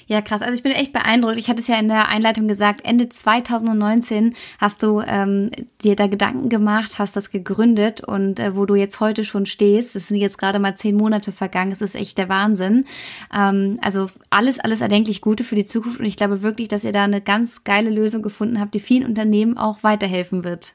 Ja, 0.07 0.20
krass. 0.20 0.43
Also 0.43 0.55
ich 0.55 0.62
bin 0.62 0.72
echt 0.72 0.93
beeindruckt. 0.93 1.39
Ich 1.39 1.49
hatte 1.49 1.61
es 1.61 1.68
ja 1.68 1.78
in 1.78 1.89
der 1.89 2.09
Einleitung 2.09 2.49
gesagt, 2.49 2.84
Ende 2.84 3.09
2019 3.09 4.34
hast 4.59 4.82
du 4.82 5.01
ähm, 5.01 5.51
dir 5.82 5.97
da 5.97 6.07
Gedanken 6.07 6.49
gemacht, 6.49 6.99
hast 6.99 7.16
das 7.16 7.30
gegründet 7.30 8.03
und 8.03 8.41
äh, 8.41 8.57
wo 8.57 8.66
du 8.66 8.74
jetzt 8.74 9.01
heute 9.01 9.24
schon 9.24 9.47
stehst, 9.47 9.97
es 9.97 10.09
sind 10.09 10.18
jetzt 10.18 10.39
gerade 10.39 10.59
mal 10.59 10.76
zehn 10.76 10.97
Monate 10.97 11.32
vergangen, 11.32 11.72
es 11.72 11.80
ist 11.80 11.95
echt 11.95 12.18
der 12.18 12.28
Wahnsinn. 12.28 12.86
Ähm, 13.34 13.78
also 13.82 14.07
alles, 14.30 14.59
alles 14.59 14.80
erdenklich 14.80 15.20
Gute 15.20 15.45
für 15.45 15.55
die 15.55 15.66
Zukunft 15.66 16.01
und 16.01 16.07
ich 16.07 16.16
glaube 16.16 16.43
wirklich, 16.43 16.68
dass 16.68 16.84
ihr 16.84 16.93
da 16.93 17.05
eine 17.05 17.20
ganz 17.20 17.64
geile 17.64 17.91
Lösung 17.91 18.22
gefunden 18.22 18.61
habt, 18.61 18.74
die 18.74 18.80
vielen 18.80 19.07
Unternehmen 19.07 19.59
auch 19.59 19.82
weiterhelfen 19.82 20.45
wird. 20.45 20.74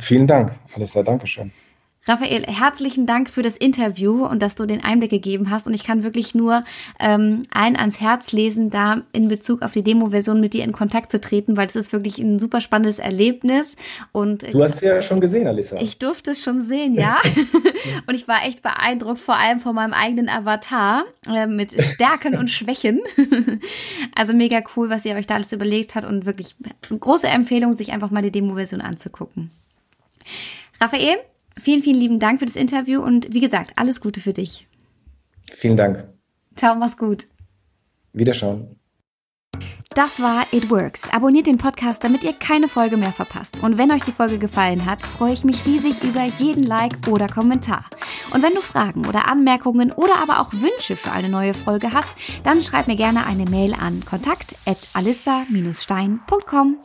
Vielen 0.00 0.26
Dank, 0.26 0.52
Alissa, 0.74 1.02
Dankeschön. 1.02 1.52
Raphael, 2.06 2.42
herzlichen 2.42 3.06
Dank 3.06 3.30
für 3.30 3.40
das 3.40 3.56
Interview 3.56 4.26
und 4.26 4.42
dass 4.42 4.56
du 4.56 4.66
den 4.66 4.84
Einblick 4.84 5.10
gegeben 5.10 5.50
hast. 5.50 5.66
Und 5.66 5.72
ich 5.72 5.84
kann 5.84 6.02
wirklich 6.02 6.34
nur 6.34 6.62
ähm, 7.00 7.44
allen 7.50 7.76
ans 7.76 7.98
Herz 7.98 8.32
lesen, 8.32 8.68
da 8.68 9.02
in 9.12 9.28
Bezug 9.28 9.62
auf 9.62 9.72
die 9.72 9.82
Demo-Version 9.82 10.38
mit 10.38 10.52
dir 10.52 10.64
in 10.64 10.72
Kontakt 10.72 11.10
zu 11.10 11.18
treten, 11.18 11.56
weil 11.56 11.66
es 11.66 11.76
ist 11.76 11.94
wirklich 11.94 12.18
ein 12.18 12.38
super 12.38 12.60
spannendes 12.60 12.98
Erlebnis. 12.98 13.76
Und 14.12 14.42
du 14.42 14.62
hast 14.62 14.74
es 14.74 14.80
ja 14.82 15.00
schon 15.00 15.22
gesehen, 15.22 15.46
Alissa. 15.46 15.78
Ich 15.80 15.98
durfte 15.98 16.32
es 16.32 16.42
schon 16.42 16.60
sehen, 16.60 16.92
ja. 16.92 17.16
und 18.06 18.14
ich 18.14 18.28
war 18.28 18.44
echt 18.44 18.60
beeindruckt, 18.60 19.20
vor 19.20 19.36
allem 19.36 19.60
von 19.60 19.74
meinem 19.74 19.94
eigenen 19.94 20.28
Avatar 20.28 21.04
äh, 21.26 21.46
mit 21.46 21.72
Stärken 21.72 22.36
und 22.36 22.50
Schwächen. 22.50 23.00
also 24.14 24.34
mega 24.34 24.62
cool, 24.76 24.90
was 24.90 25.06
ihr 25.06 25.14
euch 25.14 25.26
da 25.26 25.36
alles 25.36 25.52
überlegt 25.52 25.94
habt 25.94 26.04
und 26.04 26.26
wirklich 26.26 26.54
große 26.90 27.28
Empfehlung, 27.28 27.72
sich 27.72 27.92
einfach 27.92 28.10
mal 28.10 28.22
die 28.22 28.30
Demo-Version 28.30 28.82
anzugucken. 28.82 29.50
Raphael, 30.80 31.16
Vielen, 31.58 31.80
vielen 31.80 31.98
lieben 31.98 32.18
Dank 32.18 32.40
für 32.40 32.46
das 32.46 32.56
Interview 32.56 33.02
und 33.02 33.32
wie 33.32 33.40
gesagt, 33.40 33.72
alles 33.76 34.00
Gute 34.00 34.20
für 34.20 34.32
dich. 34.32 34.66
Vielen 35.52 35.76
Dank. 35.76 36.04
Ciao, 36.56 36.74
mach's 36.74 36.96
gut. 36.96 37.24
Wiederschauen. 38.12 38.76
Das 39.94 40.20
war 40.20 40.44
It 40.52 40.68
Works. 40.70 41.12
Abonniert 41.12 41.46
den 41.46 41.58
Podcast, 41.58 42.02
damit 42.02 42.24
ihr 42.24 42.32
keine 42.32 42.66
Folge 42.66 42.96
mehr 42.96 43.12
verpasst. 43.12 43.62
Und 43.62 43.78
wenn 43.78 43.92
euch 43.92 44.02
die 44.02 44.10
Folge 44.10 44.38
gefallen 44.38 44.86
hat, 44.86 45.00
freue 45.02 45.32
ich 45.32 45.44
mich 45.44 45.64
riesig 45.66 46.02
über 46.02 46.24
jeden 46.38 46.64
Like 46.64 47.06
oder 47.08 47.28
Kommentar. 47.28 47.84
Und 48.32 48.42
wenn 48.42 48.54
du 48.54 48.60
Fragen 48.60 49.06
oder 49.06 49.28
Anmerkungen 49.28 49.92
oder 49.92 50.16
aber 50.20 50.40
auch 50.40 50.52
Wünsche 50.52 50.96
für 50.96 51.12
eine 51.12 51.28
neue 51.28 51.54
Folge 51.54 51.92
hast, 51.92 52.08
dann 52.42 52.64
schreib 52.64 52.88
mir 52.88 52.96
gerne 52.96 53.24
eine 53.24 53.44
Mail 53.44 53.72
an 53.74 54.02
kontakt@alissa-stein.com. 54.04 56.78